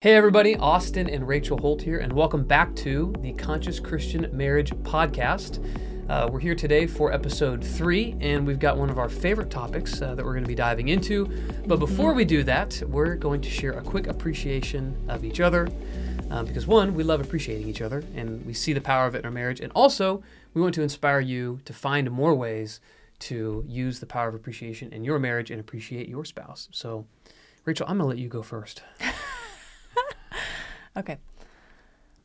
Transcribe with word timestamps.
Hey 0.00 0.14
everybody, 0.14 0.54
Austin 0.54 1.10
and 1.10 1.26
Rachel 1.26 1.58
Holt 1.58 1.82
here, 1.82 1.98
and 1.98 2.12
welcome 2.12 2.44
back 2.44 2.76
to 2.76 3.12
the 3.18 3.32
Conscious 3.32 3.80
Christian 3.80 4.28
Marriage 4.32 4.70
Podcast. 4.70 5.58
Uh, 6.08 6.28
we're 6.30 6.38
here 6.38 6.54
today 6.54 6.86
for 6.86 7.12
episode 7.12 7.64
three, 7.64 8.14
and 8.20 8.46
we've 8.46 8.60
got 8.60 8.76
one 8.76 8.90
of 8.90 8.98
our 9.00 9.08
favorite 9.08 9.50
topics 9.50 10.00
uh, 10.00 10.14
that 10.14 10.24
we're 10.24 10.34
going 10.34 10.44
to 10.44 10.48
be 10.48 10.54
diving 10.54 10.86
into. 10.86 11.26
But 11.66 11.80
before 11.80 12.14
we 12.14 12.24
do 12.24 12.44
that, 12.44 12.80
we're 12.86 13.16
going 13.16 13.40
to 13.40 13.50
share 13.50 13.72
a 13.72 13.82
quick 13.82 14.06
appreciation 14.06 14.96
of 15.08 15.24
each 15.24 15.40
other. 15.40 15.66
Um, 16.30 16.46
because 16.46 16.68
one, 16.68 16.94
we 16.94 17.02
love 17.02 17.20
appreciating 17.20 17.66
each 17.66 17.82
other, 17.82 18.04
and 18.14 18.46
we 18.46 18.52
see 18.54 18.72
the 18.72 18.80
power 18.80 19.08
of 19.08 19.16
it 19.16 19.18
in 19.18 19.24
our 19.24 19.32
marriage. 19.32 19.58
And 19.58 19.72
also, 19.72 20.22
we 20.54 20.62
want 20.62 20.76
to 20.76 20.82
inspire 20.82 21.18
you 21.18 21.58
to 21.64 21.72
find 21.72 22.08
more 22.12 22.36
ways 22.36 22.78
to 23.18 23.64
use 23.66 23.98
the 23.98 24.06
power 24.06 24.28
of 24.28 24.36
appreciation 24.36 24.92
in 24.92 25.02
your 25.02 25.18
marriage 25.18 25.50
and 25.50 25.58
appreciate 25.58 26.08
your 26.08 26.24
spouse. 26.24 26.68
So, 26.70 27.06
Rachel, 27.64 27.86
I'm 27.88 27.98
going 27.98 28.04
to 28.04 28.14
let 28.14 28.18
you 28.18 28.28
go 28.28 28.42
first. 28.42 28.82
Okay. 30.96 31.18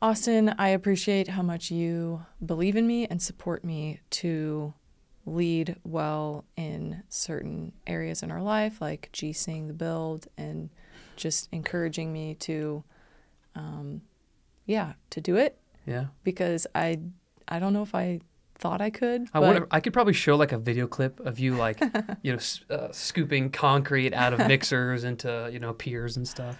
Austin, 0.02 0.54
I 0.58 0.68
appreciate 0.68 1.28
how 1.28 1.42
much 1.42 1.70
you 1.70 2.26
believe 2.44 2.76
in 2.76 2.86
me 2.86 3.06
and 3.06 3.22
support 3.22 3.64
me 3.64 4.00
to 4.10 4.74
lead 5.24 5.76
well 5.84 6.44
in 6.56 7.02
certain 7.08 7.72
areas 7.86 8.22
in 8.22 8.30
our 8.30 8.42
life, 8.42 8.80
like 8.82 9.08
GCing 9.14 9.66
the 9.68 9.72
build 9.72 10.26
and 10.36 10.68
just 11.16 11.48
encouraging 11.52 12.12
me 12.12 12.34
to, 12.34 12.84
um, 13.54 14.02
yeah, 14.66 14.92
to 15.10 15.20
do 15.22 15.36
it 15.36 15.58
Yeah. 15.86 16.06
because 16.24 16.66
I, 16.74 16.98
I 17.48 17.58
don't 17.58 17.72
know 17.72 17.82
if 17.82 17.94
I 17.94 18.20
thought 18.56 18.82
I 18.82 18.90
could. 18.90 19.28
I 19.32 19.38
wonder. 19.40 19.66
I 19.70 19.80
could 19.80 19.92
probably 19.94 20.12
show 20.12 20.36
like 20.36 20.52
a 20.52 20.58
video 20.58 20.86
clip 20.86 21.18
of 21.20 21.38
you 21.38 21.54
like, 21.54 21.80
you 22.22 22.32
know, 22.32 22.38
s- 22.38 22.60
uh, 22.68 22.88
scooping 22.92 23.50
concrete 23.50 24.12
out 24.12 24.34
of 24.34 24.38
mixers 24.46 25.04
into 25.04 25.48
you 25.52 25.58
know 25.58 25.72
piers 25.72 26.16
and 26.18 26.26
stuff. 26.28 26.56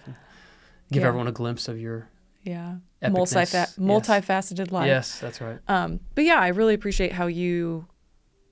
Give 0.91 1.01
Yeah. 1.01 1.07
everyone 1.07 1.27
a 1.27 1.31
glimpse 1.31 1.67
of 1.67 1.79
your. 1.79 2.09
Yeah, 2.43 2.75
Epicness, 3.01 3.11
multi 3.11 3.35
yes. 3.39 3.75
multifaceted 3.77 4.71
life. 4.71 4.85
Yes, 4.87 5.19
that's 5.19 5.41
right. 5.41 5.57
Um, 5.67 5.99
but 6.13 6.25
yeah, 6.25 6.39
I 6.39 6.49
really 6.49 6.75
appreciate 6.75 7.11
how 7.13 7.25
you 7.25 7.87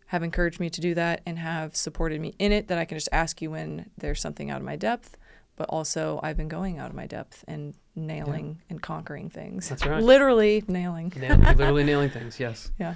have 0.08 0.24
encouraged 0.24 0.60
me 0.60 0.70
to 0.72 0.82
do 0.82 0.96
that 0.96 1.22
and 1.28 1.38
have 1.38 1.76
supported 1.76 2.20
me 2.20 2.34
in 2.40 2.52
it. 2.52 2.68
That 2.70 2.80
I 2.80 2.86
can 2.86 2.98
just 2.98 3.10
ask 3.12 3.40
you 3.42 3.52
when 3.52 3.92
there's 3.98 4.20
something 4.20 4.50
out 4.50 4.58
of 4.58 4.64
my 4.66 4.76
depth, 4.76 5.16
but 5.56 5.70
also 5.70 6.20
I've 6.24 6.38
been 6.38 6.48
going 6.48 6.80
out 6.80 6.90
of 6.90 6.96
my 6.96 7.06
depth 7.06 7.44
and 7.48 7.76
nailing 7.96 8.62
and 8.68 8.82
conquering 8.82 9.30
things. 9.30 9.70
That's 9.70 9.86
right. 9.86 10.02
Literally 10.02 10.64
nailing. 10.68 11.14
Nail, 11.16 11.38
you're 11.40 11.54
literally 11.54 11.84
nailing 11.92 12.10
things. 12.10 12.40
Yes. 12.40 12.72
Yeah. 12.80 12.96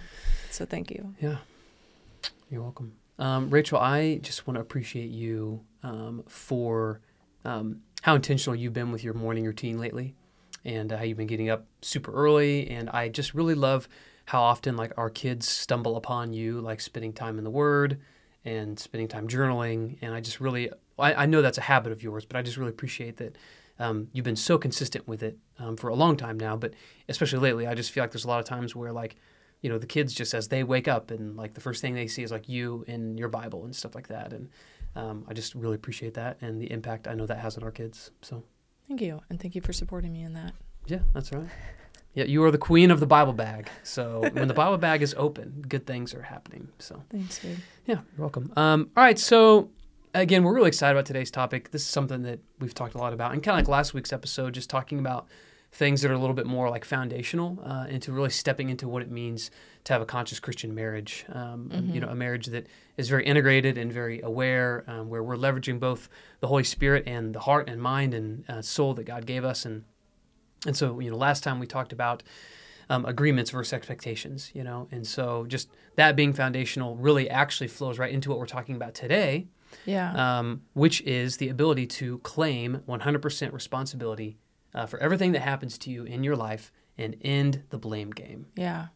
So 0.49 0.65
thank 0.65 0.89
you. 0.89 1.13
Yeah. 1.21 1.37
You're 2.49 2.63
welcome. 2.63 2.93
Um, 3.19 3.49
Rachel, 3.51 3.77
I 3.79 4.17
just 4.23 4.47
want 4.47 4.55
to 4.55 4.61
appreciate 4.61 5.09
you 5.11 5.61
um, 5.83 6.23
for 6.27 7.01
um, 7.45 7.81
how 8.07 8.15
intentional 8.15 8.55
you've 8.55 8.71
been 8.71 8.93
with 8.93 9.03
your 9.03 9.13
morning 9.13 9.43
routine 9.43 9.77
lately 9.77 10.15
and 10.63 10.93
uh, 10.93 10.97
how 10.97 11.03
you've 11.03 11.17
been 11.17 11.27
getting 11.27 11.49
up 11.49 11.65
super 11.81 12.09
early. 12.13 12.69
And 12.69 12.89
I 12.89 13.09
just 13.09 13.33
really 13.33 13.53
love 13.53 13.89
how 14.23 14.41
often 14.41 14.77
like 14.77 14.93
our 14.95 15.09
kids 15.09 15.45
stumble 15.45 15.97
upon 15.97 16.31
you, 16.31 16.61
like 16.61 16.79
spending 16.79 17.11
time 17.11 17.37
in 17.37 17.43
the 17.43 17.49
Word 17.49 17.99
and 18.45 18.79
spending 18.79 19.09
time 19.09 19.27
journaling. 19.27 19.97
And 20.01 20.13
I 20.13 20.21
just 20.21 20.39
really, 20.39 20.69
I, 20.97 21.15
I 21.15 21.25
know 21.25 21.41
that's 21.41 21.57
a 21.57 21.61
habit 21.61 21.91
of 21.91 22.01
yours, 22.01 22.23
but 22.23 22.37
I 22.37 22.41
just 22.43 22.55
really 22.55 22.69
appreciate 22.69 23.17
that 23.17 23.37
um, 23.77 24.07
you've 24.13 24.23
been 24.23 24.37
so 24.37 24.57
consistent 24.57 25.05
with 25.05 25.21
it 25.21 25.37
um, 25.59 25.75
for 25.75 25.89
a 25.89 25.95
long 25.95 26.15
time 26.15 26.39
now. 26.39 26.55
But 26.55 26.75
especially 27.09 27.39
lately, 27.39 27.67
I 27.67 27.75
just 27.75 27.91
feel 27.91 28.03
like 28.03 28.11
there's 28.11 28.23
a 28.23 28.29
lot 28.29 28.39
of 28.39 28.45
times 28.45 28.73
where 28.73 28.93
like, 28.93 29.17
you 29.59 29.69
know, 29.69 29.77
the 29.77 29.85
kids 29.85 30.13
just 30.13 30.33
as 30.33 30.47
they 30.47 30.63
wake 30.63 30.87
up 30.87 31.11
and 31.11 31.35
like 31.35 31.55
the 31.55 31.61
first 31.61 31.81
thing 31.81 31.93
they 31.93 32.07
see 32.07 32.23
is 32.23 32.31
like 32.31 32.47
you 32.47 32.85
in 32.87 33.17
your 33.17 33.27
Bible 33.27 33.65
and 33.65 33.75
stuff 33.75 33.95
like 33.95 34.07
that. 34.07 34.31
And 34.31 34.47
um, 34.97 35.25
I 35.29 35.33
just 35.33 35.53
really 35.55 35.75
appreciate 35.75 36.15
that 36.15 36.37
and 36.41 36.61
the 36.61 36.71
impact 36.71 37.07
I 37.07 37.13
know 37.13 37.25
that 37.25 37.37
has 37.39 37.57
on 37.57 37.63
our 37.63 37.71
kids. 37.71 38.11
So 38.21 38.43
Thank 38.87 39.01
you. 39.01 39.21
And 39.29 39.39
thank 39.39 39.53
you 39.55 39.61
for 39.61 39.73
supporting 39.73 40.11
me 40.13 40.23
in 40.23 40.33
that. 40.33 40.53
yeah, 40.87 40.99
that's 41.13 41.31
right. 41.31 41.47
Yeah, 42.13 42.23
you 42.23 42.43
are 42.45 42.51
the 42.51 42.57
queen 42.57 42.89
of 42.89 42.99
the 42.99 43.05
Bible 43.05 43.33
bag. 43.33 43.69
So 43.83 44.21
when 44.33 44.47
the 44.47 44.53
Bible 44.63 44.77
bag 44.77 45.01
is 45.03 45.13
open, 45.17 45.63
good 45.67 45.85
things 45.85 46.13
are 46.15 46.21
happening. 46.23 46.69
So 46.79 47.03
Thanks, 47.11 47.39
dude. 47.39 47.57
yeah, 47.85 47.95
you're 47.95 48.03
welcome. 48.25 48.51
Um, 48.57 48.89
all 48.97 49.03
right, 49.03 49.19
so 49.19 49.69
again, 50.15 50.43
we're 50.43 50.53
really 50.55 50.69
excited 50.69 50.95
about 50.95 51.05
today's 51.05 51.29
topic. 51.29 51.69
This 51.71 51.83
is 51.83 51.87
something 51.89 52.23
that 52.23 52.39
we've 52.59 52.73
talked 52.73 52.95
a 52.95 52.97
lot 52.97 53.13
about, 53.13 53.33
and 53.33 53.43
kind 53.43 53.53
of 53.59 53.59
like 53.65 53.69
last 53.69 53.93
week's 53.93 54.11
episode, 54.11 54.53
just 54.55 54.69
talking 54.69 54.97
about 54.99 55.27
things 55.71 56.01
that 56.01 56.09
are 56.09 56.13
a 56.15 56.17
little 56.19 56.33
bit 56.35 56.45
more 56.47 56.69
like 56.69 56.85
foundational 56.85 57.59
uh, 57.63 57.85
into 57.89 58.11
really 58.11 58.29
stepping 58.29 58.69
into 58.69 58.87
what 58.87 59.01
it 59.01 59.11
means 59.11 59.51
to 59.83 59.93
have 59.93 60.01
a 60.01 60.05
conscious 60.05 60.39
Christian 60.39 60.73
marriage. 60.73 61.25
Um, 61.29 61.69
You 61.93 61.99
know, 62.01 62.07
a 62.09 62.15
marriage 62.15 62.47
that 62.47 62.67
is 62.97 63.09
very 63.09 63.25
integrated 63.25 63.77
and 63.77 63.91
very 63.91 64.21
aware, 64.21 64.83
um, 64.87 65.09
where 65.09 65.21
we're 65.23 65.35
leveraging 65.37 65.79
both 65.79 66.09
the 66.39 66.47
Holy 66.47 66.63
Spirit 66.63 67.03
and 67.07 67.33
the 67.35 67.39
heart 67.41 67.69
and 67.69 67.81
mind 67.81 68.13
and 68.13 68.43
uh, 68.49 68.61
soul 68.61 68.93
that 68.95 69.03
God 69.05 69.25
gave 69.25 69.43
us, 69.45 69.65
and 69.65 69.83
and 70.65 70.75
so 70.75 70.99
you 70.99 71.11
know, 71.11 71.17
last 71.17 71.43
time 71.43 71.59
we 71.59 71.67
talked 71.67 71.93
about 71.93 72.23
um, 72.89 73.05
agreements 73.05 73.51
versus 73.51 73.73
expectations, 73.73 74.49
you 74.55 74.63
know, 74.63 74.87
and 74.91 75.05
so 75.05 75.45
just 75.47 75.69
that 75.95 76.15
being 76.15 76.33
foundational 76.33 76.95
really 76.95 77.29
actually 77.29 77.67
flows 77.67 77.99
right 77.99 78.11
into 78.11 78.29
what 78.29 78.39
we're 78.39 78.45
talking 78.47 78.75
about 78.75 78.93
today, 78.95 79.47
Yeah. 79.85 80.39
um, 80.39 80.61
which 80.73 81.01
is 81.01 81.37
the 81.37 81.49
ability 81.49 81.85
to 81.87 82.17
claim 82.19 82.81
100% 82.87 83.53
responsibility 83.53 84.37
uh, 84.77 84.85
for 84.85 84.99
everything 84.99 85.31
that 85.31 85.41
happens 85.41 85.77
to 85.79 85.89
you 85.89 86.03
in 86.03 86.23
your 86.23 86.35
life 86.35 86.71
and 86.97 87.15
end 87.21 87.63
the 87.71 87.77
blame 87.77 88.11
game. 88.11 88.45
Yeah. 88.55 88.87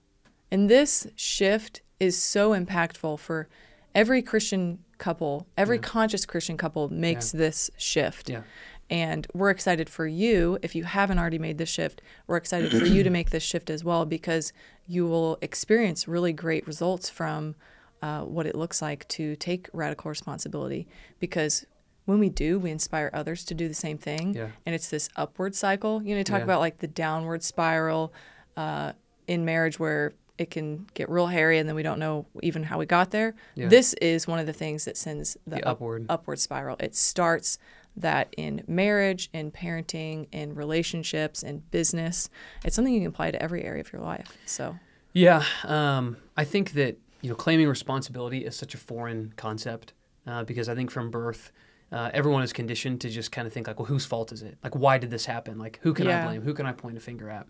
And 0.51 0.69
this 0.69 1.07
shift 1.15 1.81
is 1.99 2.21
so 2.21 2.51
impactful 2.51 3.19
for 3.19 3.47
every 3.95 4.21
Christian 4.21 4.79
couple, 4.97 5.47
every 5.57 5.77
Yeah. 5.77 5.81
conscious 5.83 6.25
Christian 6.25 6.55
couple 6.57 6.89
makes 6.89 7.31
this 7.31 7.71
shift. 7.77 8.29
Yeah. 8.29 8.43
And 8.89 9.25
we're 9.33 9.49
excited 9.49 9.89
for 9.89 10.05
you. 10.05 10.59
If 10.61 10.75
you 10.75 10.83
haven't 10.83 11.17
already 11.17 11.39
made 11.39 11.57
this 11.57 11.69
shift, 11.69 12.01
we're 12.27 12.37
excited 12.37 12.71
for 12.71 12.85
you 12.85 13.03
to 13.03 13.09
make 13.09 13.29
this 13.29 13.43
shift 13.43 13.69
as 13.69 13.83
well 13.83 14.05
because 14.05 14.51
you 14.85 15.07
will 15.07 15.37
experience 15.41 16.07
really 16.07 16.33
great 16.33 16.67
results 16.67 17.09
from 17.09 17.55
uh, 18.01 18.21
what 18.21 18.45
it 18.45 18.55
looks 18.55 18.81
like 18.81 19.07
to 19.07 19.35
take 19.37 19.69
radical 19.73 20.09
responsibility. 20.09 20.87
Because 21.19 21.65
when 22.05 22.19
we 22.19 22.29
do, 22.29 22.59
we 22.59 22.71
inspire 22.71 23.09
others 23.13 23.43
to 23.45 23.53
do 23.53 23.67
the 23.67 23.73
same 23.73 23.97
thing. 23.97 24.33
Yeah. 24.33 24.47
And 24.65 24.73
it's 24.75 24.89
this 24.89 25.09
upward 25.15 25.55
cycle. 25.55 26.01
You 26.03 26.13
know, 26.15 26.19
you 26.19 26.23
talk 26.23 26.39
Yeah. 26.39 26.45
about 26.45 26.59
like 26.59 26.79
the 26.79 26.87
downward 26.87 27.43
spiral 27.43 28.13
uh, 28.57 28.93
in 29.27 29.45
marriage 29.45 29.79
where 29.79 30.13
it 30.37 30.49
can 30.49 30.87
get 30.95 31.07
real 31.09 31.27
hairy 31.27 31.59
and 31.59 31.69
then 31.69 31.75
we 31.75 31.83
don't 31.83 31.99
know 31.99 32.25
even 32.41 32.63
how 32.63 32.79
we 32.79 32.85
got 32.85 33.11
there. 33.11 33.35
Yeah. 33.55 33.67
This 33.67 33.93
is 33.95 34.27
one 34.27 34.39
of 34.39 34.45
the 34.47 34.53
things 34.53 34.85
that 34.85 34.97
sends 34.97 35.37
the, 35.45 35.57
The 35.57 35.63
up- 35.67 35.73
upward. 35.73 36.05
upward 36.09 36.39
spiral. 36.39 36.75
It 36.79 36.95
starts 36.95 37.59
that 37.95 38.33
in 38.37 38.63
marriage, 38.67 39.29
in 39.33 39.51
parenting, 39.51 40.27
in 40.31 40.55
relationships, 40.55 41.43
in 41.43 41.59
business. 41.71 42.29
It's 42.65 42.75
something 42.75 42.93
you 42.93 43.01
can 43.01 43.09
apply 43.09 43.31
to 43.31 43.41
every 43.41 43.63
area 43.63 43.81
of 43.81 43.91
your 43.93 44.01
life. 44.01 44.35
So, 44.45 44.77
Yeah, 45.13 45.43
um, 45.65 46.17
I 46.37 46.45
think 46.45 46.71
that 46.73 46.97
you 47.21 47.29
know 47.29 47.35
claiming 47.35 47.67
responsibility 47.67 48.45
is 48.45 48.55
such 48.55 48.73
a 48.73 48.77
foreign 48.77 49.33
concept 49.35 49.93
uh, 50.25 50.43
because 50.45 50.69
I 50.69 50.73
think 50.75 50.89
from 50.89 51.11
birth, 51.11 51.51
uh, 51.91 52.09
everyone 52.13 52.43
is 52.43 52.53
conditioned 52.53 53.01
to 53.01 53.09
just 53.09 53.31
kind 53.31 53.47
of 53.47 53.53
think 53.53 53.67
like, 53.67 53.79
well, 53.79 53.85
whose 53.87 54.05
fault 54.05 54.31
is 54.31 54.41
it? 54.41 54.57
Like, 54.63 54.75
why 54.75 54.97
did 54.97 55.11
this 55.11 55.25
happen? 55.25 55.57
Like, 55.57 55.79
who 55.81 55.93
can 55.93 56.07
I 56.07 56.25
blame? 56.25 56.41
Who 56.41 56.53
can 56.53 56.65
I 56.65 56.71
point 56.71 56.97
a 56.97 57.01
finger 57.01 57.29
at? 57.29 57.47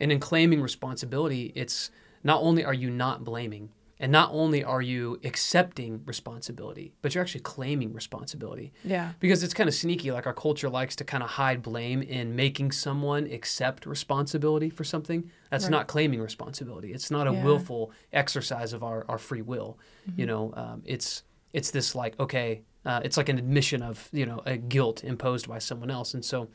And 0.00 0.10
in 0.12 0.20
claiming 0.20 0.60
responsibility, 0.60 1.52
it's 1.54 1.90
not 2.24 2.42
only 2.42 2.64
are 2.64 2.74
you 2.74 2.90
not 2.90 3.24
blaming, 3.24 3.70
and 3.98 4.12
not 4.12 4.28
only 4.32 4.62
are 4.62 4.82
you 4.82 5.18
accepting 5.24 6.02
responsibility, 6.04 6.92
but 7.00 7.14
you're 7.14 7.22
actually 7.22 7.40
claiming 7.40 7.94
responsibility 7.94 8.72
yeah. 8.84 9.12
because 9.20 9.42
it's 9.42 9.54
kind 9.54 9.68
of 9.68 9.74
sneaky 9.74 10.10
like 10.10 10.26
our 10.26 10.34
culture 10.34 10.68
likes 10.68 10.96
to 10.96 11.04
kind 11.04 11.22
of 11.22 11.30
hide 11.30 11.62
blame 11.62 12.02
in 12.02 12.36
making 12.36 12.72
someone 12.72 13.24
accept 13.26 13.86
responsibility 13.86 14.68
for 14.68 14.84
something 14.84 15.30
that's 15.50 15.64
Right. 15.64 15.70
not 15.70 15.86
claiming 15.86 16.20
responsibility 16.20 16.92
it's 16.92 17.10
not 17.10 17.26
a 17.26 17.30
Yeah. 17.30 17.36
Mm-hmm. 17.38 17.46
willful 17.46 17.92
exercise 18.12 18.74
of 18.74 18.82
our, 18.82 19.06
our 19.08 19.16
free 19.18 19.40
will 19.42 19.78
you 20.14 20.26
know 20.26 20.52
um, 20.56 20.82
it's 20.84 21.22
it's 21.54 21.70
this 21.70 21.94
like 21.94 22.20
okay 22.20 22.60
uh, 22.86 23.00
it's 23.04 23.18
like 23.18 23.28
an 23.28 23.38
admission 23.38 23.82
of 23.82 24.08
you 24.12 24.24
know 24.24 24.40
a 24.46 24.56
guilt 24.56 25.04
imposed 25.04 25.46
by 25.46 25.58
someone 25.58 25.90
else 25.90 26.14
and 26.14 26.24
so 26.24 26.48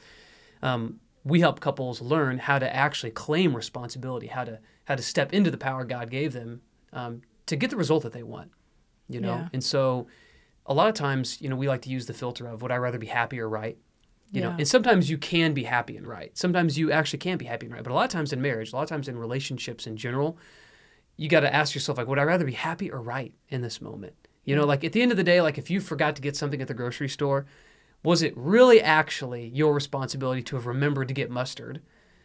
um, 0.63 0.99
we 1.23 1.39
help 1.39 1.59
couples 1.59 2.01
learn 2.01 2.39
how 2.39 2.57
to 2.57 2.75
actually 2.75 3.11
claim 3.11 3.55
responsibility 3.55 4.27
how 4.27 4.43
to 4.43 4.59
how 4.85 4.95
to 4.95 5.03
step 5.03 5.31
into 5.33 5.51
the 5.51 5.57
power 5.57 5.83
god 5.83 6.09
gave 6.09 6.33
them 6.33 6.61
um, 6.93 7.21
to 7.45 7.55
get 7.55 7.69
the 7.69 7.77
result 7.77 8.01
that 8.01 8.13
they 8.13 8.23
want 8.23 8.49
you 9.07 9.19
know 9.21 9.35
Yeah. 9.35 9.49
and 9.53 9.63
so 9.63 10.07
a 10.67 10.75
lot 10.75 10.87
of 10.87 10.93
times, 10.93 11.41
you 11.41 11.49
know, 11.49 11.55
we 11.55 11.67
like 11.67 11.81
to 11.81 11.89
use 11.89 12.05
the 12.05 12.13
filter 12.13 12.45
of 12.47 12.61
would 12.61 12.71
I 12.71 12.77
rather 12.77 12.99
be 12.99 13.07
happy 13.07 13.39
or 13.39 13.49
right? 13.49 13.77
You 14.31 14.41
know, 14.41 14.53
and 14.59 14.67
sometimes 14.67 15.09
you 15.09 15.17
can 15.17 15.53
be 15.53 15.63
happy 15.63 15.97
and 15.97 16.07
right. 16.07 16.31
Sometimes 16.37 16.77
you 16.77 16.91
actually 16.91 17.19
can 17.19 17.37
be 17.37 17.45
happy 17.45 17.65
and 17.65 17.73
right. 17.73 17.83
But 17.83 17.91
a 17.91 17.95
lot 17.95 18.05
of 18.05 18.11
times 18.11 18.31
in 18.31 18.41
marriage, 18.41 18.71
a 18.71 18.75
lot 18.75 18.83
of 18.83 18.89
times 18.89 19.07
in 19.07 19.17
relationships 19.17 19.87
in 19.87 19.97
general, 19.97 20.37
you 21.17 21.27
got 21.27 21.41
to 21.41 21.53
ask 21.53 21.73
yourself 21.75 21.97
like, 21.97 22.07
would 22.07 22.19
I 22.19 22.23
rather 22.23 22.45
be 22.45 22.53
happy 22.53 22.91
or 22.91 23.01
right 23.01 23.33
in 23.49 23.61
this 23.61 23.81
moment? 23.81 24.13
You 24.45 24.55
know, 24.55 24.65
like 24.65 24.83
at 24.83 24.91
the 24.93 25.01
end 25.01 25.11
of 25.11 25.17
the 25.17 25.23
day, 25.23 25.41
like 25.41 25.57
if 25.57 25.69
you 25.69 25.79
forgot 25.79 26.15
to 26.15 26.21
get 26.21 26.35
something 26.35 26.61
at 26.61 26.67
the 26.67 26.73
grocery 26.73 27.09
store, 27.09 27.45
was 28.03 28.21
it 28.23 28.33
really 28.35 28.81
actually 28.81 29.47
your 29.47 29.73
responsibility 29.73 30.41
to 30.43 30.55
have 30.55 30.65
remembered 30.65 31.07
to 31.09 31.13
get 31.13 31.29
mustard? 31.29 31.81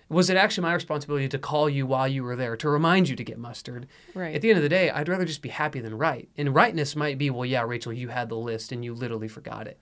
Was 0.09 0.31
it 0.31 0.37
actually 0.37 0.63
my 0.63 0.73
responsibility 0.73 1.29
to 1.29 1.37
call 1.39 1.69
you 1.69 1.85
while 1.85 2.07
you 2.07 2.23
were 2.23 2.37
there, 2.37 2.57
to 2.59 2.69
remind 2.69 3.09
you 3.09 3.17
to 3.17 3.25
get 3.25 3.39
mustard? 3.39 3.89
Right. 4.15 4.37
At 4.37 4.41
the 4.41 4.51
end 4.51 4.57
of 4.57 4.63
the 4.63 4.69
day, 4.69 4.89
I'd 4.89 5.09
rather 5.09 5.25
just 5.25 5.43
be 5.43 5.49
happy 5.49 5.81
than 5.81 5.99
right. 5.99 6.29
And 6.39 6.55
rightness 6.55 6.95
might 6.95 7.19
be, 7.19 7.29
well, 7.29 7.45
yeah, 7.45 7.63
Rachel, 7.63 7.93
you 7.93 8.07
had 8.09 8.29
the 8.29 8.37
list 8.37 8.71
and 8.71 8.85
you 8.85 8.95
literally 8.95 9.27
forgot 9.27 9.67
it. 9.67 9.81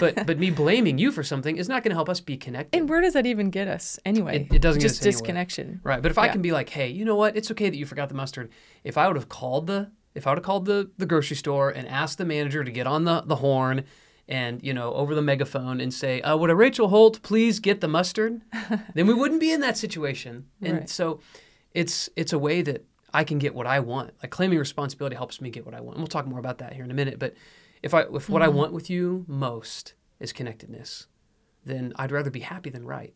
But 0.00 0.14
but 0.26 0.38
me 0.38 0.48
blaming 0.50 0.96
you 0.96 1.12
for 1.12 1.22
something 1.22 1.58
is 1.58 1.68
not 1.68 1.82
going 1.82 1.90
to 1.90 1.96
help 1.96 2.08
us 2.08 2.18
be 2.18 2.38
connected. 2.38 2.78
and 2.78 2.88
where 2.88 3.02
does 3.02 3.12
that 3.12 3.26
even 3.26 3.50
get 3.50 3.68
us 3.68 3.98
anyway? 4.06 4.46
It- 4.50 4.54
it 4.56 4.62
doesn't 4.62 4.80
get 4.80 4.88
Just 4.88 5.00
us 5.02 5.06
anywhere. 5.06 5.12
disconnection. 5.20 5.80
Right. 5.84 6.00
But 6.00 6.10
if 6.12 6.16
I 6.18 6.28
can 6.28 6.40
be 6.40 6.50
like, 6.50 6.70
hey, 6.70 6.88
you 6.88 7.04
know 7.04 7.16
what? 7.16 7.36
It's 7.36 7.50
okay 7.50 7.68
that 7.68 7.76
you 7.76 7.84
forgot 7.84 8.08
the 8.08 8.14
mustard. 8.14 8.50
If 8.84 8.96
I 8.96 9.06
would 9.06 9.16
have 9.16 9.28
called 9.28 9.66
the 9.66 9.90
if 10.18 10.26
I 10.26 10.30
would 10.30 10.38
have 10.38 10.44
called 10.44 10.66
the, 10.66 10.90
the 10.98 11.06
grocery 11.06 11.36
store 11.36 11.70
and 11.70 11.88
asked 11.88 12.18
the 12.18 12.24
manager 12.26 12.62
to 12.64 12.70
get 12.70 12.86
on 12.86 13.04
the, 13.04 13.22
the 13.22 13.36
horn 13.36 13.84
and, 14.28 14.62
you 14.62 14.74
know, 14.74 14.92
over 14.92 15.14
the 15.14 15.22
megaphone 15.22 15.80
and 15.80 15.92
say, 15.92 16.20
uh, 16.20 16.36
would 16.36 16.50
a 16.50 16.54
Rachel 16.54 16.88
Holt 16.88 17.22
please 17.22 17.60
get 17.60 17.80
the 17.80 17.88
mustard? 17.88 18.42
then 18.94 19.06
we 19.06 19.14
wouldn't 19.14 19.40
be 19.40 19.50
in 19.52 19.60
that 19.62 19.78
situation. 19.78 20.46
And 20.60 20.78
Right. 20.78 20.88
so 20.90 21.20
it's 21.72 22.10
it's 22.16 22.32
a 22.34 22.38
way 22.38 22.60
that 22.62 22.84
I 23.14 23.24
can 23.24 23.38
get 23.38 23.54
what 23.54 23.66
I 23.66 23.80
want. 23.80 24.10
Like 24.22 24.30
claiming 24.30 24.58
responsibility 24.58 25.16
helps 25.16 25.40
me 25.40 25.48
get 25.48 25.64
what 25.64 25.74
I 25.74 25.80
want. 25.80 25.96
And 25.96 26.02
we'll 26.02 26.08
talk 26.08 26.26
more 26.26 26.38
about 26.38 26.58
that 26.58 26.74
here 26.74 26.84
in 26.84 26.90
a 26.90 26.94
minute. 26.94 27.18
But 27.18 27.34
if 27.82 27.94
I 27.94 28.02
if 28.12 28.28
what 28.28 28.42
I 28.42 28.48
want 28.48 28.72
with 28.72 28.90
you 28.90 29.24
most 29.28 29.94
is 30.20 30.32
connectedness, 30.34 31.06
then 31.64 31.92
I'd 31.96 32.12
rather 32.12 32.30
be 32.30 32.40
happy 32.40 32.68
than 32.70 32.84
right. 32.84 33.14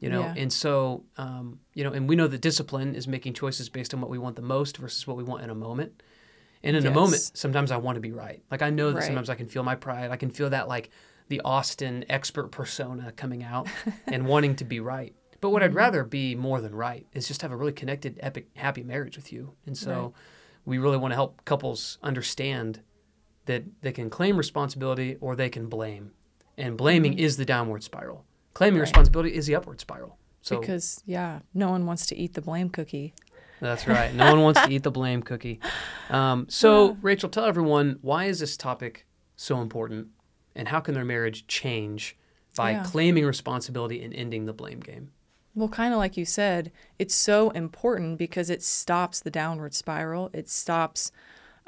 You 0.00 0.10
know, 0.10 0.20
Yeah. 0.22 0.34
and 0.36 0.52
so 0.52 1.04
um, 1.16 1.60
you 1.74 1.84
know, 1.84 1.92
and 1.92 2.08
we 2.08 2.16
know 2.16 2.26
that 2.26 2.40
discipline 2.42 2.94
is 2.94 3.06
making 3.08 3.34
choices 3.34 3.68
based 3.70 3.94
on 3.94 4.00
what 4.02 4.10
we 4.10 4.18
want 4.18 4.36
the 4.36 4.42
most 4.42 4.76
versus 4.76 5.06
what 5.06 5.16
we 5.16 5.22
want 5.22 5.44
in 5.44 5.50
a 5.50 5.54
moment. 5.54 6.02
And 6.64 6.76
in 6.76 6.86
a 6.86 6.90
moment, 6.90 7.30
sometimes 7.34 7.70
I 7.70 7.76
want 7.76 7.96
to 7.96 8.00
be 8.00 8.12
right. 8.12 8.42
Like 8.50 8.62
I 8.62 8.70
know 8.70 8.90
that 8.90 8.98
Right. 8.98 9.04
sometimes 9.06 9.28
I 9.30 9.34
can 9.34 9.48
feel 9.48 9.62
my 9.62 9.74
pride. 9.74 10.10
I 10.10 10.16
can 10.16 10.30
feel 10.30 10.50
that 10.50 10.68
like 10.68 10.90
the 11.28 11.40
Austin 11.44 12.04
expert 12.08 12.48
persona 12.48 13.12
coming 13.12 13.42
out 13.42 13.68
and 14.06 14.26
wanting 14.32 14.56
to 14.56 14.64
be 14.64 14.80
right. 14.80 15.14
But 15.40 15.50
what 15.50 15.62
Mm-hmm. 15.62 15.72
I'd 15.72 15.74
rather 15.74 16.04
be 16.04 16.34
more 16.36 16.60
than 16.60 16.74
right 16.74 17.06
is 17.12 17.26
just 17.26 17.42
have 17.42 17.50
a 17.52 17.56
really 17.56 17.72
connected, 17.72 18.18
epic, 18.22 18.48
happy 18.54 18.82
marriage 18.84 19.16
with 19.16 19.32
you. 19.32 19.54
And 19.66 19.76
so 19.76 19.90
Right. 19.90 20.12
we 20.64 20.78
really 20.78 20.98
want 20.98 21.10
to 21.12 21.16
help 21.16 21.44
couples 21.44 21.98
understand 22.02 22.80
that 23.46 23.64
they 23.82 23.90
can 23.90 24.08
claim 24.08 24.36
responsibility 24.36 25.16
or 25.20 25.34
they 25.34 25.48
can 25.50 25.66
blame. 25.68 26.12
And 26.56 26.76
blaming 26.76 27.18
is 27.18 27.36
the 27.38 27.44
downward 27.44 27.82
spiral. 27.82 28.24
Claiming 28.54 28.74
Mm-hmm. 28.74 28.80
Right. 28.82 28.86
responsibility 28.88 29.34
is 29.34 29.46
the 29.46 29.56
upward 29.56 29.80
spiral. 29.80 30.16
So 30.42 30.60
because 30.60 31.02
yeah, 31.06 31.40
no 31.54 31.70
one 31.70 31.86
wants 31.86 32.06
to 32.06 32.16
eat 32.16 32.34
the 32.34 32.42
blame 32.42 32.68
cookie. 32.68 33.14
That's 33.62 33.86
right. 33.86 34.12
No 34.14 34.26
one 34.26 34.42
wants 34.42 34.60
to 34.60 34.70
eat 34.70 34.82
the 34.82 34.90
blame 34.90 35.22
cookie. 35.22 35.60
Um, 36.10 36.46
so, 36.48 36.98
Rachel, 37.00 37.28
tell 37.30 37.44
everyone 37.46 37.98
why 38.02 38.24
is 38.26 38.38
this 38.40 38.56
topic 38.56 39.06
so 39.36 39.60
important, 39.60 40.08
and 40.54 40.68
how 40.68 40.80
can 40.80 40.94
their 40.94 41.04
marriage 41.04 41.46
change 41.46 42.16
by 42.56 42.72
Yeah. 42.72 42.82
claiming 42.84 43.24
responsibility 43.24 44.02
and 44.04 44.12
ending 44.12 44.44
the 44.46 44.52
blame 44.52 44.80
game? 44.80 45.12
Well, 45.54 45.68
kind 45.68 45.92
of 45.94 45.98
like 45.98 46.16
you 46.16 46.24
said, 46.24 46.72
it's 46.98 47.14
so 47.14 47.50
important 47.50 48.18
because 48.18 48.50
it 48.50 48.62
stops 48.62 49.20
the 49.20 49.30
downward 49.30 49.74
spiral. 49.74 50.30
It 50.32 50.48
stops 50.48 51.12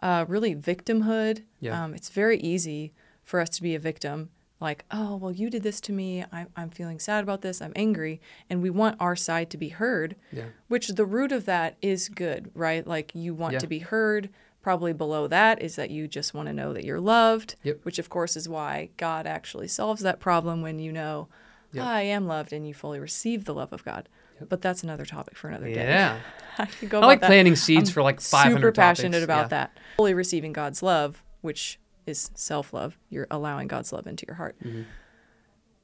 uh, 0.02 0.24
really 0.28 0.54
victimhood. 0.54 1.42
Yeah. 1.60 1.82
Um, 1.84 1.94
it's 1.94 2.08
very 2.10 2.38
easy 2.38 2.92
for 3.22 3.40
us 3.40 3.48
to 3.50 3.62
be 3.62 3.74
a 3.74 3.78
victim. 3.78 4.30
Like, 4.64 4.84
oh, 4.90 5.16
well, 5.16 5.30
you 5.30 5.50
did 5.50 5.62
this 5.62 5.80
to 5.82 5.92
me. 5.92 6.24
I'm, 6.32 6.48
I'm 6.56 6.70
feeling 6.70 6.98
sad 6.98 7.22
about 7.22 7.42
this. 7.42 7.60
I'm 7.60 7.72
angry. 7.76 8.20
And 8.48 8.62
we 8.62 8.70
want 8.70 8.96
our 8.98 9.14
side 9.14 9.50
to 9.50 9.58
be 9.58 9.68
heard, 9.68 10.16
Yeah. 10.32 10.44
which 10.68 10.88
the 10.88 11.04
root 11.04 11.32
of 11.32 11.44
that 11.44 11.76
is 11.82 12.08
good, 12.08 12.50
right? 12.54 12.84
Like, 12.86 13.12
you 13.14 13.34
want 13.34 13.52
Yeah. 13.52 13.58
to 13.60 13.66
be 13.66 13.80
heard. 13.80 14.30
Probably 14.62 14.94
below 14.94 15.26
that 15.28 15.60
is 15.60 15.76
that 15.76 15.90
you 15.90 16.08
just 16.08 16.32
want 16.32 16.46
to 16.48 16.54
know 16.54 16.72
that 16.72 16.84
you're 16.84 16.98
loved, 17.00 17.56
Yep. 17.62 17.80
which, 17.82 17.98
of 17.98 18.08
course, 18.08 18.34
is 18.36 18.48
why 18.48 18.88
God 18.96 19.26
actually 19.26 19.68
solves 19.68 20.00
that 20.00 20.18
problem 20.20 20.62
when 20.62 20.78
you 20.78 20.90
know, 20.90 21.28
Yep. 21.72 21.84
I 21.84 22.00
am 22.02 22.26
loved 22.26 22.52
and 22.54 22.66
you 22.66 22.72
fully 22.72 22.98
receive 22.98 23.44
the 23.44 23.52
love 23.52 23.72
of 23.74 23.84
God. 23.84 24.08
But 24.48 24.62
that's 24.62 24.82
another 24.82 25.04
topic 25.04 25.36
for 25.36 25.48
another 25.48 25.66
day. 25.66 25.86
Yeah. 25.86 26.20
I 26.58 26.64
could 26.66 26.88
go 26.88 27.00
I 27.02 27.06
like 27.06 27.20
that. 27.20 27.26
planting 27.26 27.54
seeds 27.56 27.90
I'm 27.90 27.92
for 27.94 28.02
like 28.02 28.20
500 28.22 28.56
Super 28.58 28.72
passionate 28.72 29.10
topics. 29.12 29.24
about 29.24 29.42
Yeah. 29.44 29.48
that. 29.48 29.78
Fully 29.98 30.14
receiving 30.14 30.52
God's 30.54 30.82
love, 30.82 31.22
which 31.42 31.78
is 32.06 32.30
self 32.34 32.72
love. 32.72 32.98
You're 33.10 33.26
allowing 33.30 33.68
God's 33.68 33.92
love 33.92 34.06
into 34.06 34.24
your 34.26 34.36
heart. 34.36 34.56
Mm-hmm. 34.62 34.82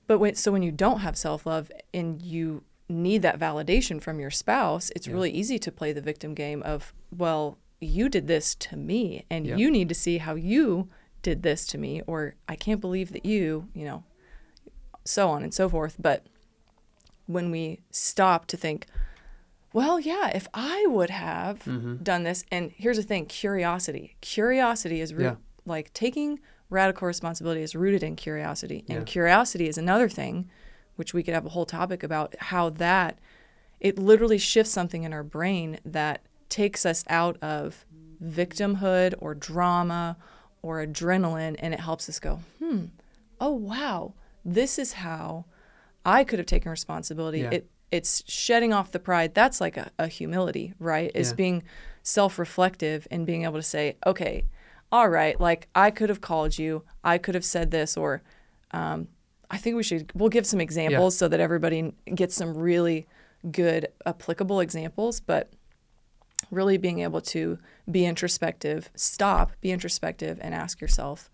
But 0.07 0.19
when 0.19 0.35
so 0.35 0.51
when 0.53 0.63
you 0.63 0.73
don't 0.73 1.01
have 1.01 1.17
self 1.17 1.47
love 1.47 1.71
and 1.95 2.21
you 2.21 2.65
need 2.89 3.23
that 3.23 3.39
validation 3.39 4.03
from 4.03 4.19
your 4.19 4.31
spouse, 4.31 4.91
it's 4.97 5.07
Yeah. 5.07 5.13
really 5.15 5.31
easy 5.31 5.59
to 5.61 5.71
play 5.71 5.93
the 5.93 6.01
victim 6.01 6.35
game 6.35 6.63
of, 6.65 6.93
well, 7.17 7.57
you 7.81 8.09
did 8.09 8.27
this 8.27 8.55
to 8.57 8.77
me, 8.77 9.25
and 9.31 9.47
Yeah. 9.47 9.57
you 9.57 9.71
need 9.71 9.89
to 9.89 9.95
see 9.95 10.19
how 10.19 10.35
you 10.35 10.89
did 11.23 11.43
this 11.43 11.65
to 11.67 11.79
me, 11.79 12.03
or 12.07 12.35
I 12.49 12.57
can't 12.57 12.81
believe 12.81 13.13
that 13.13 13.25
you, 13.25 13.69
you 13.75 13.85
know, 13.85 14.03
so 15.05 15.29
on 15.31 15.43
and 15.45 15.55
so 15.55 15.69
forth. 15.69 15.97
But 16.01 16.27
when 17.27 17.51
we 17.53 17.79
stop 17.91 18.47
to 18.47 18.57
think, 18.57 18.87
well, 19.73 20.01
yeah, 20.01 20.31
if 20.35 20.49
I 20.53 20.85
would 20.89 21.11
have 21.11 21.61
Mm-hmm. 21.61 21.97
done 22.03 22.25
this, 22.25 22.45
and 22.51 22.73
here's 22.77 22.97
the 22.97 23.03
thing 23.05 23.27
curiosity. 23.27 24.17
Curiosity 24.21 25.01
is 25.01 25.15
root, 25.15 25.23
Yeah. 25.23 25.37
Like 25.71 25.93
taking 25.95 26.39
radical 26.69 27.07
responsibility 27.07 27.63
is 27.63 27.75
rooted 27.75 28.03
in 28.03 28.15
curiosity. 28.17 28.85
Yeah. 28.87 28.97
And 28.97 29.07
curiosity 29.07 29.67
is 29.69 29.79
another 29.79 30.09
thing, 30.09 30.51
which 30.97 31.15
we 31.15 31.23
could 31.23 31.35
have 31.35 31.47
a 31.47 31.51
whole 31.51 31.67
topic 31.67 32.03
about 32.03 32.35
how 32.39 32.69
that 32.71 33.19
it 33.81 33.99
literally 33.99 34.39
shifts 34.39 34.73
something 34.73 35.05
in 35.05 35.13
our 35.13 35.23
brain 35.23 35.79
that 35.85 36.21
takes 36.51 36.85
us 36.85 37.05
out 37.09 37.37
of 37.43 37.87
victimhood 38.23 39.15
or 39.19 39.35
drama 39.35 40.17
or 40.63 40.85
adrenaline 40.85 41.57
and 41.59 41.73
it 41.73 41.81
helps 41.81 42.09
us 42.09 42.19
go, 42.21 42.41
hmm, 42.59 42.87
oh 43.41 43.53
wow, 43.53 44.13
this 44.45 44.79
is 44.79 44.93
how 44.95 45.47
I 46.05 46.25
could 46.25 46.39
have 46.39 46.47
taken 46.47 46.71
responsibility. 46.71 47.41
Yeah. 47.41 47.51
It 47.53 47.71
it's 47.91 48.23
shedding 48.31 48.73
off 48.73 48.93
the 48.93 49.01
pride. 49.01 49.35
That's 49.35 49.61
like 49.61 49.77
a, 49.77 49.91
a 49.99 50.07
humility, 50.07 50.75
right? 50.79 51.11
Is 51.15 51.31
Yeah. 51.31 51.35
being 51.35 51.63
self 52.05 52.39
reflective 52.39 53.09
and 53.11 53.27
being 53.27 53.43
able 53.45 53.57
to 53.57 53.63
say, 53.65 53.97
okay, 54.07 54.45
all 54.93 55.09
right, 55.09 55.41
like 55.41 55.69
I 55.75 55.91
could 55.91 56.09
have 56.09 56.21
called 56.21 56.59
you, 56.59 56.83
I 57.05 57.19
could 57.19 57.35
have 57.35 57.45
said 57.45 57.71
this, 57.71 57.97
or 57.97 58.23
um, 58.73 59.09
I 59.51 59.57
think 59.57 59.77
we 59.77 59.83
should 59.83 60.11
we'll 60.15 60.29
give 60.29 60.47
some 60.47 60.61
examples 60.61 61.17
so 61.17 61.29
that 61.29 61.41
everybody 61.41 61.93
gets 62.15 62.35
some 62.35 62.57
really 62.57 63.07
good 63.51 63.89
applicable 64.07 64.61
examples, 64.61 65.21
but 65.21 65.51
really 66.51 66.79
being 66.79 67.01
able 67.01 67.21
to 67.21 67.59
be 67.91 68.05
introspective, 68.05 68.91
stop, 68.95 69.53
be 69.61 69.71
introspective, 69.71 70.39
and 70.43 70.55
ask 70.55 70.81
yourself, 70.81 71.31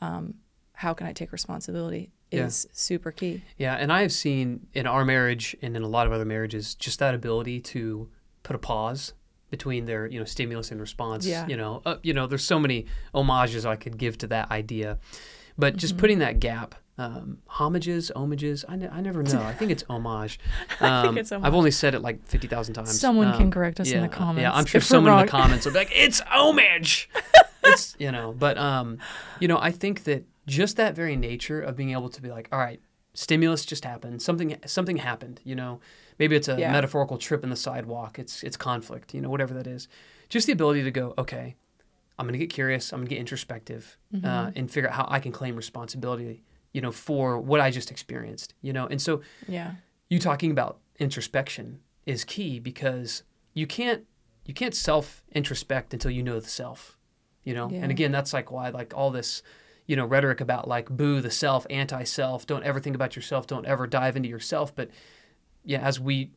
um, 0.00 0.34
how 0.72 0.94
can 0.94 1.06
I 1.06 1.12
take 1.12 1.32
responsibility 1.32 2.10
Yeah. 2.30 2.46
is 2.46 2.66
super 2.72 3.10
key. 3.12 3.42
Yeah, 3.56 3.74
and 3.74 3.92
I 3.92 4.02
have 4.02 4.12
seen 4.12 4.66
in 4.74 4.86
our 4.86 5.04
marriage 5.04 5.56
and 5.62 5.76
in 5.76 5.82
a 5.82 5.88
lot 5.88 6.06
of 6.06 6.12
other 6.12 6.24
marriages 6.24 6.74
just 6.74 6.98
that 6.98 7.14
ability 7.14 7.60
to 7.60 8.08
put 8.42 8.56
a 8.56 8.58
pause 8.58 9.12
between 9.50 9.84
their 9.86 10.06
you 10.06 10.18
know 10.18 10.24
stimulus 10.24 10.70
and 10.70 10.80
response. 10.80 11.26
Yeah. 11.26 11.46
You 11.46 11.56
know, 11.56 11.82
uh, 11.86 11.96
you 12.02 12.12
know, 12.14 12.26
there's 12.26 12.44
so 12.44 12.58
many 12.58 12.86
homages 13.14 13.64
I 13.66 13.76
could 13.76 13.96
give 13.98 14.18
to 14.18 14.26
that 14.28 14.50
idea, 14.50 14.98
but 15.56 15.76
just 15.76 15.94
Mm-hmm. 15.94 16.00
putting 16.00 16.18
that 16.20 16.40
gap. 16.40 16.74
Um, 17.00 17.38
homages, 17.46 18.10
homages. 18.16 18.64
I, 18.68 18.74
ne- 18.74 18.88
I 18.88 19.00
never 19.00 19.22
know. 19.22 19.40
I 19.40 19.52
think 19.54 19.70
it's 19.70 19.84
homage. 19.88 20.40
Um, 20.80 21.16
it's 21.16 21.30
homage. 21.30 21.46
I've 21.46 21.54
only 21.54 21.70
said 21.70 21.94
it 21.94 22.00
like 22.00 22.26
fifty 22.26 22.48
thousand 22.48 22.74
times. 22.74 22.98
Someone 22.98 23.32
can 23.34 23.42
Um, 23.44 23.50
correct 23.52 23.78
us 23.78 23.90
in 23.92 24.02
the 24.02 24.08
comments. 24.08 24.42
Yeah, 24.42 24.52
I'm 24.52 24.66
sure 24.66 24.80
someone 24.80 25.12
in 25.20 25.26
the 25.26 25.30
comments 25.30 25.64
will 25.64 25.72
be 25.74 25.78
like, 25.78 25.92
"It's 25.94 26.20
homage." 26.26 27.08
it's 27.64 27.94
you 28.00 28.10
know, 28.10 28.34
but 28.36 28.58
um, 28.58 28.98
you 29.38 29.46
know, 29.46 29.58
I 29.60 29.70
think 29.70 30.04
that 30.04 30.24
just 30.48 30.76
that 30.76 30.96
very 30.96 31.14
nature 31.14 31.60
of 31.60 31.76
being 31.76 31.90
able 31.92 32.08
to 32.08 32.20
be 32.20 32.30
like, 32.30 32.48
all 32.50 32.58
right, 32.58 32.80
stimulus 33.14 33.64
just 33.64 33.84
happened, 33.84 34.20
something 34.20 34.56
something 34.66 34.96
happened. 34.96 35.40
You 35.44 35.54
know, 35.54 35.78
maybe 36.18 36.36
it's 36.36 36.48
a 36.48 36.58
Yeah. 36.58 36.72
metaphorical 36.72 37.18
trip 37.18 37.42
in 37.44 37.50
the 37.50 37.56
sidewalk. 37.56 38.18
It's 38.18 38.42
it's 38.42 38.56
conflict. 38.56 39.14
You 39.14 39.20
know, 39.20 39.30
whatever 39.30 39.54
that 39.54 39.66
is. 39.66 39.88
Just 40.28 40.46
the 40.46 40.52
ability 40.52 40.82
to 40.84 40.90
go, 40.90 41.14
okay, 41.16 41.56
I'm 42.18 42.26
gonna 42.26 42.38
get 42.38 42.50
curious. 42.50 42.92
I'm 42.92 43.00
gonna 43.00 43.08
get 43.10 43.18
introspective 43.18 43.96
Mm-hmm. 44.14 44.26
uh, 44.26 44.50
and 44.56 44.70
figure 44.70 44.88
out 44.90 44.96
how 44.96 45.06
I 45.08 45.20
can 45.20 45.32
claim 45.32 45.56
responsibility. 45.56 46.42
You 46.72 46.80
know, 46.82 46.92
for 46.92 47.38
what 47.40 47.60
I 47.60 47.70
just 47.70 47.90
experienced. 47.90 48.54
You 48.62 48.72
know, 48.72 48.86
and 48.86 49.00
so 49.00 49.22
Yeah. 49.46 49.72
you 50.08 50.18
talking 50.18 50.50
about 50.50 50.78
introspection 50.98 51.80
is 52.06 52.24
key 52.24 52.58
because 52.60 53.22
you 53.54 53.66
can't 53.66 54.04
you 54.44 54.54
can't 54.54 54.74
self 54.74 55.22
introspect 55.34 55.92
until 55.92 56.10
you 56.10 56.22
know 56.22 56.38
the 56.40 56.48
self 56.48 56.96
you 57.44 57.52
know 57.54 57.68
Yeah. 57.70 57.80
and 57.82 57.90
again 57.90 58.12
that's 58.12 58.32
like 58.32 58.50
why 58.50 58.68
like 58.70 58.92
all 58.96 59.10
this 59.10 59.42
you 59.86 59.94
know 59.96 60.04
rhetoric 60.06 60.40
about 60.40 60.66
like 60.68 60.88
boo 60.90 61.20
the 61.20 61.30
self 61.30 61.66
anti 61.70 62.02
self 62.04 62.46
don't 62.46 62.62
ever 62.64 62.80
think 62.80 62.96
about 62.96 63.14
yourself 63.16 63.46
don't 63.46 63.66
ever 63.66 63.86
dive 63.86 64.16
into 64.16 64.28
yourself 64.28 64.74
but 64.74 64.90
yeah 65.72 65.80
as 65.90 66.00
we 66.00 66.30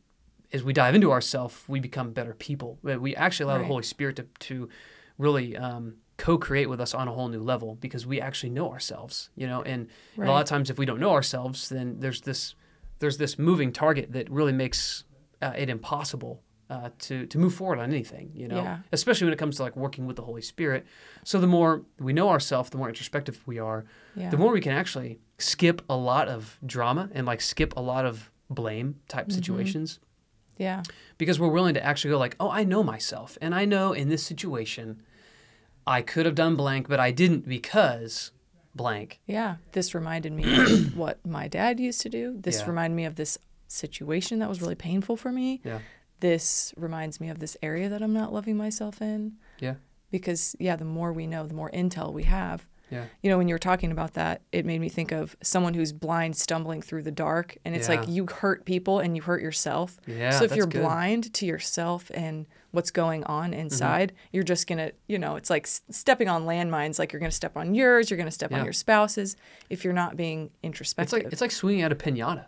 as 0.54 0.62
we 0.62 0.74
dive 0.74 0.94
into 0.94 1.10
ourselves, 1.10 1.64
we 1.66 1.80
become 1.80 2.12
better 2.12 2.34
people 2.34 2.78
we 2.82 3.16
actually 3.16 3.44
allow 3.44 3.58
the 3.58 3.64
holy 3.72 3.82
spirit 3.94 4.14
to, 4.16 4.24
to 4.48 4.68
really 5.16 5.56
um, 5.56 5.84
co-create 6.18 6.68
with 6.68 6.80
us 6.80 6.92
on 6.94 7.08
a 7.08 7.12
whole 7.12 7.28
new 7.28 7.40
level 7.52 7.74
because 7.86 8.06
we 8.06 8.20
actually 8.20 8.50
know 8.50 8.70
ourselves 8.70 9.30
you 9.34 9.46
know 9.46 9.60
and, 9.62 9.88
and 10.16 10.28
a 10.28 10.30
lot 10.30 10.42
of 10.42 10.48
times 10.48 10.70
if 10.70 10.78
we 10.78 10.86
don't 10.86 11.00
know 11.00 11.12
ourselves 11.12 11.68
then 11.68 11.98
there's 12.00 12.20
this 12.28 12.54
there's 13.00 13.18
this 13.18 13.38
moving 13.38 13.72
target 13.72 14.12
that 14.12 14.30
really 14.30 14.52
makes 14.52 15.04
uh, 15.40 15.52
it 15.62 15.68
impossible 15.68 16.42
uh, 16.70 16.88
to 16.98 17.26
to 17.26 17.36
move 17.38 17.52
forward 17.52 17.78
on 17.78 17.90
anything, 17.90 18.30
you 18.34 18.48
know, 18.48 18.62
Yeah. 18.62 18.78
especially 18.92 19.26
when 19.26 19.34
it 19.34 19.38
comes 19.38 19.56
to 19.56 19.62
like 19.62 19.76
working 19.76 20.06
with 20.06 20.16
the 20.16 20.22
Holy 20.22 20.40
Spirit. 20.40 20.86
So 21.22 21.38
the 21.38 21.46
more 21.46 21.82
we 21.98 22.14
know 22.14 22.30
ourselves, 22.30 22.70
the 22.70 22.78
more 22.78 22.88
introspective 22.88 23.42
we 23.44 23.58
are, 23.58 23.84
Yeah. 24.14 24.30
the 24.30 24.38
more 24.38 24.52
we 24.52 24.60
can 24.62 24.72
actually 24.72 25.18
skip 25.38 25.82
a 25.90 25.96
lot 25.96 26.28
of 26.28 26.58
drama 26.64 27.10
and 27.12 27.26
like 27.26 27.42
skip 27.42 27.74
a 27.76 27.82
lot 27.82 28.06
of 28.06 28.30
blame 28.54 29.00
type 29.08 29.26
mm-hmm. 29.28 29.34
situations 29.34 29.98
Yeah. 30.58 30.82
because 31.18 31.38
we're 31.40 31.48
willing 31.48 31.74
to 31.74 31.84
actually 31.84 32.10
go 32.10 32.18
like, 32.18 32.36
oh, 32.40 32.50
I 32.50 32.64
know 32.64 32.82
myself, 32.82 33.36
and 33.40 33.54
I 33.54 33.64
know 33.64 33.92
in 33.92 34.08
this 34.08 34.22
situation, 34.24 35.02
I 35.86 36.02
could 36.02 36.26
have 36.26 36.34
done 36.36 36.54
blank, 36.56 36.88
but 36.88 37.00
I 37.00 37.10
didn't 37.10 37.48
because 37.48 38.30
blank. 38.74 39.20
Yeah. 39.26 39.56
This 39.72 39.94
reminded 39.94 40.32
me 40.32 40.44
of 40.60 40.96
what 41.02 41.24
my 41.26 41.48
dad 41.48 41.80
used 41.80 42.00
to 42.02 42.08
do. 42.08 42.36
This 42.40 42.60
Yeah. 42.60 42.66
reminded 42.68 42.96
me 42.96 43.04
of 43.04 43.16
this 43.16 43.36
situation 43.68 44.38
that 44.38 44.48
was 44.48 44.60
really 44.62 44.74
painful 44.76 45.16
for 45.16 45.32
me. 45.32 45.60
Yeah, 45.64 45.80
This 46.20 46.72
reminds 46.76 47.20
me 47.20 47.28
of 47.30 47.38
this 47.38 47.56
area 47.62 47.88
that 47.88 48.00
I'm 48.02 48.12
not 48.12 48.32
loving 48.32 48.56
myself 48.56 49.02
in. 49.02 49.34
yeah, 49.58 49.74
Because, 50.10 50.54
yeah, 50.60 50.76
the 50.76 50.84
more 50.84 51.12
we 51.12 51.26
know, 51.26 51.46
the 51.46 51.54
more 51.54 51.70
intel 51.70 52.12
we 52.12 52.24
have. 52.24 52.68
Yeah, 52.92 53.04
You 53.22 53.30
know, 53.30 53.38
when 53.38 53.48
you 53.48 53.54
were 53.54 53.58
talking 53.58 53.90
about 53.90 54.12
that, 54.14 54.42
it 54.52 54.64
made 54.66 54.80
me 54.80 54.88
think 54.88 55.10
of 55.10 55.34
someone 55.42 55.74
who's 55.74 55.92
blind 55.92 56.36
stumbling 56.36 56.82
through 56.82 57.02
the 57.02 57.10
dark. 57.10 57.56
And 57.64 57.74
it's 57.74 57.88
like 57.88 58.06
you 58.06 58.26
hurt 58.26 58.64
people 58.66 59.00
and 59.00 59.16
you 59.16 59.22
hurt 59.22 59.40
yourself. 59.42 59.96
yeah. 60.06 60.30
so 60.30 60.44
if 60.44 60.54
you're 60.54 60.66
good. 60.66 60.82
blind 60.82 61.32
to 61.34 61.46
yourself 61.46 62.10
and 62.14 62.46
what's 62.72 62.90
going 62.90 63.22
Mm-hmm. 63.22 63.32
on 63.32 63.54
inside, 63.54 64.12
you're 64.32 64.44
just 64.44 64.66
going 64.66 64.78
to, 64.78 64.92
you 65.08 65.18
know, 65.18 65.36
it's 65.36 65.50
like 65.50 65.66
stepping 65.66 66.28
on 66.28 66.44
landmines. 66.44 66.98
Like 66.98 67.12
you're 67.12 67.20
going 67.20 67.30
to 67.30 67.36
step 67.36 67.56
on 67.56 67.74
yours, 67.74 68.10
you're 68.10 68.16
going 68.18 68.26
to 68.28 68.30
step 68.30 68.50
Yeah. 68.50 68.58
on 68.58 68.64
your 68.64 68.72
spouse's 68.74 69.36
if 69.70 69.84
you're 69.84 69.92
not 69.94 70.16
being 70.16 70.50
introspective. 70.62 71.18
It's 71.18 71.24
like 71.24 71.32
it's 71.32 71.40
like 71.40 71.50
swinging 71.50 71.82
at 71.82 71.92
a 71.92 71.96
pinata. 71.96 72.44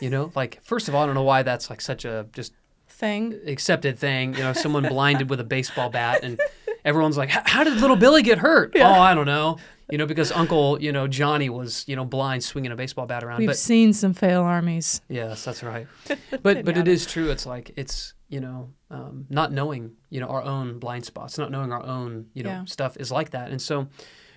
You 0.00 0.10
know, 0.10 0.30
like 0.36 0.58
first 0.62 0.88
of 0.88 0.94
all, 0.94 1.02
I 1.02 1.06
don't 1.06 1.14
know 1.14 1.22
why 1.22 1.42
that's 1.42 1.70
like 1.70 1.80
such 1.80 2.04
a 2.04 2.26
just 2.32 2.52
thing. 2.88 3.38
accepted 3.46 3.98
thing. 3.98 4.34
You 4.34 4.40
know, 4.42 4.52
someone 4.52 4.84
blinded 4.88 5.30
with 5.30 5.40
a 5.40 5.44
baseball 5.44 5.88
bat, 5.90 6.20
and 6.22 6.38
everyone's 6.84 7.16
like, 7.16 7.30
"How 7.30 7.64
did 7.64 7.74
little 7.78 7.96
Billy 7.96 8.22
get 8.22 8.38
hurt?" 8.38 8.72
Oh, 8.76 8.82
I 8.84 9.14
don't 9.14 9.26
know. 9.26 9.58
You 9.90 9.98
know, 9.98 10.06
because 10.06 10.32
Uncle, 10.32 10.80
you 10.80 10.90
know, 10.90 11.06
Johnny 11.06 11.50
was, 11.50 11.84
you 11.86 11.96
know, 11.96 12.04
blind 12.06 12.42
swinging 12.42 12.72
a 12.72 12.76
baseball 12.76 13.04
bat 13.06 13.22
around. 13.22 13.38
We've 13.40 13.48
but 13.48 13.58
seen 13.58 13.92
some 13.92 14.14
fail 14.14 14.40
armies. 14.42 15.02
yes, 15.08 15.44
that's 15.44 15.62
right. 15.62 15.86
But 16.42 16.64
but 16.64 16.76
it 16.78 16.88
is 16.88 17.04
true. 17.06 17.30
It's 17.30 17.44
like 17.46 17.72
it's 17.76 18.14
you 18.28 18.40
know 18.40 18.70
um, 18.90 19.26
not 19.28 19.52
knowing 19.52 19.92
you 20.08 20.20
know 20.20 20.28
our 20.28 20.42
own 20.42 20.78
blind 20.78 21.04
spots, 21.04 21.36
not 21.36 21.50
knowing 21.50 21.72
our 21.72 21.82
own 21.84 22.26
you 22.32 22.42
know 22.42 22.50
Yeah. 22.50 22.64
stuff 22.64 22.96
is 22.98 23.10
like 23.12 23.30
that. 23.30 23.50
And 23.50 23.60
so 23.60 23.88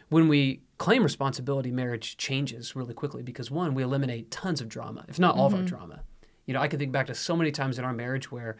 when 0.09 0.27
we 0.27 0.61
claim 0.77 1.03
responsibility, 1.03 1.71
marriage 1.71 2.17
changes 2.17 2.75
really 2.75 2.93
quickly 2.93 3.23
because 3.23 3.49
one, 3.49 3.73
we 3.75 3.81
eliminate 3.83 4.29
tons 4.31 4.59
of 4.59 4.67
drama, 4.67 5.05
if 5.07 5.17
not 5.19 5.35
all 5.37 5.47
of 5.47 5.53
our 5.53 5.63
drama. 5.63 6.01
You 6.47 6.53
know, 6.53 6.59
I 6.61 6.67
can 6.67 6.77
think 6.79 6.91
back 6.91 7.07
to 7.07 7.15
so 7.15 7.35
many 7.35 7.51
times 7.51 7.79
in 7.79 7.85
our 7.85 7.93
marriage 7.93 8.29
where 8.31 8.57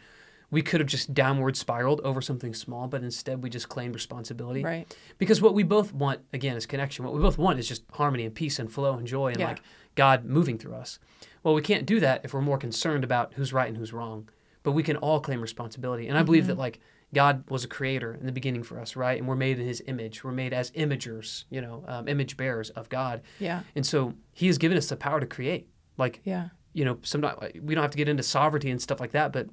we 0.50 0.62
could 0.62 0.80
have 0.80 0.88
just 0.88 1.12
downward 1.12 1.56
spiraled 1.56 2.00
over 2.02 2.20
something 2.20 2.54
small, 2.54 2.86
but 2.86 3.02
instead 3.02 3.42
we 3.42 3.50
just 3.50 3.68
claimed 3.68 3.94
responsibility. 3.94 4.62
Right. 4.62 4.96
Because 5.18 5.42
what 5.42 5.54
we 5.54 5.62
both 5.64 5.92
want, 5.92 6.20
again, 6.32 6.56
is 6.56 6.66
connection. 6.66 7.04
What 7.04 7.14
we 7.14 7.20
both 7.20 7.36
want 7.38 7.58
is 7.58 7.66
just 7.66 7.82
harmony 7.92 8.24
and 8.24 8.34
peace 8.34 8.58
and 8.58 8.72
flow 8.72 8.94
and 8.94 9.06
joy 9.06 9.28
and 9.28 9.38
Yeah. 9.40 9.48
like 9.48 9.60
God 9.96 10.24
moving 10.24 10.56
through 10.58 10.74
us. 10.74 10.98
Well, 11.42 11.54
we 11.54 11.62
can't 11.62 11.84
do 11.86 11.98
that 12.00 12.24
if 12.24 12.32
we're 12.34 12.40
more 12.42 12.58
concerned 12.58 13.02
about 13.04 13.34
who's 13.34 13.52
right 13.52 13.68
and 13.68 13.76
who's 13.76 13.92
wrong. 13.92 14.28
But 14.62 14.72
we 14.72 14.82
can 14.82 14.96
all 14.96 15.20
claim 15.20 15.40
responsibility. 15.40 16.06
And 16.08 16.16
I 16.18 16.22
believe 16.22 16.46
that 16.48 16.58
like 16.58 16.80
God 17.14 17.44
was 17.48 17.62
a 17.64 17.68
creator 17.68 18.14
in 18.14 18.26
the 18.26 18.32
beginning 18.32 18.62
for 18.64 18.80
us, 18.80 18.96
right? 18.96 19.16
And 19.18 19.28
we're 19.28 19.36
made 19.36 19.58
in 19.60 19.66
his 19.66 19.80
image. 19.86 20.24
We're 20.24 20.32
made 20.32 20.52
as 20.52 20.70
imagers, 20.72 21.44
you 21.50 21.60
know, 21.60 21.84
um, 21.86 22.08
image 22.08 22.36
bearers 22.36 22.70
of 22.70 22.88
God. 22.88 23.22
Yeah. 23.38 23.62
And 23.76 23.86
so 23.86 24.14
he 24.32 24.48
has 24.48 24.58
given 24.58 24.76
us 24.76 24.88
the 24.88 24.96
power 24.96 25.20
to 25.20 25.26
create. 25.26 25.68
Like 25.96 26.20
Yeah. 26.24 26.48
you 26.72 26.84
know, 26.84 26.98
sometimes 27.02 27.38
we 27.62 27.74
don't 27.74 27.82
have 27.82 27.92
to 27.92 27.96
get 27.96 28.08
into 28.08 28.22
sovereignty 28.24 28.70
and 28.70 28.82
stuff 28.82 29.00
like 29.00 29.12
that, 29.12 29.32
but 29.32 29.48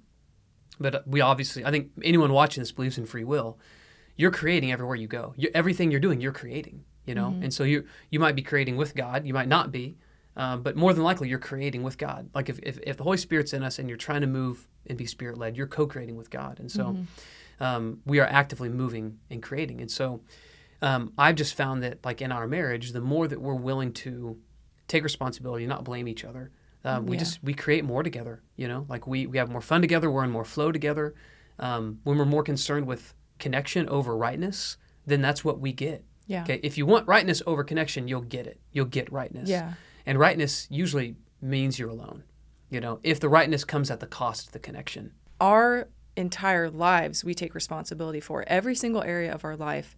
but 0.83 1.07
we 1.07 1.21
obviously, 1.21 1.65
I 1.65 1.71
think 1.71 1.89
anyone 2.03 2.31
watching 2.31 2.61
this 2.61 2.71
believes 2.71 2.99
in 2.99 3.07
free 3.07 3.23
will. 3.23 3.57
You're 4.15 4.31
creating 4.41 4.71
everywhere 4.71 4.95
you 4.95 5.07
go. 5.07 5.33
you 5.35 5.49
everything 5.55 5.89
you're 5.89 5.99
doing, 6.07 6.21
you're 6.21 6.31
creating. 6.43 6.83
You 7.05 7.15
know, 7.15 7.35
and 7.43 7.53
so 7.53 7.63
you 7.65 7.83
you 8.11 8.19
might 8.19 8.35
be 8.35 8.41
creating 8.41 8.77
with 8.77 8.95
God, 8.95 9.25
you 9.25 9.33
might 9.33 9.49
not 9.49 9.71
be, 9.71 9.97
um, 10.37 10.61
but 10.61 10.77
more 10.77 10.93
than 10.93 11.03
likely 11.03 11.27
you're 11.27 11.37
creating 11.51 11.83
with 11.83 11.97
God. 11.97 12.29
Like 12.33 12.47
if, 12.47 12.59
if 12.63 12.79
if 12.83 12.95
the 12.95 13.03
Holy 13.03 13.17
Spirit's 13.17 13.51
in 13.51 13.61
us 13.61 13.77
and 13.79 13.89
you're 13.89 13.97
trying 13.97 14.21
to 14.21 14.27
move 14.27 14.69
and 14.87 14.97
be 14.97 15.05
Spirit 15.05 15.37
led, 15.37 15.57
you're 15.57 15.67
co-creating 15.67 16.15
with 16.15 16.29
God, 16.29 16.59
and 16.61 16.71
so 16.71 16.95
um, 17.59 17.99
we 18.05 18.19
are 18.21 18.27
actively 18.27 18.69
moving 18.69 19.19
and 19.29 19.43
creating. 19.43 19.81
And 19.81 19.91
so 19.91 20.21
um, 20.81 21.11
I've 21.17 21.35
just 21.35 21.55
found 21.55 21.83
that 21.83 22.05
like 22.05 22.21
in 22.21 22.31
our 22.31 22.47
marriage, 22.47 22.93
the 22.93 23.01
more 23.01 23.27
that 23.27 23.41
we're 23.41 23.53
willing 23.69 23.91
to 23.93 24.37
take 24.87 25.03
responsibility, 25.03 25.65
not 25.65 25.83
blame 25.83 26.07
each 26.07 26.23
other. 26.23 26.51
Um, 26.85 27.05
we 27.05 27.15
Yeah. 27.15 27.19
just 27.23 27.43
we 27.43 27.53
create 27.53 27.85
more 27.85 28.03
together. 28.03 28.41
You 28.55 28.67
know, 28.67 28.85
like 28.89 29.07
we 29.07 29.25
we 29.27 29.37
have 29.37 29.49
more 29.49 29.61
fun 29.61 29.81
together. 29.81 30.09
We're 30.11 30.23
in 30.23 30.31
more 30.31 30.45
flow 30.45 30.71
together. 30.71 31.13
Um, 31.59 31.99
when 32.03 32.17
we're 32.17 32.25
more 32.25 32.43
concerned 32.43 32.87
with 32.87 33.13
connection 33.39 33.87
over 33.89 34.15
rightness, 34.17 34.77
then 35.05 35.21
that's 35.21 35.43
what 35.45 35.59
we 35.59 35.71
get. 35.73 36.03
Yeah. 36.27 36.43
Okay, 36.43 36.59
if 36.63 36.77
you 36.77 36.85
want 36.85 37.07
rightness 37.07 37.41
over 37.45 37.63
connection, 37.63 38.07
you'll 38.07 38.21
get 38.21 38.47
it. 38.47 38.59
You'll 38.71 38.85
get 38.85 39.11
rightness. 39.11 39.49
Yeah. 39.49 39.73
And 40.05 40.17
rightness 40.19 40.67
usually 40.69 41.15
means 41.41 41.77
you're 41.79 41.89
alone. 41.89 42.23
You 42.69 42.79
know, 42.81 42.99
if 43.03 43.19
the 43.19 43.29
rightness 43.29 43.63
comes 43.65 43.91
at 43.91 43.99
the 43.99 44.07
cost 44.07 44.47
of 44.47 44.53
the 44.53 44.59
connection. 44.59 45.13
Our 45.39 45.89
entire 46.15 46.69
lives, 46.69 47.23
we 47.23 47.33
take 47.33 47.53
responsibility 47.55 48.19
for. 48.19 48.43
Every 48.47 48.75
single 48.75 49.03
area 49.03 49.33
of 49.33 49.43
our 49.45 49.55
life, 49.55 49.95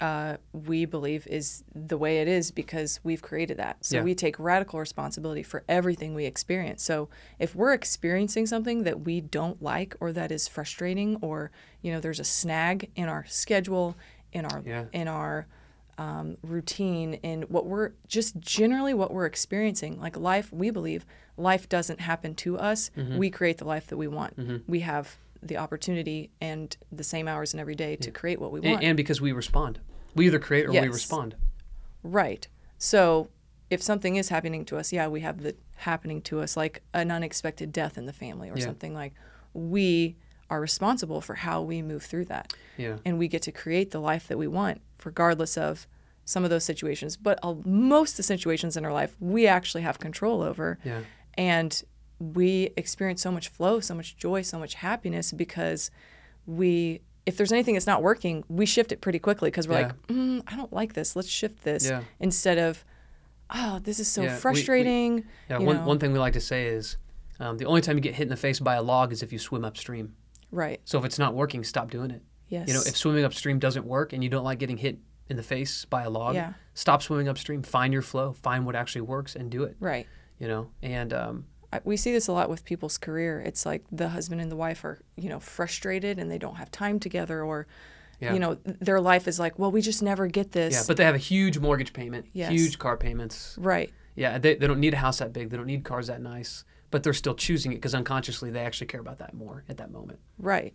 uh, 0.00 0.36
we 0.52 0.84
believe 0.84 1.26
is 1.26 1.64
the 1.74 1.96
way 1.98 2.18
it 2.18 2.28
is 2.28 2.50
because 2.50 3.00
we've 3.02 3.22
created 3.22 3.56
that. 3.56 3.84
So 3.84 3.96
Yeah. 3.98 4.02
we 4.02 4.14
take 4.14 4.38
radical 4.38 4.78
responsibility 4.78 5.42
for 5.42 5.64
everything 5.68 6.14
we 6.14 6.26
experience. 6.26 6.82
So 6.82 7.08
if 7.38 7.54
we're 7.54 7.72
experiencing 7.72 8.46
something 8.46 8.84
that 8.84 9.02
we 9.02 9.20
don't 9.20 9.62
like 9.62 9.94
or 10.00 10.12
that 10.12 10.30
is 10.30 10.48
frustrating 10.48 11.16
or, 11.22 11.50
you 11.82 11.92
know, 11.92 12.00
there's 12.00 12.20
a 12.20 12.24
snag 12.24 12.90
in 12.94 13.08
our 13.08 13.24
schedule, 13.26 13.96
in 14.32 14.44
our 14.44 14.62
Yeah. 14.64 14.84
in 14.92 15.08
our 15.08 15.46
um, 15.98 16.36
routine 16.42 17.14
in 17.22 17.42
what 17.44 17.64
we're 17.64 17.92
just 18.06 18.38
generally 18.38 18.92
what 18.92 19.10
we're 19.14 19.24
experiencing. 19.24 19.98
Like 19.98 20.14
life, 20.18 20.52
we 20.52 20.68
believe 20.68 21.06
life 21.38 21.70
doesn't 21.70 22.00
happen 22.00 22.34
to 22.34 22.58
us. 22.58 22.90
Mm-hmm. 22.98 23.16
We 23.16 23.30
create 23.30 23.56
the 23.56 23.64
life 23.64 23.86
that 23.86 23.96
we 23.96 24.06
want. 24.06 24.34
We 24.68 24.80
have 24.80 25.16
the 25.42 25.56
opportunity 25.56 26.30
and 26.40 26.76
the 26.92 27.04
same 27.04 27.28
hours 27.28 27.54
in 27.54 27.60
every 27.60 27.74
day 27.74 27.96
to 27.96 28.10
create 28.10 28.40
what 28.40 28.52
we 28.52 28.60
want. 28.60 28.76
And, 28.76 28.84
and 28.84 28.96
because 28.96 29.20
we 29.20 29.32
respond. 29.32 29.80
We 30.14 30.26
either 30.26 30.38
create 30.38 30.66
or 30.66 30.72
we 30.72 30.78
respond. 30.88 31.36
right. 32.02 32.46
So 32.78 33.28
if 33.70 33.82
something 33.82 34.16
is 34.16 34.28
happening 34.28 34.64
to 34.66 34.76
us, 34.76 34.92
yeah, 34.92 35.08
we 35.08 35.20
have 35.20 35.42
the 35.42 35.56
happening 35.76 36.20
to 36.22 36.40
us 36.40 36.56
like 36.56 36.82
an 36.94 37.10
unexpected 37.10 37.72
death 37.72 37.98
in 37.98 38.06
the 38.06 38.12
family 38.12 38.48
or 38.50 38.56
Yeah. 38.56 38.64
something 38.64 38.94
like 38.94 39.12
we 39.54 40.16
are 40.48 40.60
responsible 40.60 41.20
for 41.20 41.34
how 41.34 41.60
we 41.62 41.82
move 41.82 42.02
through 42.04 42.26
that. 42.26 42.52
Yeah. 42.76 42.96
and 43.04 43.18
we 43.18 43.26
get 43.28 43.42
to 43.42 43.52
create 43.52 43.90
the 43.90 44.00
life 44.00 44.28
that 44.28 44.36
we 44.38 44.46
want, 44.46 44.80
regardless 45.04 45.56
of 45.58 45.86
some 46.24 46.44
of 46.44 46.50
those 46.50 46.64
situations. 46.64 47.16
But 47.16 47.38
uh, 47.42 47.54
most 47.64 48.12
of 48.12 48.16
the 48.18 48.22
situations 48.24 48.76
in 48.76 48.84
our 48.84 48.92
life, 48.92 49.16
we 49.20 49.46
actually 49.46 49.82
have 49.82 49.98
control 49.98 50.42
over. 50.42 50.78
Yeah. 50.84 51.00
And 51.34 51.82
we 52.18 52.70
experience 52.76 53.20
so 53.22 53.30
much 53.30 53.48
flow, 53.48 53.80
so 53.80 53.94
much 53.94 54.16
joy, 54.16 54.42
so 54.42 54.58
much 54.58 54.74
happiness 54.74 55.32
because 55.32 55.90
we, 56.46 57.00
if 57.26 57.36
there's 57.36 57.52
anything 57.52 57.74
that's 57.74 57.86
not 57.86 58.02
working, 58.02 58.44
we 58.48 58.66
shift 58.66 58.92
it 58.92 59.00
pretty 59.00 59.18
quickly 59.18 59.50
because 59.50 59.68
we're 59.68 59.80
Yeah. 59.80 59.86
like, 59.86 60.06
mm, 60.06 60.42
I 60.46 60.56
don't 60.56 60.72
like 60.72 60.94
this. 60.94 61.14
Let's 61.16 61.28
shift 61.28 61.62
this 61.62 61.86
Yeah. 61.88 62.02
instead 62.20 62.58
of, 62.58 62.84
oh, 63.50 63.80
this 63.80 63.98
is 64.00 64.08
so 64.08 64.22
Yeah, 64.22 64.28
we- 64.28 64.34
we- 64.34 64.40
frustrating. 64.40 65.24
Yeah, 65.50 65.58
one, 65.58 65.76
know. 65.76 65.84
one 65.84 65.98
thing 65.98 66.12
we 66.12 66.18
like 66.18 66.32
to 66.34 66.40
say 66.40 66.66
is 66.66 66.96
um, 67.38 67.58
the 67.58 67.66
only 67.66 67.82
time 67.82 67.96
you 67.96 68.00
get 68.02 68.14
hit 68.14 68.22
in 68.22 68.28
the 68.30 68.36
face 68.36 68.60
by 68.60 68.76
a 68.76 68.82
log 68.82 69.12
is 69.12 69.22
if 69.22 69.30
you 69.30 69.38
swim 69.38 69.62
upstream. 69.64 70.14
Right. 70.50 70.80
So 70.84 70.98
if 70.98 71.04
it's 71.04 71.18
not 71.18 71.34
working, 71.34 71.62
stop 71.64 71.90
doing 71.90 72.10
it. 72.10 72.22
Yes. 72.48 72.66
You 72.68 72.72
know, 72.74 72.80
if 72.86 72.96
swimming 72.96 73.24
upstream 73.24 73.58
doesn't 73.58 73.84
work 73.84 74.14
and 74.14 74.24
you 74.24 74.30
don't 74.30 74.44
like 74.44 74.58
getting 74.58 74.78
hit 74.78 74.98
in 75.28 75.36
the 75.36 75.42
face 75.42 75.84
by 75.84 76.04
a 76.04 76.08
log, 76.10 76.34
Yeah. 76.36 76.54
stop 76.72 77.02
swimming 77.02 77.28
upstream. 77.28 77.62
Find 77.62 77.92
your 77.92 78.00
flow. 78.00 78.32
Find 78.32 78.64
what 78.64 78.74
actually 78.74 79.02
works 79.02 79.36
and 79.36 79.50
do 79.50 79.64
it. 79.64 79.76
right. 79.80 80.06
You 80.38 80.48
know, 80.48 80.70
and 80.82 81.12
um, 81.12 81.44
we 81.84 81.96
see 81.96 82.12
this 82.12 82.28
a 82.28 82.32
lot 82.32 82.48
with 82.48 82.64
people's 82.64 82.98
career. 82.98 83.40
It's 83.40 83.66
like 83.66 83.84
the 83.92 84.08
husband 84.10 84.40
and 84.40 84.50
the 84.50 84.56
wife 84.56 84.84
are, 84.84 84.98
you 85.16 85.28
know, 85.28 85.40
frustrated 85.40 86.18
and 86.18 86.30
they 86.30 86.38
don't 86.38 86.56
have 86.56 86.70
time 86.70 86.98
together, 87.00 87.42
or, 87.42 87.66
Yeah. 88.20 88.32
you 88.32 88.38
know, 88.38 88.54
their 88.64 89.00
life 89.00 89.28
is 89.28 89.38
like, 89.38 89.58
well, 89.58 89.70
we 89.70 89.80
just 89.82 90.02
never 90.02 90.26
get 90.26 90.52
this. 90.52 90.74
yeah, 90.74 90.82
but 90.86 90.96
they 90.96 91.04
have 91.04 91.14
a 91.14 91.18
huge 91.18 91.58
mortgage 91.58 91.92
payment, 91.92 92.26
Yes. 92.32 92.50
huge 92.52 92.78
car 92.78 92.96
payments. 92.96 93.56
right, 93.60 93.92
Yeah, 94.14 94.38
they, 94.38 94.54
they 94.54 94.66
don't 94.66 94.80
need 94.80 94.94
a 94.94 94.98
house 94.98 95.18
that 95.18 95.32
big. 95.32 95.50
They 95.50 95.56
don't 95.56 95.66
need 95.66 95.84
cars 95.84 96.06
that 96.06 96.20
nice, 96.22 96.64
but 96.90 97.02
they're 97.02 97.12
still 97.12 97.34
choosing 97.34 97.72
it 97.72 97.76
because 97.76 97.94
unconsciously 97.94 98.50
they 98.50 98.60
actually 98.60 98.86
care 98.86 99.00
about 99.00 99.18
that 99.18 99.34
more 99.34 99.64
at 99.68 99.76
that 99.78 99.90
moment. 99.90 100.18
right. 100.38 100.72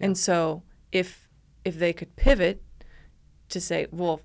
And 0.00 0.16
so 0.18 0.62
if 0.92 1.28
if 1.64 1.78
they 1.78 1.92
could 1.92 2.14
pivot 2.16 2.62
to 3.48 3.60
say, 3.60 3.86
well, 3.90 4.20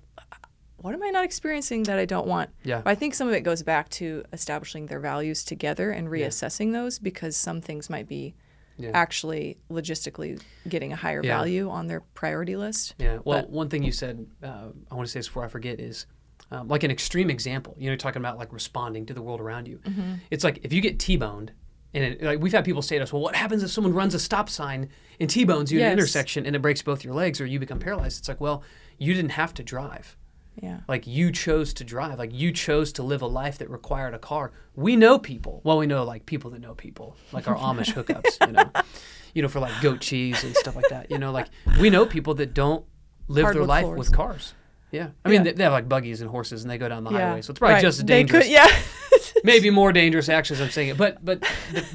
what 0.82 0.94
am 0.94 1.02
I 1.02 1.10
not 1.10 1.24
experiencing 1.24 1.82
that 1.84 1.98
I 1.98 2.04
don't 2.04 2.26
want? 2.26 2.50
Yeah. 2.64 2.82
I 2.84 2.94
think 2.94 3.14
some 3.14 3.28
of 3.28 3.34
it 3.34 3.40
goes 3.42 3.62
back 3.62 3.88
to 3.90 4.24
establishing 4.32 4.86
their 4.86 5.00
values 5.00 5.44
together 5.44 5.90
and 5.90 6.08
reassessing 6.08 6.72
those 6.72 6.98
because 6.98 7.36
some 7.36 7.60
things 7.60 7.88
might 7.90 8.08
be 8.08 8.34
Yeah. 8.78 8.90
actually 8.94 9.58
logistically 9.70 10.40
getting 10.68 10.92
a 10.92 10.96
higher 10.96 11.22
Yeah. 11.22 11.36
value 11.36 11.68
on 11.68 11.86
their 11.86 12.00
priority 12.00 12.56
list. 12.56 12.94
Yeah. 12.98 13.18
Well, 13.24 13.42
But- 13.42 13.50
one 13.50 13.68
thing 13.68 13.82
you 13.82 13.92
said, 13.92 14.26
uh, 14.42 14.68
I 14.90 14.94
want 14.94 15.06
to 15.06 15.12
say 15.12 15.18
this 15.18 15.28
before 15.28 15.44
I 15.44 15.48
forget, 15.48 15.78
is 15.80 16.06
um, 16.50 16.66
like 16.68 16.82
an 16.82 16.90
extreme 16.90 17.30
example. 17.30 17.74
You 17.78 17.84
know, 17.86 17.90
you're 17.92 17.96
talking 17.98 18.20
about 18.20 18.36
like 18.38 18.52
responding 18.52 19.06
to 19.06 19.14
the 19.14 19.22
world 19.22 19.40
around 19.40 19.68
you. 19.68 19.78
Mm-hmm. 19.84 20.14
It's 20.30 20.42
like 20.42 20.58
if 20.64 20.72
you 20.72 20.80
get 20.80 20.98
T-boned, 20.98 21.52
and 21.94 22.02
it, 22.04 22.22
like 22.22 22.40
we've 22.40 22.52
had 22.52 22.64
people 22.64 22.82
say 22.82 22.96
to 22.96 23.02
us, 23.04 23.12
"Well, 23.12 23.22
what 23.22 23.36
happens 23.36 23.62
if 23.62 23.70
someone 23.70 23.92
runs 23.94 24.14
a 24.14 24.18
stop 24.18 24.48
sign 24.48 24.88
and 25.20 25.28
T-bones 25.30 25.70
you 25.70 25.80
at 25.80 25.86
an 25.88 25.92
intersection 25.92 26.46
and 26.46 26.56
it 26.56 26.62
breaks 26.62 26.82
both 26.82 27.04
your 27.04 27.14
legs 27.14 27.40
or 27.40 27.46
you 27.46 27.58
become 27.60 27.78
paralyzed?" 27.78 28.18
It's 28.18 28.28
like, 28.28 28.40
well, 28.40 28.62
you 28.98 29.12
didn't 29.14 29.32
have 29.32 29.52
to 29.54 29.62
drive. 29.62 30.16
Yeah. 30.62 30.80
Like 30.88 31.06
you 31.06 31.30
chose 31.32 31.72
to 31.74 31.84
drive. 31.84 32.18
Like 32.18 32.32
you 32.34 32.52
chose 32.52 32.92
to 32.94 33.02
live 33.02 33.22
a 33.22 33.26
life 33.26 33.58
that 33.58 33.70
required 33.70 34.14
a 34.14 34.18
car. 34.18 34.52
We 34.74 34.96
know 34.96 35.18
people. 35.18 35.60
Well, 35.64 35.78
we 35.78 35.86
know 35.86 36.04
like 36.04 36.26
people 36.26 36.50
that 36.50 36.60
know 36.60 36.74
people, 36.74 37.16
like 37.32 37.48
our 37.48 37.56
Amish 37.56 37.92
hookups, 37.94 38.46
you 38.46 38.52
know, 38.52 38.70
you 39.34 39.42
know, 39.42 39.48
for 39.48 39.60
like 39.60 39.72
goat 39.80 40.00
cheese 40.00 40.42
and 40.44 40.54
stuff 40.56 40.76
like 40.76 40.88
that. 40.90 41.10
You 41.10 41.18
know, 41.18 41.32
like 41.32 41.48
we 41.80 41.88
know 41.90 42.04
people 42.06 42.34
that 42.34 42.52
don't 42.54 42.84
live 43.28 43.52
their 43.54 43.64
life 43.64 43.84
floors. 43.84 43.98
with 43.98 44.12
cars. 44.12 44.54
Yeah, 44.92 45.10
I 45.24 45.28
mean 45.28 45.38
Yeah. 45.38 45.42
they, 45.44 45.52
they 45.52 45.62
have 45.62 45.72
like 45.72 45.88
buggies 45.88 46.20
and 46.20 46.28
horses, 46.28 46.62
and 46.62 46.70
they 46.70 46.76
go 46.76 46.88
down 46.88 47.04
the 47.04 47.10
Yeah. 47.12 47.28
highway, 47.28 47.42
so 47.42 47.52
it's 47.52 47.60
probably 47.60 47.74
Right. 47.74 47.82
just 47.82 48.00
as 48.00 48.04
They 48.04 48.24
dangerous. 48.24 48.44
Could, 48.46 48.52
yeah. 48.52 48.66
Maybe 49.44 49.70
more 49.70 49.92
dangerous, 49.92 50.28
actually, 50.28 50.56
as 50.56 50.62
I'm 50.62 50.70
saying 50.70 50.88
it. 50.88 50.96
But 50.96 51.24
but 51.24 51.44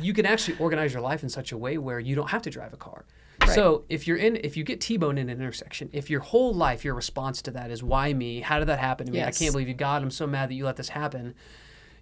you 0.02 0.14
can 0.14 0.26
actually 0.26 0.58
organize 0.60 0.94
your 0.94 1.02
life 1.02 1.22
in 1.22 1.28
such 1.30 1.52
a 1.52 1.58
way 1.58 1.78
where 1.78 2.00
you 2.00 2.16
don't 2.16 2.30
have 2.30 2.42
to 2.44 2.50
drive 2.50 2.72
a 2.74 2.78
car. 2.78 3.06
Right. 3.48 3.56
So 3.56 3.84
if 3.90 4.08
you're 4.08 4.18
in, 4.18 4.36
if 4.38 4.56
you 4.58 4.64
get 4.64 4.82
T-boned 4.82 5.18
in 5.20 5.30
an 5.30 5.40
intersection, 5.40 5.90
if 5.94 6.10
your 6.10 6.22
whole 6.22 6.54
life 6.54 6.84
your 6.86 6.94
response 6.96 7.42
to 7.44 7.52
that 7.52 7.72
is 7.72 7.82
why 7.84 8.14
me? 8.14 8.42
How 8.42 8.60
did 8.60 8.68
that 8.68 8.80
happen 8.80 9.08
to 9.08 9.12
me? 9.12 9.20
Yes. 9.20 9.38
I 9.40 9.44
can't 9.44 9.54
believe 9.54 9.68
you, 9.68 9.74
God. 9.74 10.02
I'm 10.02 10.12
so 10.12 10.28
mad 10.28 10.50
that 10.50 10.56
you 10.56 10.66
let 10.66 10.76
this 10.78 10.90
happen. 10.90 11.36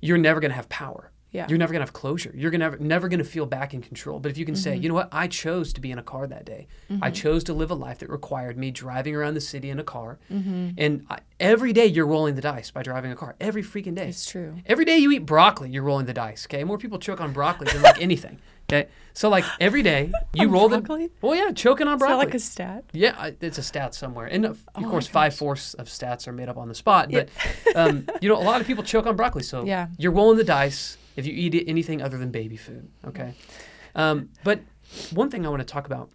You're 0.02 0.18
never 0.18 0.40
gonna 0.40 0.54
have 0.54 0.70
power. 0.70 1.12
Yeah. 1.32 1.48
You're 1.50 1.58
never 1.58 1.74
gonna 1.74 1.82
have 1.86 1.94
closure. 1.94 2.32
You're 2.36 2.52
gonna 2.52 2.66
never, 2.66 2.78
never 2.78 3.08
gonna 3.10 3.24
feel 3.24 3.48
back 3.48 3.74
in 3.74 3.82
control. 3.82 4.20
But 4.20 4.30
if 4.30 4.38
you 4.38 4.46
can 4.46 4.56
say, 4.56 4.74
Mm-hmm. 4.76 4.84
you 4.84 4.90
know 4.90 4.96
what, 4.96 5.10
I 5.12 5.28
chose 5.28 5.74
to 5.74 5.82
be 5.82 5.90
in 5.90 5.98
a 5.98 6.04
car 6.04 6.28
that 6.28 6.46
day. 6.46 6.68
I 7.02 7.10
chose 7.10 7.44
to 7.46 7.54
live 7.54 7.72
a 7.72 7.74
life 7.76 7.98
that 8.00 8.10
required 8.12 8.56
me 8.56 8.70
driving 8.70 9.16
around 9.16 9.34
the 9.34 9.42
city 9.42 9.72
in 9.72 9.80
a 9.80 9.84
car. 9.84 10.20
Mm-hmm. 10.32 10.70
And 10.78 11.06
I, 11.10 11.20
every 11.40 11.74
day 11.74 11.88
you're 11.88 12.06
rolling 12.06 12.36
the 12.36 12.42
dice 12.42 12.70
by 12.70 12.84
driving 12.84 13.12
a 13.12 13.16
car. 13.16 13.36
Every 13.42 13.64
freaking 13.64 13.96
day. 13.96 14.10
It's 14.10 14.30
true. 14.30 14.58
Every 14.68 14.86
day 14.86 14.98
you 15.00 15.12
eat 15.12 15.26
broccoli, 15.26 15.72
you're 15.72 15.82
rolling 15.82 16.06
the 16.06 16.14
dice. 16.14 16.46
Okay, 16.46 16.64
more 16.64 16.78
people 16.78 17.00
choke 17.00 17.20
on 17.20 17.34
broccoli 17.34 17.72
than 17.72 17.82
like 17.82 18.00
anything. 18.02 18.38
Okay, 18.70 18.88
so 19.14 19.30
like 19.30 19.44
every 19.60 19.84
day 19.84 20.12
you 20.34 20.48
roll 20.48 20.70
broccoli? 20.70 21.08
the. 21.08 21.14
Well, 21.22 21.36
yeah, 21.36 21.52
choking 21.52 21.88
on 21.88 21.96
Is 21.96 22.00
that 22.00 22.08
broccoli. 22.08 22.26
like 22.26 22.34
a 22.36 22.40
stat? 22.40 22.86
yeah, 22.94 23.16
I- 23.18 23.36
it's 23.42 23.58
a 23.58 23.64
stat 23.64 23.94
somewhere, 23.94 24.26
and 24.28 24.46
of, 24.46 24.52
of 24.52 24.60
Oh 24.76 24.82
my 24.82 24.90
course, 24.90 25.06
gosh. 25.08 25.14
five 25.14 25.36
fourths 25.36 25.74
of 25.76 25.88
stats 25.88 26.28
are 26.28 26.32
made 26.32 26.50
up 26.50 26.58
on 26.58 26.70
the 26.70 26.76
spot. 26.76 27.12
But 27.12 27.30
um, 27.76 28.08
you 28.22 28.30
know, 28.30 28.38
a 28.38 28.44
lot 28.44 28.62
of 28.62 28.68
people 28.68 28.84
choke 28.84 29.06
on 29.06 29.16
broccoli, 29.16 29.44
so 29.44 29.66
Yeah. 29.66 29.88
you're 29.98 30.14
rolling 30.14 30.38
the 30.38 30.44
dice 30.44 30.98
if 31.16 31.26
you 31.28 31.34
eat 31.34 31.54
it- 31.56 31.68
anything 31.70 32.02
other 32.02 32.18
than 32.18 32.32
baby 32.32 32.56
food. 32.58 32.90
Okay, 33.06 33.34
um, 33.96 34.30
but 34.44 34.62
one 35.12 35.30
thing 35.30 35.46
I 35.46 35.50
want 35.50 35.60
to 35.60 35.66
talk 35.72 35.86
about 35.86 36.10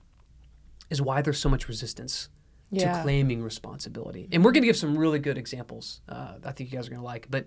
is 0.90 1.02
why 1.02 1.20
there's 1.20 1.38
so 1.38 1.48
much 1.50 1.68
resistance 1.68 2.28
to 2.72 2.80
Yeah. 2.80 3.02
claiming 3.02 3.42
responsibility. 3.42 4.26
And 4.32 4.42
we're 4.44 4.52
going 4.52 4.62
to 4.62 4.66
give 4.66 4.76
some 4.76 4.96
really 4.96 5.18
good 5.18 5.36
examples. 5.38 6.00
Uh, 6.08 6.34
I 6.44 6.52
think 6.52 6.70
you 6.72 6.76
guys 6.78 6.86
are 6.86 6.90
going 6.90 7.00
to 7.00 7.04
like. 7.06 7.26
But 7.30 7.46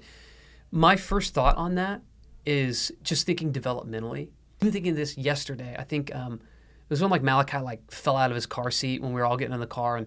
my 0.71 0.95
first 0.95 1.33
thought 1.33 1.57
on 1.57 1.75
that 1.75 2.01
is 2.45 2.91
just 3.03 3.25
thinking 3.25 3.51
developmentally. 3.51 4.29
I've 4.61 4.67
been 4.67 4.73
thinking 4.73 4.93
this 4.93 5.17
yesterday. 5.17 5.75
I 5.79 5.83
think 5.83 6.13
um, 6.15 6.33
it 6.35 6.39
was 6.87 7.01
when 7.01 7.09
like 7.09 7.23
Malachi 7.23 7.57
like 7.57 7.89
fell 7.89 8.15
out 8.15 8.29
of 8.29 8.35
his 8.35 8.45
car 8.45 8.69
seat 8.69 9.01
when 9.01 9.11
we 9.11 9.19
were 9.19 9.25
all 9.25 9.35
getting 9.35 9.55
in 9.55 9.59
the 9.59 9.65
car 9.65 9.97
and 9.97 10.05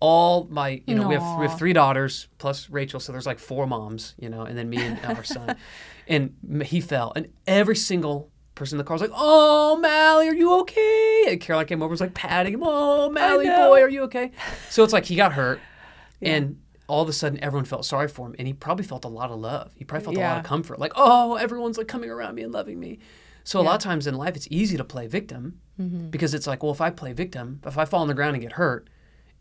all 0.00 0.46
my 0.50 0.80
you 0.86 0.94
know 0.94 1.06
we 1.06 1.14
have, 1.14 1.38
we 1.38 1.46
have 1.46 1.58
three 1.58 1.74
daughters 1.74 2.26
plus 2.38 2.70
Rachel 2.70 2.98
so 3.00 3.12
there's 3.12 3.26
like 3.26 3.38
four 3.38 3.66
moms 3.66 4.14
you 4.18 4.30
know 4.30 4.42
and 4.42 4.56
then 4.56 4.70
me 4.70 4.78
and 4.78 4.98
our 5.04 5.22
son. 5.22 5.56
And 6.08 6.34
he 6.64 6.80
fell 6.80 7.12
and 7.14 7.28
every 7.46 7.76
single 7.76 8.30
person 8.54 8.76
in 8.76 8.78
the 8.78 8.84
car 8.84 8.94
was 8.94 9.02
like 9.02 9.12
oh 9.14 9.76
Mally 9.76 10.26
are 10.28 10.34
you 10.34 10.58
okay? 10.60 11.26
And 11.28 11.38
Caroline 11.40 11.66
came 11.66 11.78
over 11.82 11.88
and 11.88 11.90
was 11.90 12.00
like 12.00 12.14
patting 12.14 12.54
him 12.54 12.62
oh 12.64 13.10
Mally 13.10 13.44
boy 13.46 13.82
are 13.82 13.90
you 13.90 14.02
okay? 14.04 14.32
So 14.70 14.82
it's 14.84 14.94
like 14.94 15.04
he 15.04 15.16
got 15.16 15.34
hurt 15.34 15.60
Yeah. 16.20 16.36
and 16.36 16.60
all 16.88 17.02
of 17.02 17.08
a 17.10 17.12
sudden 17.12 17.38
everyone 17.44 17.66
felt 17.66 17.84
sorry 17.84 18.08
for 18.08 18.26
him 18.26 18.34
and 18.38 18.48
he 18.48 18.54
probably 18.54 18.84
felt 18.84 19.04
a 19.04 19.08
lot 19.08 19.30
of 19.30 19.38
love. 19.38 19.70
He 19.76 19.84
probably 19.84 20.04
felt 20.06 20.16
a 20.16 20.20
lot 20.20 20.38
of 20.38 20.44
comfort 20.44 20.78
like 20.80 20.92
oh 20.96 21.36
everyone's 21.36 21.76
like 21.76 21.88
coming 21.88 22.08
around 22.10 22.34
me 22.34 22.42
and 22.42 22.52
loving 22.52 22.80
me 22.80 22.98
so 23.44 23.60
a 23.60 23.62
lot 23.62 23.74
of 23.74 23.80
times 23.80 24.06
in 24.06 24.14
life 24.14 24.36
it's 24.36 24.48
easy 24.50 24.76
to 24.76 24.84
play 24.84 25.06
victim 25.06 25.58
Mm-hmm. 25.80 26.10
because 26.10 26.34
it's 26.34 26.46
like 26.46 26.62
well 26.62 26.70
if 26.72 26.82
i 26.82 26.90
play 26.90 27.14
victim 27.14 27.58
if 27.66 27.78
i 27.78 27.86
fall 27.86 28.02
on 28.02 28.08
the 28.08 28.14
ground 28.14 28.34
and 28.36 28.42
get 28.42 28.52
hurt 28.52 28.90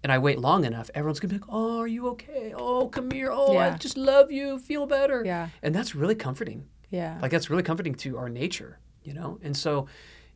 and 0.02 0.12
i 0.14 0.18
wait 0.18 0.40
long 0.40 0.64
enough 0.64 0.90
everyone's 0.96 1.20
gonna 1.20 1.34
be 1.34 1.40
like 1.40 1.50
oh 1.50 1.80
are 1.80 1.88
you 1.88 2.08
okay 2.08 2.54
oh 2.56 2.88
come 2.88 3.12
here 3.12 3.30
oh 3.32 3.58
i 3.58 3.70
just 3.72 3.98
love 3.98 4.32
you 4.32 4.58
feel 4.58 4.86
better 4.86 5.22
Yeah. 5.26 5.50
and 5.62 5.76
that's 5.76 5.94
really 5.94 6.16
comforting 6.16 6.68
Yeah. 6.90 7.20
like 7.22 7.32
that's 7.32 7.50
really 7.50 7.64
comforting 7.64 7.96
to 7.96 8.18
our 8.18 8.30
nature, 8.30 8.80
you 9.04 9.14
know? 9.14 9.40
And 9.44 9.56
so 9.58 9.88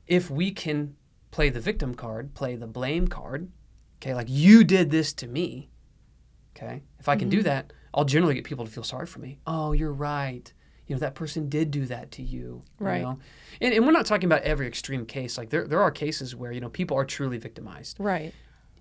if 0.05 0.29
we 0.29 0.51
can 0.51 0.95
play 1.31 1.49
the 1.49 1.59
victim 1.61 1.95
card, 1.95 2.33
play 2.33 2.55
the 2.57 2.67
blame 2.67 3.07
card, 3.07 3.49
okay, 3.97 4.13
like 4.13 4.27
you 4.29 4.63
did 4.65 4.89
this 4.91 5.13
to 5.13 5.27
me, 5.27 5.69
okay? 6.55 6.83
If 6.99 7.07
I 7.09 7.15
can 7.15 7.29
Mm-hmm. 7.29 7.37
do 7.37 7.43
that, 7.43 7.73
I'll 7.93 8.05
generally 8.05 8.35
get 8.35 8.43
people 8.43 8.65
to 8.65 8.71
feel 8.71 8.83
sorry 8.83 9.05
for 9.07 9.19
me. 9.19 9.39
Oh, 9.47 9.71
you're 9.71 9.93
right. 9.93 10.51
You 10.87 10.95
know, 10.95 10.99
that 10.99 11.15
person 11.15 11.49
did 11.49 11.71
do 11.71 11.85
that 11.87 12.11
to 12.11 12.21
you. 12.23 12.63
you 12.79 12.85
Right. 12.85 13.01
know? 13.01 13.17
And, 13.59 13.73
and 13.73 13.85
we're 13.85 13.91
not 13.91 14.05
talking 14.05 14.27
about 14.27 14.43
every 14.43 14.67
extreme 14.67 15.05
case. 15.05 15.37
Like 15.37 15.49
there, 15.49 15.67
there 15.67 15.81
are 15.81 15.91
cases 15.91 16.35
where, 16.35 16.51
you 16.51 16.61
know, 16.61 16.69
people 16.69 16.95
are 16.97 17.05
truly 17.05 17.37
victimized. 17.37 17.97
right. 17.99 18.33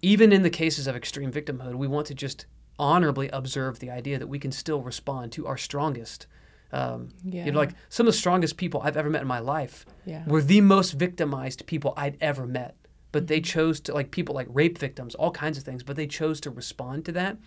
Even 0.03 0.33
in 0.33 0.43
the 0.43 0.51
cases 0.51 0.87
of 0.87 0.95
extreme 0.97 1.33
victimhood, 1.33 1.77
we 1.77 1.87
want 1.89 2.07
to 2.09 2.15
just 2.15 2.45
honorably 2.79 3.31
observe 3.31 3.79
the 3.79 3.91
idea 3.91 4.19
that 4.19 4.27
we 4.27 4.39
can 4.39 4.53
still 4.53 4.83
respond 4.83 5.33
to 5.33 5.47
our 5.47 5.57
strongest. 5.57 6.27
Um, 6.73 7.09
Yeah. 7.25 7.47
You 7.47 7.53
know, 7.53 7.59
like 7.59 7.71
some 7.89 8.07
of 8.07 8.13
the 8.13 8.19
strongest 8.19 8.57
people 8.59 8.83
I've 8.83 8.97
ever 8.99 9.09
met 9.09 9.23
in 9.23 9.29
my 9.29 9.39
life 9.39 9.87
Yeah. 10.05 10.25
were 10.27 10.43
the 10.43 10.61
most 10.61 10.93
victimized 10.93 11.65
people 11.67 11.95
I'd 11.97 12.19
ever 12.21 12.47
met. 12.47 12.75
But 13.13 13.29
they 13.29 13.39
Mm-hmm. 13.39 13.45
chose 13.45 13.81
to, 13.81 13.95
like 13.95 14.11
people 14.11 14.35
like 14.35 14.49
rape 14.51 14.77
victims, 14.77 15.15
all 15.15 15.31
kinds 15.31 15.57
of 15.57 15.65
things, 15.65 15.83
but 15.83 15.97
they 15.97 16.07
chose 16.09 16.39
to 16.43 16.51
respond 16.51 17.05
to 17.07 17.13
that 17.13 17.39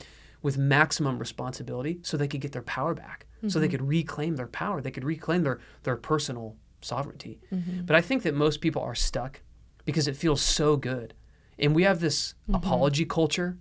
with 0.42 0.58
maximum 0.58 1.18
responsibility 1.20 2.00
so 2.04 2.16
they 2.18 2.28
could 2.28 2.42
get 2.42 2.52
their 2.52 2.62
power 2.62 2.94
back, 2.94 3.26
so 3.42 3.48
Mm-hmm. 3.48 3.60
they 3.60 3.68
could 3.68 3.88
reclaim 3.88 4.36
their 4.36 4.48
power, 4.48 4.82
they 4.82 4.92
could 4.92 5.04
reclaim 5.04 5.44
their, 5.44 5.60
their 5.84 5.96
personal 5.96 6.56
sovereignty. 6.82 7.40
Mm-hmm. 7.52 7.86
But 7.86 7.96
I 7.96 8.02
think 8.02 8.24
that 8.24 8.34
most 8.34 8.62
people 8.62 8.82
are 8.82 8.96
stuck 8.96 9.42
because 9.86 10.08
it 10.08 10.16
feels 10.16 10.42
so 10.42 10.78
good. 10.78 11.14
And 11.60 11.74
we 11.74 11.84
have 11.84 12.00
this 12.00 12.36
apology 12.54 13.06
culture 13.06 13.58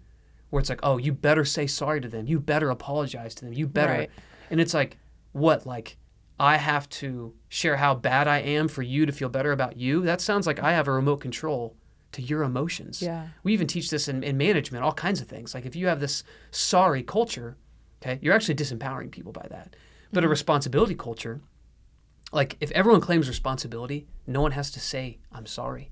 where 0.50 0.60
it's 0.60 0.68
like, 0.68 0.80
oh, 0.82 0.98
you 0.98 1.12
better 1.12 1.44
say 1.44 1.66
sorry 1.66 2.00
to 2.00 2.08
them. 2.08 2.26
You 2.26 2.38
better 2.40 2.70
apologize 2.70 3.34
to 3.36 3.44
them. 3.44 3.54
You 3.54 3.66
better. 3.66 3.92
Right. 3.92 4.10
And 4.50 4.60
it's 4.60 4.74
like, 4.74 4.98
what? 5.32 5.66
Like, 5.66 5.96
I 6.38 6.58
have 6.58 6.88
to 6.90 7.34
share 7.48 7.76
how 7.76 7.94
bad 7.94 8.28
I 8.28 8.38
am 8.38 8.68
for 8.68 8.82
you 8.82 9.06
to 9.06 9.12
feel 9.12 9.30
better 9.30 9.52
about 9.52 9.76
you? 9.78 10.02
That 10.02 10.20
sounds 10.20 10.46
like 10.46 10.60
I 10.62 10.72
have 10.72 10.88
a 10.88 10.92
remote 10.92 11.18
control 11.18 11.74
to 12.12 12.22
your 12.22 12.42
emotions. 12.42 13.02
Yeah. 13.02 13.28
We 13.42 13.52
even 13.52 13.66
teach 13.66 13.90
this 13.90 14.08
in, 14.08 14.22
in 14.22 14.36
management, 14.36 14.84
all 14.84 14.92
kinds 14.92 15.20
of 15.20 15.28
things. 15.28 15.54
Like, 15.54 15.66
if 15.66 15.76
you 15.76 15.86
have 15.88 16.00
this 16.00 16.24
sorry 16.50 17.02
culture, 17.02 17.56
okay, 18.02 18.18
you're 18.22 18.34
actually 18.34 18.54
disempowering 18.54 19.10
people 19.10 19.32
by 19.32 19.46
that. 19.50 19.74
But 20.12 20.20
Mm-hmm. 20.20 20.26
a 20.26 20.28
responsibility 20.30 20.94
culture, 20.94 21.40
like, 22.32 22.56
if 22.60 22.70
everyone 22.72 23.00
claims 23.00 23.28
responsibility, 23.28 24.06
no 24.26 24.40
one 24.40 24.52
has 24.52 24.70
to 24.72 24.80
say, 24.80 25.18
I'm 25.32 25.46
sorry. 25.46 25.90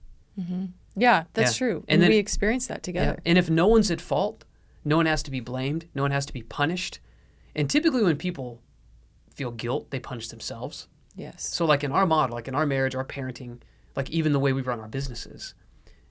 Yeah, 0.97 1.25
that's 1.35 1.53
Yeah. 1.53 1.59
true. 1.59 1.77
And 1.89 1.95
And 1.95 2.03
then- 2.03 2.11
we 2.11 2.17
experience 2.19 2.67
that 2.69 2.83
together. 2.83 3.19
And 3.27 3.37
if 3.39 3.51
no 3.51 3.67
one's 3.67 3.91
at 3.91 4.01
fault, 4.01 4.45
no 4.85 4.97
one 4.97 5.07
has 5.07 5.23
to 5.25 5.31
be 5.31 5.41
blamed, 5.41 5.87
no 5.95 6.03
one 6.03 6.11
has 6.13 6.27
to 6.27 6.33
be 6.33 6.43
punished. 6.43 7.01
And 7.55 7.69
typically, 7.71 8.03
when 8.03 8.17
people 8.17 8.61
feel 9.35 9.51
guilt, 9.51 9.91
they 9.91 10.01
punish 10.01 10.29
themselves. 10.29 10.89
Yes. 11.17 11.45
So, 11.47 11.65
like 11.65 11.85
in 11.85 11.93
our 11.93 12.07
model, 12.07 12.35
like 12.35 12.49
in 12.49 12.55
our 12.55 12.67
marriage, 12.67 12.95
our 12.95 13.05
parenting, 13.05 13.61
like 13.97 14.11
even 14.11 14.33
the 14.33 14.41
way 14.41 14.53
we 14.53 14.63
run 14.63 14.81
our 14.81 14.89
businesses, 14.89 15.55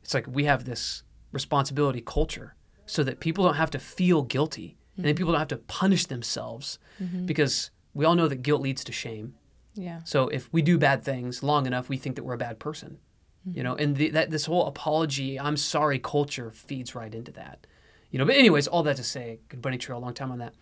it's 0.04 0.13
like 0.13 0.28
we 0.28 0.44
have 0.44 0.66
this 0.66 1.04
responsibility 1.32 2.02
culture 2.02 2.56
so 2.86 3.04
that 3.04 3.20
people 3.20 3.46
don't 3.46 3.56
have 3.56 3.72
to 3.72 3.80
feel 3.80 4.22
guilty 4.22 4.78
and 4.96 5.06
then 5.06 5.13
mm-hmm. 5.13 5.18
people 5.18 5.34
don't 5.34 5.39
have 5.39 5.48
to 5.48 5.58
punish 5.58 6.06
themselves 6.06 6.78
mm-hmm. 7.02 7.26
because 7.26 7.72
we 7.94 8.06
all 8.06 8.16
know 8.16 8.28
that 8.28 8.44
guilt 8.44 8.62
leads 8.62 8.84
to 8.84 8.92
shame. 8.92 9.36
Yeah. 9.76 10.02
So 10.04 10.28
if 10.28 10.52
we 10.54 10.62
do 10.62 10.78
bad 10.78 11.04
things 11.04 11.42
long 11.42 11.66
enough, 11.66 11.89
we 11.89 11.98
think 11.98 12.16
that 12.16 12.24
we're 12.24 12.36
a 12.36 12.38
bad 12.38 12.60
person, 12.60 13.00
you 13.46 13.63
know, 13.63 13.74
mm-hmm. 13.74 13.84
and 13.84 13.96
the, 13.96 14.10
that 14.10 14.30
this 14.30 14.46
whole 14.46 14.68
apology, 14.68 15.39
I'm 15.39 15.58
sorry 15.58 15.98
culture 15.98 16.52
feeds 16.52 16.94
right 16.94 17.13
into 17.13 17.32
that, 17.32 17.66
you 18.12 18.20
know. 18.20 18.26
But 18.26 18.36
anyways, 18.36 18.68
all 18.68 18.84
that 18.84 18.98
to 18.98 19.04
say, 19.04 19.39
good 19.50 19.62
bunny 19.62 19.80
trail, 19.80 20.00
long 20.00 20.13
time 20.13 20.32
on 20.32 20.38
that. 20.39 20.54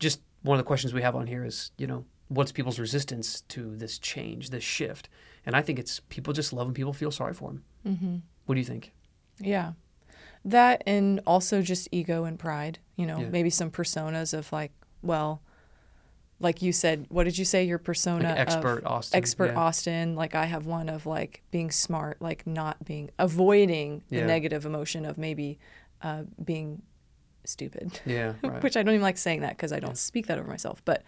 Just 0.00 0.20
one 0.42 0.58
of 0.58 0.64
the 0.64 0.66
questions 0.66 0.92
we 0.92 1.02
have 1.02 1.14
on 1.14 1.28
here 1.28 1.44
is, 1.44 1.70
you 1.78 1.86
know, 1.86 2.04
what's 2.26 2.50
people's 2.50 2.80
resistance 2.80 3.42
to 3.42 3.76
this 3.76 3.98
change, 3.98 4.50
this 4.50 4.64
shift? 4.64 5.08
And 5.46 5.54
I 5.54 5.62
think 5.62 5.78
it's 5.78 6.00
people 6.08 6.32
just 6.32 6.52
love 6.52 6.66
when 6.66 6.74
people 6.74 6.92
feel 6.92 7.10
sorry 7.12 7.34
for 7.34 7.50
them. 7.50 7.64
What 8.50 8.54
do 8.54 8.60
you 8.62 8.66
think? 8.66 8.90
Yeah. 9.38 9.74
That 10.44 10.82
and 10.84 11.20
also 11.24 11.62
just 11.62 11.86
ego 11.92 12.24
and 12.24 12.36
pride, 12.36 12.80
you 12.96 13.06
know, 13.06 13.20
Yeah. 13.20 13.28
maybe 13.28 13.48
some 13.48 13.70
personas 13.70 14.34
of 14.36 14.52
like, 14.52 14.72
well, 15.02 15.40
like 16.40 16.60
you 16.60 16.72
said, 16.72 17.06
what 17.10 17.22
did 17.24 17.38
you 17.38 17.44
say 17.44 17.62
your 17.62 17.78
persona 17.78 18.30
Like 18.30 18.38
expert 18.40 18.82
Austin. 18.84 19.16
expert 19.16 19.52
yeah. 19.52 19.60
Austin, 19.60 20.16
like 20.16 20.34
I 20.34 20.46
have 20.46 20.66
one 20.66 20.88
of 20.88 21.06
like 21.06 21.42
being 21.52 21.70
smart, 21.70 22.20
like 22.20 22.44
not 22.44 22.84
being 22.84 23.10
avoiding 23.20 24.02
the 24.08 24.22
negative 24.22 24.66
emotion 24.66 25.04
of 25.04 25.16
maybe 25.16 25.60
uh, 26.02 26.24
being 26.42 26.82
stupid. 27.44 28.00
Yeah, 28.04 28.32
right. 28.42 28.60
Which 28.64 28.76
I 28.76 28.82
don't 28.82 28.94
even 28.94 29.02
like 29.02 29.16
saying 29.16 29.42
that 29.42 29.50
because 29.50 29.72
I 29.72 29.78
don't 29.78 29.96
speak 29.96 30.26
that 30.26 30.38
over 30.40 30.48
myself. 30.48 30.82
But 30.84 31.04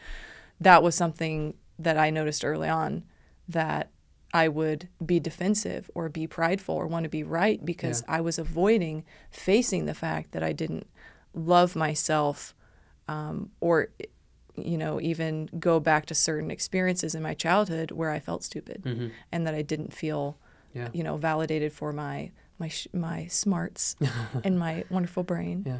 that 0.61 0.81
was 0.85 0.95
something 0.95 1.55
that 1.81 1.99
I 1.99 2.11
noticed 2.11 2.45
early 2.45 2.69
on 2.69 3.03
that 3.49 3.91
I 4.33 4.49
would 4.49 4.88
be 5.05 5.21
defensive 5.21 5.90
or 5.95 6.09
be 6.09 6.27
prideful 6.27 6.75
or 6.75 6.87
want 6.87 7.05
to 7.05 7.09
be 7.11 7.23
right 7.23 7.62
because 7.64 8.03
I 8.09 8.21
was 8.23 8.38
avoiding 8.38 9.05
facing 9.31 9.85
the 9.87 9.95
fact 9.95 10.33
that 10.33 10.42
I 10.42 10.53
didn't 10.53 10.87
love 11.35 11.77
myself 11.77 12.55
um, 13.09 13.51
or, 13.61 13.88
you 14.57 14.79
know, 14.79 15.01
even 15.01 15.49
go 15.59 15.81
back 15.81 16.07
to 16.07 16.14
certain 16.14 16.51
experiences 16.51 17.14
in 17.14 17.23
my 17.23 17.35
childhood 17.35 17.90
where 17.90 18.11
I 18.11 18.21
felt 18.21 18.42
stupid 18.45 18.83
Mhm. 18.85 19.11
and 19.31 19.47
that 19.47 19.55
I 19.55 19.62
didn't 19.62 19.92
feel, 19.92 20.38
Yeah. 20.73 20.88
you 20.92 21.03
know, 21.03 21.16
validated 21.16 21.73
for 21.73 21.92
my 21.92 22.31
my 22.59 22.68
sh- 22.68 22.87
my 22.92 23.27
smarts 23.27 23.97
and 24.45 24.57
my 24.59 24.85
wonderful 24.88 25.25
brain 25.25 25.64
Yeah. 25.66 25.79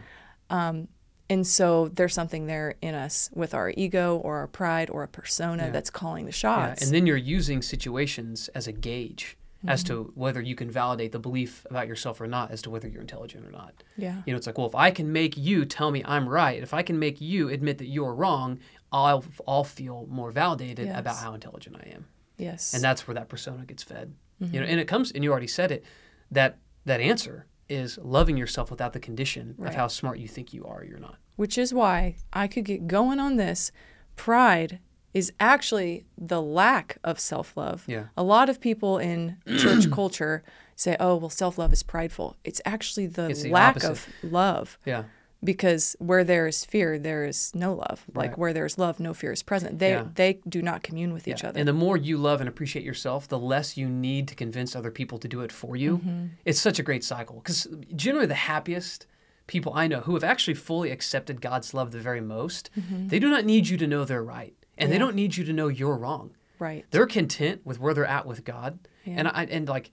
um, 0.51 0.89
And 1.33 1.47
so 1.47 1.89
there's 1.89 2.15
something 2.15 2.47
there 2.47 2.75
in 2.83 2.95
us 2.95 3.31
with 3.33 3.55
our 3.55 3.73
ego 3.77 4.19
or 4.25 4.39
our 4.39 4.47
pride 4.49 4.89
or 4.91 5.03
a 5.03 5.09
persona 5.09 5.65
Yeah. 5.65 5.71
that's 5.71 5.91
calling 5.91 6.25
the 6.27 6.31
Yeah, 6.31 6.45
shots. 6.45 6.83
and 6.83 6.93
then 6.95 7.07
you're 7.07 7.17
using 7.39 7.63
situations 7.63 8.49
as 8.55 8.67
a 8.67 8.73
gauge 8.73 9.37
as 9.67 9.83
Mm-hmm. 9.85 9.95
to 9.95 10.13
whether 10.17 10.41
you 10.43 10.55
can 10.57 10.71
validate 10.71 11.13
the 11.13 11.19
belief 11.21 11.65
about 11.71 11.87
yourself 11.87 12.21
or 12.21 12.27
not, 12.27 12.51
as 12.51 12.61
to 12.63 12.71
whether 12.71 12.89
you're 12.89 13.01
intelligent 13.01 13.47
or 13.47 13.53
not. 13.53 13.73
yeah. 13.97 14.21
You 14.27 14.33
know, 14.33 14.37
it's 14.37 14.47
like, 14.49 14.59
well, 14.59 14.67
if 14.67 14.75
I 14.75 14.91
can 14.91 15.13
make 15.13 15.37
you 15.37 15.65
tell 15.65 15.91
me 15.93 16.03
I'm 16.05 16.29
right, 16.29 16.61
if 16.63 16.75
I 16.75 16.83
can 16.83 16.99
make 16.99 17.21
you 17.21 17.49
admit 17.49 17.79
that 17.79 17.87
you're 17.87 18.15
wrong, 18.15 18.59
I'll 18.91 19.25
I'll 19.49 19.65
feel 19.65 20.07
more 20.11 20.31
validated 20.33 20.89
about 20.89 21.17
how 21.17 21.33
intelligent 21.35 21.77
I 21.77 21.87
am, 21.97 22.07
Yes. 22.37 22.75
and 22.75 22.83
that's 22.83 23.07
where 23.07 23.15
that 23.15 23.29
persona 23.29 23.65
gets 23.65 23.83
fed. 23.85 24.07
Mm-hmm. 24.43 24.53
You 24.55 24.61
know, 24.61 24.67
and 24.67 24.79
it 24.81 24.89
comes, 24.89 25.13
and 25.13 25.23
you 25.25 25.31
already 25.31 25.47
said 25.47 25.71
it, 25.77 25.83
that 26.31 26.59
that 26.85 27.01
answer 27.01 27.47
is 27.69 27.97
loving 28.03 28.37
yourself 28.37 28.69
without 28.71 28.93
the 28.93 29.01
condition 29.01 29.55
Right. 29.57 29.69
of 29.71 29.75
how 29.77 29.87
smart 29.87 30.19
you 30.19 30.29
think 30.29 30.53
you 30.53 30.65
are 30.67 30.81
or 30.81 30.85
you're 30.85 30.99
not. 30.99 31.17
Which 31.37 31.57
is 31.59 31.73
why 31.75 32.17
I 32.33 32.47
could 32.47 32.65
get 32.65 32.87
going 32.87 33.19
on 33.19 33.37
this. 33.37 33.73
Pride 34.17 34.79
is 35.15 35.33
actually 35.41 36.05
the 36.17 36.41
lack 36.41 36.99
of 37.05 37.19
self 37.21 37.57
love. 37.57 37.85
Yeah. 37.87 38.05
A 38.17 38.23
lot 38.23 38.49
of 38.49 38.61
people 38.61 38.99
in 38.99 39.37
church 39.59 39.91
culture 39.91 40.43
say, 40.77 40.97
oh, 41.01 41.17
well, 41.17 41.31
self 41.31 41.59
love 41.59 41.73
is 41.73 41.83
prideful. 41.83 42.37
It's 42.45 42.61
actually 42.65 43.07
the, 43.07 43.29
It's 43.31 43.43
the 43.43 43.51
lack 43.51 43.77
opposite. 43.77 43.91
of 43.93 44.33
love 44.33 44.79
Yeah. 44.87 45.05
because 45.45 45.97
where 45.99 46.25
there 46.25 46.47
is 46.47 46.65
fear, 46.65 46.99
there 46.99 47.25
is 47.25 47.55
no 47.55 47.75
love. 47.75 48.05
Like 48.15 48.39
where 48.39 48.53
there's 48.53 48.79
love, 48.79 49.01
no 49.01 49.13
fear 49.13 49.33
is 49.33 49.43
present. 49.43 49.79
They, 49.79 49.91
Yeah. 49.91 50.07
they 50.15 50.41
do 50.49 50.63
not 50.63 50.83
commune 50.83 51.13
with 51.13 51.29
each 51.29 51.45
other. 51.45 51.59
And 51.59 51.69
the 51.69 51.73
more 51.75 51.97
you 51.97 52.17
love 52.17 52.41
and 52.41 52.49
appreciate 52.49 52.85
yourself, 52.85 53.29
the 53.29 53.39
less 53.39 53.77
you 53.77 53.89
need 53.89 54.29
to 54.29 54.35
convince 54.35 54.75
other 54.75 54.91
people 54.91 55.19
to 55.19 55.29
do 55.29 55.41
it 55.43 55.53
for 55.53 55.77
you. 55.77 55.99
Mm-hmm. 55.99 56.27
It's 56.45 56.61
such 56.61 56.79
a 56.79 56.83
great 56.83 57.05
cycle 57.05 57.37
because 57.37 57.67
generally 57.95 58.27
the 58.27 58.35
happiest 58.35 59.07
people 59.47 59.73
I 59.75 59.87
know 59.87 60.01
who 60.01 60.15
have 60.15 60.25
actually 60.25 60.55
fully 60.55 60.91
accepted 60.91 61.41
God's 61.41 61.75
love 61.75 61.91
the 61.91 61.99
very 62.01 62.21
most, 62.21 62.71
they 63.09 63.19
do 63.19 63.29
not 63.31 63.45
need 63.45 63.69
you 63.69 63.77
to 63.79 63.87
know 63.87 64.05
they're 64.05 64.23
right. 64.25 64.55
And 64.79 64.91
they 64.91 64.97
Mm-hmm. 64.97 65.05
Don't 65.07 65.17
need 65.17 65.37
you 65.37 65.45
to 65.45 65.53
know 65.53 65.69
you're 65.69 65.97
wrong. 65.97 66.31
right. 66.59 66.85
They're 66.91 67.07
content 67.07 67.61
with 67.65 67.79
where 67.81 67.93
they're 67.95 68.07
at 68.07 68.27
with 68.27 68.45
God. 68.45 68.79
Yeah. 69.05 69.15
And 69.19 69.29
I 69.29 69.47
and 69.51 69.69
like 69.69 69.91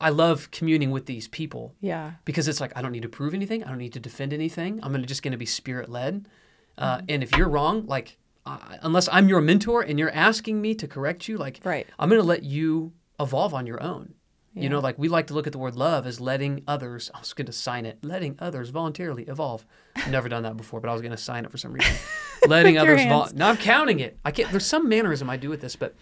I 0.00 0.08
love 0.10 0.50
communing 0.50 0.90
with 0.90 1.06
these 1.06 1.28
people 1.28 1.74
Yeah. 1.80 2.12
because 2.24 2.48
it's 2.48 2.60
like 2.60 2.72
I 2.76 2.82
don't 2.82 2.92
need 2.92 3.02
to 3.02 3.08
prove 3.08 3.34
anything. 3.34 3.62
I 3.64 3.68
don't 3.68 3.78
need 3.78 3.92
to 3.94 4.00
defend 4.00 4.32
anything. 4.32 4.80
I'm 4.82 4.92
gonna 4.92 5.06
just 5.06 5.22
going 5.22 5.32
to 5.32 5.38
be 5.38 5.46
spirit 5.46 5.88
led. 5.88 6.28
Uh, 6.78 6.96
Mm-hmm. 6.96 7.04
and 7.10 7.22
if 7.22 7.36
you're 7.36 7.48
wrong, 7.48 7.86
like 7.86 8.18
uh, 8.46 8.58
unless 8.82 9.08
I'm 9.12 9.28
your 9.28 9.40
mentor 9.40 9.82
and 9.82 9.98
you're 9.98 10.10
asking 10.12 10.60
me 10.60 10.74
to 10.76 10.86
correct 10.88 11.28
you, 11.28 11.36
like 11.38 11.60
Right. 11.64 11.86
I'm 11.98 12.08
going 12.08 12.20
to 12.20 12.26
let 12.26 12.42
you 12.42 12.92
evolve 13.20 13.54
on 13.54 13.66
your 13.66 13.82
own. 13.82 14.14
You 14.56 14.68
know, 14.68 14.78
like 14.78 14.96
we 14.98 15.08
like 15.08 15.26
to 15.28 15.34
look 15.34 15.48
at 15.48 15.52
the 15.52 15.58
word 15.58 15.74
love 15.74 16.06
as 16.06 16.20
letting 16.20 16.62
others. 16.68 17.10
I 17.12 17.18
was 17.18 17.32
going 17.32 17.46
to 17.46 17.52
sign 17.52 17.86
it, 17.86 17.98
letting 18.04 18.36
others 18.38 18.68
voluntarily 18.68 19.24
evolve. 19.24 19.66
Never 20.08 20.28
done 20.28 20.44
that 20.44 20.56
before, 20.56 20.80
but 20.80 20.88
I 20.88 20.92
was 20.92 21.02
going 21.02 21.12
to 21.12 21.18
sign 21.18 21.44
it 21.44 21.50
for 21.50 21.58
some 21.58 21.72
reason. 21.72 21.92
letting 22.46 22.78
others. 22.78 23.02
Vol- 23.04 23.30
now 23.34 23.48
I'm 23.48 23.56
counting 23.56 23.98
it. 23.98 24.16
I 24.24 24.30
can't. 24.30 24.50
There's 24.52 24.66
some 24.66 24.88
mannerism 24.88 25.28
I 25.28 25.36
do 25.36 25.48
with 25.48 25.60
this, 25.60 25.74
but 25.74 25.96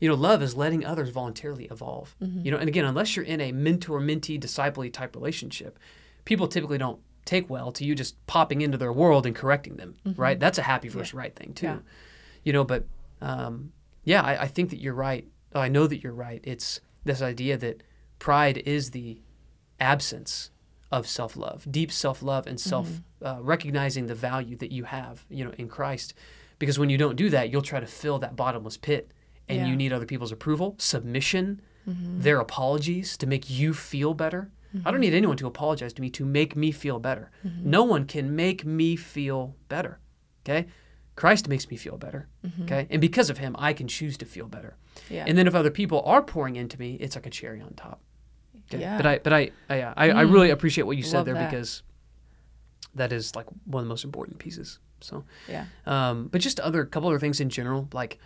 you 0.00 0.08
know, 0.08 0.14
love 0.14 0.42
is 0.42 0.56
letting 0.56 0.86
others 0.86 1.10
voluntarily 1.10 1.66
evolve. 1.70 2.16
Mm-hmm. 2.22 2.46
You 2.46 2.50
know, 2.52 2.56
and 2.56 2.68
again, 2.68 2.86
unless 2.86 3.14
you're 3.14 3.26
in 3.26 3.42
a 3.42 3.52
mentor 3.52 4.00
mentee 4.00 4.40
disciple 4.40 4.88
type 4.88 5.14
relationship, 5.14 5.78
people 6.24 6.48
typically 6.48 6.78
don't 6.78 7.00
take 7.26 7.50
well 7.50 7.72
to 7.72 7.84
you 7.84 7.94
just 7.94 8.24
popping 8.26 8.62
into 8.62 8.78
their 8.78 8.92
world 8.92 9.26
and 9.26 9.34
correcting 9.34 9.76
them. 9.76 9.96
Right? 10.16 10.40
That's 10.40 10.56
a 10.56 10.62
happy 10.62 10.88
versus 10.88 11.12
right 11.12 11.34
thing 11.36 11.52
too. 11.52 11.66
Mm-hmm. 11.66 11.76
Yeah. 11.76 11.82
You 12.44 12.52
know, 12.54 12.64
but 12.64 12.86
um, 13.20 13.72
yeah, 14.04 14.22
I, 14.22 14.42
I 14.42 14.46
think 14.46 14.70
that 14.70 14.80
you're 14.80 14.94
right. 14.94 15.26
I 15.54 15.68
know 15.68 15.86
that 15.86 16.02
you're 16.02 16.14
right. 16.14 16.40
It's 16.44 16.80
this 17.04 17.20
idea 17.20 17.56
that 17.58 17.82
pride 18.18 18.58
is 18.58 18.90
the 18.90 19.20
absence 19.80 20.50
of 20.90 21.06
self-love, 21.06 21.66
deep 21.70 21.92
self-love 21.92 22.46
and 22.46 22.58
mm-hmm. 22.58 22.68
self 22.68 23.00
uh, 23.22 23.38
recognizing 23.40 24.06
the 24.06 24.14
value 24.14 24.56
that 24.56 24.72
you 24.72 24.84
have, 24.84 25.24
you 25.28 25.44
know, 25.44 25.52
in 25.58 25.68
Christ. 25.68 26.14
Because 26.58 26.78
when 26.78 26.90
you 26.90 26.98
don't 26.98 27.16
do 27.16 27.30
that, 27.30 27.50
you'll 27.50 27.62
try 27.62 27.80
to 27.80 27.86
fill 27.86 28.18
that 28.20 28.34
bottomless 28.34 28.76
pit, 28.76 29.10
and 29.48 29.58
Yeah. 29.58 29.66
you 29.66 29.76
need 29.76 29.92
other 29.92 30.06
people's 30.06 30.32
approval, 30.32 30.74
submission, 30.78 31.60
mm-hmm. 31.88 32.20
their 32.20 32.40
apologies 32.40 33.16
to 33.18 33.26
make 33.26 33.48
you 33.48 33.74
feel 33.74 34.14
better. 34.14 34.50
I 34.74 34.78
don't 34.78 34.94
mm-hmm. 34.94 35.00
need 35.00 35.14
anyone 35.14 35.36
to 35.38 35.46
apologize 35.46 35.94
to 35.94 36.02
me 36.02 36.10
to 36.10 36.26
make 36.26 36.54
me 36.54 36.72
feel 36.72 36.98
better. 36.98 37.30
No 37.42 37.84
one 37.84 38.04
can 38.04 38.36
make 38.36 38.66
me 38.66 38.96
feel 38.96 39.56
better. 39.68 39.98
Okay? 40.44 40.66
Christ 41.16 41.48
makes 41.48 41.70
me 41.70 41.76
feel 41.76 41.96
better. 41.96 42.28
Okay? 42.64 42.86
And 42.90 43.00
because 43.00 43.30
of 43.30 43.38
him, 43.38 43.56
I 43.58 43.72
can 43.72 43.88
choose 43.88 44.18
to 44.18 44.26
feel 44.26 44.46
better. 44.46 44.76
Yeah. 45.08 45.24
And 45.26 45.38
then 45.38 45.46
if 45.46 45.54
other 45.54 45.70
people 45.70 46.02
are 46.04 46.22
pouring 46.22 46.56
into 46.56 46.78
me, 46.78 46.96
it's 47.00 47.16
like 47.16 47.26
a 47.26 47.30
cherry 47.30 47.62
on 47.62 47.72
top. 47.74 48.02
Okay? 48.70 48.80
Yeah. 48.80 48.96
But 48.96 49.06
I 49.06 49.18
but 49.18 49.32
I 49.32 49.50
I, 49.70 49.76
yeah, 49.78 49.94
I, 49.96 50.10
I 50.10 50.20
really 50.22 50.50
appreciate 50.50 50.84
what 50.84 50.96
you 50.96 51.02
said 51.02 51.18
Love 51.18 51.26
there 51.26 51.34
that. 51.34 51.50
because 51.50 51.82
that 52.94 53.12
is 53.12 53.34
like 53.36 53.46
one 53.64 53.82
of 53.82 53.86
the 53.86 53.88
most 53.88 54.04
important 54.04 54.38
pieces. 54.38 54.78
So 55.00 55.24
yeah. 55.48 55.66
um, 55.86 56.28
but 56.28 56.40
just 56.40 56.58
other 56.60 56.84
couple 56.84 57.08
other 57.08 57.18
things 57.18 57.40
in 57.40 57.48
general, 57.50 57.88
like 57.92 58.18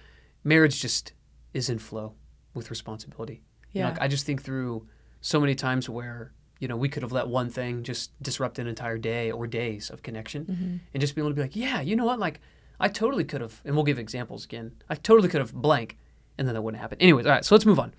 marriage 0.44 0.80
just 0.80 1.12
is 1.52 1.68
in 1.68 1.78
flow 1.78 2.14
with 2.54 2.70
responsibility. 2.70 3.42
You 3.72 3.80
know, 3.82 3.88
Yeah. 3.88 3.92
like, 3.92 4.00
I 4.02 4.08
just 4.08 4.24
think 4.26 4.42
through 4.42 4.86
so 5.20 5.38
many 5.40 5.54
times 5.54 5.88
where 5.88 6.32
you 6.60 6.68
know 6.68 6.76
we 6.76 6.88
could 6.88 7.02
have 7.02 7.12
let 7.12 7.28
one 7.28 7.50
thing 7.50 7.82
just 7.82 8.10
disrupt 8.22 8.58
an 8.58 8.66
entire 8.66 8.96
day 8.98 9.30
or 9.30 9.46
days 9.46 9.90
of 9.90 10.02
connection, 10.02 10.44
Mm-hmm. 10.46 10.76
and 10.94 11.00
just 11.00 11.14
be 11.14 11.20
able 11.20 11.30
to 11.30 11.34
be 11.34 11.42
like, 11.42 11.56
yeah, 11.56 11.80
you 11.80 11.94
know 11.96 12.04
what, 12.06 12.18
like 12.18 12.40
I 12.80 12.88
totally 12.88 13.24
could 13.24 13.40
have, 13.42 13.60
and 13.64 13.74
we'll 13.74 13.84
give 13.84 13.98
examples 13.98 14.44
again. 14.44 14.72
I 14.88 14.94
totally 14.94 15.28
could 15.28 15.40
have 15.40 15.52
blank, 15.52 15.98
and 16.38 16.48
then 16.48 16.54
that 16.54 16.62
wouldn't 16.62 16.80
happen. 16.80 16.98
Anyways, 17.00 17.26
all 17.26 17.32
right, 17.32 17.44
so 17.44 17.54
let's 17.54 17.66
move 17.66 17.78
on. 17.78 17.92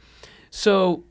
So 0.49 1.03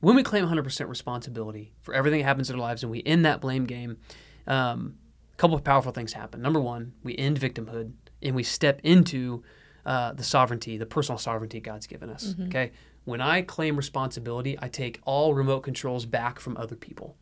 when 0.00 0.14
we 0.16 0.22
claim 0.22 0.46
100% 0.46 0.88
responsibility 0.88 1.72
for 1.82 1.94
everything 1.94 2.20
that 2.20 2.26
happens 2.26 2.50
in 2.50 2.56
our 2.56 2.62
lives 2.62 2.82
and 2.82 2.90
we 2.90 3.02
end 3.04 3.24
that 3.24 3.40
blame 3.40 3.64
game, 3.64 3.98
um, 4.46 4.96
a 5.32 5.36
couple 5.36 5.56
of 5.56 5.64
powerful 5.64 5.92
things 5.92 6.12
happen. 6.12 6.42
Number 6.42 6.60
one, 6.60 6.92
we 7.02 7.16
end 7.16 7.40
victimhood 7.40 7.92
and 8.22 8.34
we 8.34 8.42
step 8.42 8.80
into 8.82 9.42
uh, 9.84 10.12
the 10.12 10.24
sovereignty, 10.24 10.76
the 10.76 10.86
personal 10.86 11.18
sovereignty 11.18 11.60
God's 11.60 11.86
given 11.86 12.10
us. 12.10 12.34
Okay. 12.48 12.72
When 13.04 13.20
I 13.20 13.42
claim 13.42 13.76
responsibility, 13.76 14.58
I 14.60 14.68
take 14.68 15.00
all 15.04 15.32
remote 15.34 15.60
controls 15.60 16.06
back 16.06 16.40
from 16.40 16.56
other 16.56 16.74
people. 16.74 17.16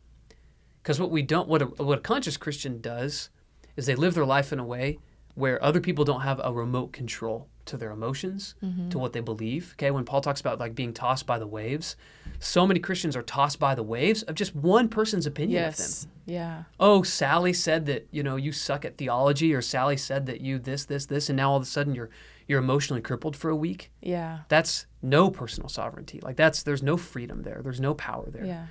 Because 0.81 0.99
what 0.99 1.11
we 1.11 1.21
don't, 1.21 1.47
what 1.47 1.61
a, 1.61 1.65
what 1.65 1.99
a 1.99 2.01
conscious 2.01 2.37
Christian 2.37 2.81
does, 2.81 3.29
is 3.75 3.85
they 3.85 3.95
live 3.95 4.15
their 4.15 4.25
life 4.25 4.51
in 4.51 4.59
a 4.59 4.63
way 4.63 4.99
where 5.35 5.63
other 5.63 5.79
people 5.79 6.05
don't 6.05 6.21
have 6.21 6.41
a 6.43 6.51
remote 6.53 6.91
control 6.91 7.49
to 7.65 7.77
their 7.77 7.91
emotions, 7.91 8.55
to 8.89 8.97
what 8.99 9.13
they 9.13 9.19
believe. 9.21 9.73
Okay, 9.73 9.91
when 9.91 10.05
Paul 10.05 10.21
talks 10.21 10.39
about 10.41 10.59
like 10.59 10.75
being 10.75 10.93
tossed 10.93 11.25
by 11.25 11.39
the 11.39 11.47
waves, 11.47 11.95
so 12.39 12.65
many 12.67 12.79
Christians 12.79 13.15
are 13.15 13.23
tossed 13.23 13.59
by 13.59 13.75
the 13.75 13.83
waves 13.83 14.23
of 14.23 14.35
just 14.35 14.55
one 14.55 14.87
person's 14.89 15.25
opinion 15.25 15.63
of 15.65 15.77
them 15.77 15.83
Yes. 15.83 16.07
Yeah. 16.27 16.63
oh, 16.79 17.03
Sally 17.03 17.53
said 17.53 17.85
that 17.85 18.07
you 18.11 18.23
know 18.23 18.35
you 18.35 18.51
suck 18.51 18.83
at 18.85 18.97
theology, 18.97 19.53
or 19.53 19.61
Sally 19.61 19.97
said 19.97 20.25
that 20.25 20.41
you 20.41 20.57
this, 20.59 20.85
this, 20.85 21.05
this, 21.05 21.29
and 21.29 21.37
now 21.37 21.51
all 21.51 21.57
of 21.57 21.63
a 21.63 21.65
sudden 21.65 21.93
you're 21.93 22.09
you're 22.47 22.59
emotionally 22.59 23.01
crippled 23.01 23.35
for 23.35 23.49
a 23.49 23.55
week. 23.55 23.91
Yeah. 24.01 24.39
That's 24.49 24.85
no 25.01 25.29
personal 25.29 25.69
sovereignty. 25.69 26.19
Like 26.21 26.35
that's 26.35 26.63
there's 26.63 26.83
no 26.83 26.97
freedom 26.97 27.43
there. 27.43 27.61
There's 27.63 27.79
no 27.79 27.93
power 27.93 28.29
there. 28.29 28.45
Yeah. 28.45 28.65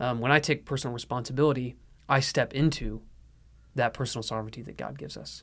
Um, 0.00 0.20
when 0.20 0.30
I 0.32 0.38
take 0.38 0.64
personal 0.64 0.94
responsibility, 0.94 1.76
I 2.08 2.20
step 2.20 2.54
into 2.54 3.02
that 3.74 3.94
personal 3.94 4.22
sovereignty 4.22 4.62
that 4.62 4.76
God 4.76 4.98
gives 4.98 5.16
us. 5.16 5.42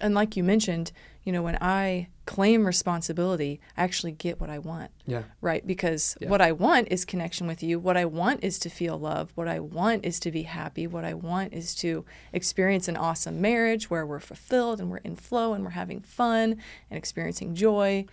And 0.00 0.14
like 0.14 0.36
you 0.36 0.42
mentioned, 0.42 0.90
you 1.22 1.32
know, 1.32 1.42
when 1.42 1.56
I 1.60 2.08
claim 2.26 2.66
responsibility, 2.66 3.60
I 3.76 3.84
actually 3.84 4.12
get 4.12 4.40
what 4.40 4.50
I 4.50 4.58
want. 4.58 4.90
Yeah. 5.06 5.22
right? 5.40 5.64
Because 5.66 6.16
Yeah. 6.20 6.28
what 6.30 6.40
I 6.40 6.52
want 6.52 6.88
is 6.90 7.04
connection 7.04 7.46
with 7.46 7.62
you. 7.62 7.78
What 7.78 7.96
I 7.96 8.04
want 8.04 8.42
is 8.42 8.58
to 8.60 8.68
feel 8.70 8.98
love. 8.98 9.30
What 9.34 9.46
I 9.46 9.60
want 9.60 10.04
is 10.04 10.18
to 10.20 10.30
be 10.32 10.42
happy. 10.42 10.86
What 10.86 11.04
I 11.04 11.14
want 11.14 11.52
is 11.52 11.74
to 11.76 12.04
experience 12.32 12.88
an 12.88 12.96
awesome 12.96 13.40
marriage 13.40 13.88
where 13.88 14.04
we're 14.06 14.20
fulfilled 14.20 14.80
and 14.80 14.90
we're 14.90 14.98
in 14.98 15.16
flow 15.16 15.52
and 15.54 15.62
we're 15.64 15.70
having 15.70 16.00
fun 16.00 16.56
and 16.90 16.98
experiencing 16.98 17.54
joy. 17.54 18.06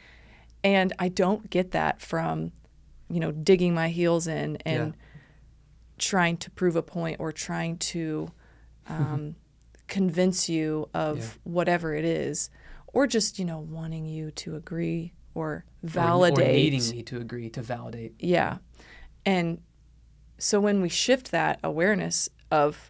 And 0.64 0.94
I 1.00 1.08
don't 1.10 1.50
get 1.50 1.72
that 1.72 2.00
from, 2.02 2.52
you 3.10 3.20
know, 3.20 3.32
digging 3.32 3.74
my 3.74 3.90
heels 3.90 4.28
in 4.28 4.58
and 4.58 4.94
Yeah. 4.94 5.02
trying 5.98 6.38
to 6.38 6.52
prove 6.52 6.76
a 6.76 6.84
point 6.84 7.20
or 7.20 7.32
trying 7.32 7.78
to 7.78 8.32
um, 8.88 9.36
convince 9.92 10.48
you 10.48 10.90
of 10.94 11.18
Yeah. 11.18 11.26
whatever 11.44 11.94
it 11.94 12.06
is, 12.06 12.50
or 12.88 13.06
just, 13.08 13.38
you 13.38 13.44
know, 13.44 13.60
wanting 13.60 14.06
you 14.06 14.32
to 14.32 14.56
agree 14.56 15.14
or 15.36 15.48
Or- 15.48 15.66
validate. 15.84 16.48
or, 16.48 16.54
needing 16.54 16.90
me 16.90 17.04
to 17.04 17.18
agree 17.18 17.50
to 17.50 17.62
validate. 17.62 18.16
Yeah. 18.18 18.60
And 19.26 19.62
so 20.38 20.62
when 20.62 20.82
we 20.82 20.88
shift 20.88 21.32
that 21.32 21.60
awareness 21.62 22.30
of, 22.50 22.90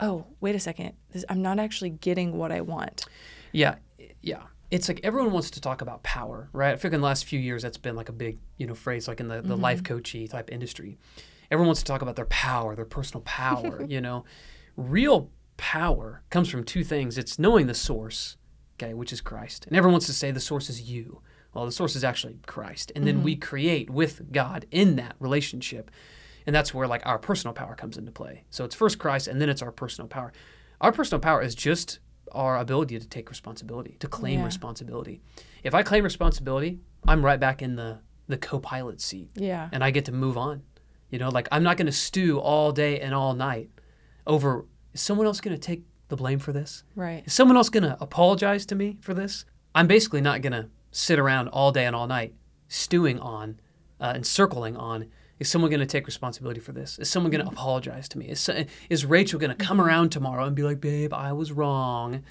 oh, 0.00 0.26
wait 0.40 0.56
a 0.56 0.58
second, 0.58 0.94
this, 1.12 1.24
I'm 1.28 1.40
not 1.40 1.60
actually 1.60 1.90
getting 1.90 2.36
what 2.36 2.50
I 2.50 2.60
want. 2.62 3.06
Yeah, 3.52 3.76
yeah. 4.20 4.42
It's 4.72 4.88
like 4.88 5.00
everyone 5.04 5.32
wants 5.32 5.50
to 5.52 5.60
talk 5.60 5.82
about 5.82 6.02
power, 6.02 6.48
right? 6.52 6.72
I 6.72 6.76
feel 6.76 6.90
like 6.90 6.94
in 6.96 7.00
the 7.00 7.06
last 7.06 7.26
few 7.26 7.38
years 7.38 7.62
that's 7.62 7.78
been 7.78 7.94
like 7.94 8.08
a 8.08 8.12
big, 8.12 8.38
you 8.56 8.66
know, 8.66 8.74
phrase 8.74 9.06
like 9.06 9.20
in 9.20 9.28
the, 9.28 9.40
the 9.40 9.56
life 9.56 9.82
mm-hmm. 9.82 9.94
coachy 9.94 10.26
type 10.26 10.50
industry. 10.50 10.98
Everyone 11.50 11.68
wants 11.68 11.82
to 11.82 11.86
talk 11.86 12.02
about 12.02 12.16
their 12.16 12.26
power, 12.26 12.74
their 12.74 12.84
personal 12.84 13.22
power, 13.22 13.84
you 13.88 14.00
know. 14.00 14.24
Real 14.76 15.30
power 15.60 16.22
comes 16.30 16.48
from 16.48 16.64
two 16.64 16.82
things. 16.82 17.18
It's 17.18 17.38
knowing 17.38 17.66
the 17.66 17.74
source, 17.74 18.38
okay, 18.76 18.94
which 18.94 19.12
is 19.12 19.20
Christ. 19.20 19.66
And 19.66 19.76
everyone 19.76 19.92
wants 19.92 20.06
to 20.06 20.14
say 20.14 20.30
the 20.30 20.40
source 20.40 20.70
is 20.70 20.80
you. 20.90 21.20
Well, 21.52 21.66
the 21.66 21.72
source 21.72 21.94
is 21.96 22.02
actually 22.02 22.38
Christ. 22.46 22.92
And 22.96 23.06
then 23.06 23.22
we 23.22 23.34
mm-hmm. 23.34 23.42
create 23.42 23.90
with 23.90 24.32
God 24.32 24.64
in 24.70 24.96
that 24.96 25.16
relationship. 25.18 25.90
And 26.46 26.56
that's 26.56 26.72
where 26.72 26.88
like 26.88 27.04
our 27.04 27.18
personal 27.18 27.52
power 27.52 27.74
comes 27.74 27.98
into 27.98 28.10
play. 28.10 28.44
So 28.48 28.64
it's 28.64 28.74
first 28.74 28.98
Christ 28.98 29.28
and 29.28 29.38
then 29.38 29.50
it's 29.50 29.60
our 29.60 29.70
personal 29.70 30.08
power. 30.08 30.32
our 30.80 30.92
personal 30.92 31.20
power 31.20 31.42
is 31.42 31.54
just 31.54 31.98
our 32.32 32.56
ability 32.56 32.98
to 32.98 33.06
take 33.06 33.28
responsibility, 33.28 33.96
to 33.98 34.08
claim 34.08 34.38
Yeah. 34.38 34.46
responsibility. 34.46 35.20
If 35.62 35.74
I 35.74 35.82
claim 35.82 36.04
responsibility, 36.04 36.80
I'm 37.06 37.22
right 37.22 37.38
back 37.38 37.60
in 37.60 37.76
the 37.76 37.98
the 38.28 38.38
co-pilot 38.38 39.00
seat 39.00 39.28
Yeah. 39.34 39.68
and 39.72 39.84
I 39.84 39.90
get 39.90 40.04
to 40.06 40.12
move 40.12 40.38
on. 40.38 40.62
You 41.10 41.18
know, 41.18 41.28
like 41.28 41.48
I'm 41.52 41.64
not 41.64 41.76
going 41.76 41.86
to 41.86 41.92
stew 41.92 42.38
all 42.38 42.72
day 42.72 43.00
and 43.00 43.12
all 43.12 43.34
night 43.34 43.68
over 44.26 44.64
is 44.94 45.00
someone 45.00 45.26
else 45.26 45.40
going 45.40 45.54
to 45.56 45.60
take 45.60 45.82
the 46.08 46.16
blame 46.16 46.38
for 46.38 46.52
this? 46.52 46.84
Right. 46.96 47.22
Is 47.26 47.32
someone 47.32 47.56
else 47.56 47.68
going 47.68 47.84
to 47.84 47.96
apologize 48.00 48.66
to 48.66 48.74
me 48.74 48.98
for 49.00 49.14
this? 49.14 49.44
I'm 49.74 49.86
basically 49.86 50.20
not 50.20 50.42
going 50.42 50.52
to 50.52 50.68
sit 50.90 51.18
around 51.18 51.48
all 51.48 51.70
day 51.72 51.86
and 51.86 51.94
all 51.94 52.06
night 52.06 52.34
stewing 52.68 53.18
on 53.20 53.60
uh, 54.00 54.12
and 54.14 54.26
circling 54.26 54.76
on 54.76 55.06
is 55.38 55.48
someone 55.48 55.70
going 55.70 55.80
to 55.80 55.86
take 55.86 56.06
responsibility 56.06 56.60
for 56.60 56.72
this? 56.72 56.98
Is 56.98 57.08
someone 57.08 57.30
going 57.32 57.44
to 57.44 57.50
apologize 57.50 58.08
to 58.10 58.18
me? 58.18 58.26
Is, 58.28 58.40
so- 58.40 58.64
is 58.90 59.06
Rachel 59.06 59.38
going 59.38 59.56
to 59.56 59.64
come 59.64 59.80
around 59.80 60.10
tomorrow 60.10 60.44
and 60.44 60.54
be 60.54 60.62
like, 60.62 60.80
babe, 60.80 61.14
I 61.14 61.32
was 61.32 61.50
wrong? 61.52 62.22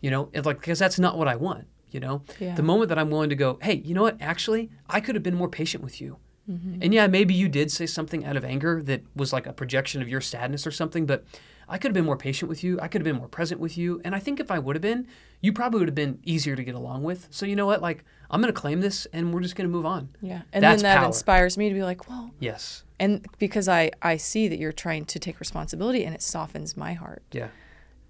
You 0.00 0.10
know, 0.10 0.30
it's 0.32 0.46
like, 0.46 0.58
because 0.60 0.78
that's 0.78 0.98
not 0.98 1.16
what 1.16 1.28
I 1.28 1.36
want. 1.36 1.66
You 1.92 2.00
know, 2.00 2.22
Yeah. 2.40 2.54
the 2.56 2.64
moment 2.64 2.88
that 2.88 2.98
I'm 2.98 3.08
willing 3.10 3.30
to 3.30 3.36
go, 3.36 3.58
hey, 3.62 3.74
you 3.76 3.94
know 3.94 4.02
what? 4.02 4.16
Actually, 4.20 4.70
I 4.90 5.00
could 5.00 5.14
have 5.14 5.22
been 5.22 5.36
more 5.36 5.48
patient 5.48 5.84
with 5.84 6.00
you. 6.00 6.16
And 6.48 6.94
yeah, 6.94 7.08
maybe 7.08 7.34
you 7.34 7.48
did 7.48 7.72
say 7.72 7.86
something 7.86 8.24
out 8.24 8.36
of 8.36 8.44
anger 8.44 8.80
that 8.84 9.02
was 9.16 9.32
like 9.32 9.46
a 9.48 9.52
projection 9.52 10.00
of 10.00 10.08
your 10.08 10.20
sadness 10.20 10.64
or 10.64 10.70
something, 10.70 11.04
but 11.04 11.24
I 11.68 11.78
could 11.78 11.88
have 11.88 11.94
been 11.94 12.04
more 12.04 12.16
patient 12.16 12.48
with 12.48 12.62
you. 12.62 12.78
I 12.80 12.88
could 12.88 13.00
have 13.00 13.04
been 13.04 13.16
more 13.16 13.28
present 13.28 13.60
with 13.60 13.76
you. 13.76 14.00
And 14.04 14.14
I 14.14 14.18
think 14.20 14.38
if 14.38 14.50
I 14.50 14.58
would 14.58 14.76
have 14.76 14.82
been, 14.82 15.06
you 15.40 15.52
probably 15.52 15.80
would 15.80 15.88
have 15.88 15.94
been 15.96 16.20
easier 16.24 16.54
to 16.54 16.62
get 16.62 16.74
along 16.76 17.02
with. 17.02 17.26
So 17.30 17.44
you 17.44 17.56
know 17.56 17.66
what? 17.66 17.82
Like, 17.82 18.04
I'm 18.30 18.40
going 18.40 18.52
to 18.52 18.58
claim 18.60 18.80
this 18.80 19.06
and 19.12 19.34
we're 19.34 19.40
just 19.40 19.56
going 19.56 19.68
to 19.68 19.72
move 19.72 19.84
on. 19.86 20.10
Yeah. 20.20 20.42
And 20.52 20.62
That's 20.62 20.82
then 20.82 20.90
that 20.92 20.98
power. 20.98 21.06
inspires 21.06 21.58
me 21.58 21.68
to 21.68 21.74
be 21.74 21.82
like, 21.82 22.08
well, 22.08 22.30
Yes. 22.38 22.84
and 23.00 23.26
because 23.38 23.68
I 23.68 23.90
I 24.00 24.16
see 24.16 24.46
that 24.48 24.58
you're 24.58 24.72
trying 24.72 25.04
to 25.06 25.18
take 25.18 25.40
responsibility 25.40 26.04
and 26.04 26.14
it 26.14 26.22
softens 26.22 26.76
my 26.76 26.92
heart 26.94 27.22
Yeah. 27.32 27.48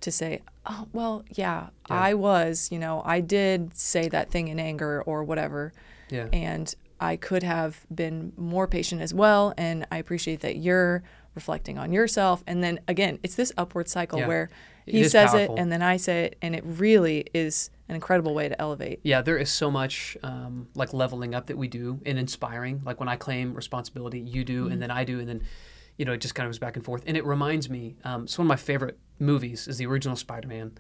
to 0.03 0.11
say, 0.13 0.43
oh, 0.67 0.87
well, 0.93 1.25
yeah, 1.33 1.69
Yeah. 1.91 2.01
I 2.11 2.15
was, 2.15 2.69
you 2.71 2.79
know, 2.79 3.03
I 3.07 3.21
did 3.21 3.77
say 3.77 4.09
that 4.09 4.31
thing 4.31 4.49
in 4.49 4.59
anger 4.61 5.03
or 5.03 5.25
whatever. 5.25 5.73
Yeah. 6.11 6.29
And 6.33 6.75
I 7.01 7.17
could 7.17 7.43
have 7.43 7.87
been 7.95 8.33
more 8.37 8.67
patient 8.67 9.01
as 9.03 9.13
well. 9.15 9.53
And 9.59 9.87
I 9.91 9.97
appreciate 9.99 10.41
that 10.41 10.57
you're 10.57 11.03
reflecting 11.37 11.79
on 11.79 11.93
yourself. 11.93 12.43
And 12.47 12.65
then 12.65 12.81
again, 12.89 13.21
it's 13.23 13.37
this 13.37 13.53
upward 13.57 13.89
cycle 13.89 14.19
Yeah. 14.19 14.27
where 14.27 14.51
he 14.87 15.03
is 15.03 15.13
says 15.13 15.31
powerful. 15.31 15.55
it 15.57 15.61
and 15.61 15.71
then 15.71 15.83
I 15.83 15.97
say 15.99 16.25
it. 16.25 16.37
And 16.43 16.55
it 16.57 16.65
really 16.67 17.27
is 17.33 17.71
an 17.89 17.95
incredible 17.95 18.35
way 18.35 18.49
to 18.49 18.61
elevate. 18.61 19.01
Yeah, 19.05 19.23
there 19.23 19.39
is 19.39 19.51
so 19.51 19.71
much 19.71 20.17
um, 20.25 20.67
like 20.75 20.93
leveling 20.93 21.35
up 21.35 21.47
that 21.47 21.57
we 21.59 21.69
do 21.69 22.01
and 22.05 22.19
inspiring. 22.19 22.83
Like 22.85 22.99
when 22.99 23.09
I 23.09 23.15
claim 23.17 23.55
responsibility, 23.55 24.19
you 24.19 24.43
do, 24.45 24.67
and 24.69 24.83
then 24.83 24.91
I 24.91 25.05
do, 25.05 25.21
and 25.21 25.29
then 25.29 25.43
you 25.97 26.05
know 26.05 26.13
it 26.13 26.21
just 26.21 26.35
kind 26.35 26.47
of 26.47 26.51
goes 26.51 26.59
back 26.59 26.75
and 26.77 26.85
forth. 26.85 27.05
And 27.07 27.17
it 27.17 27.25
reminds 27.25 27.71
me, 27.71 27.97
um, 28.05 28.25
it's 28.25 28.37
one 28.39 28.47
of 28.47 28.49
my 28.49 28.57
favorite 28.57 28.99
movies 29.21 29.69
is 29.69 29.79
the 29.79 29.87
original 29.87 30.17
Spider-Man. 30.17 30.73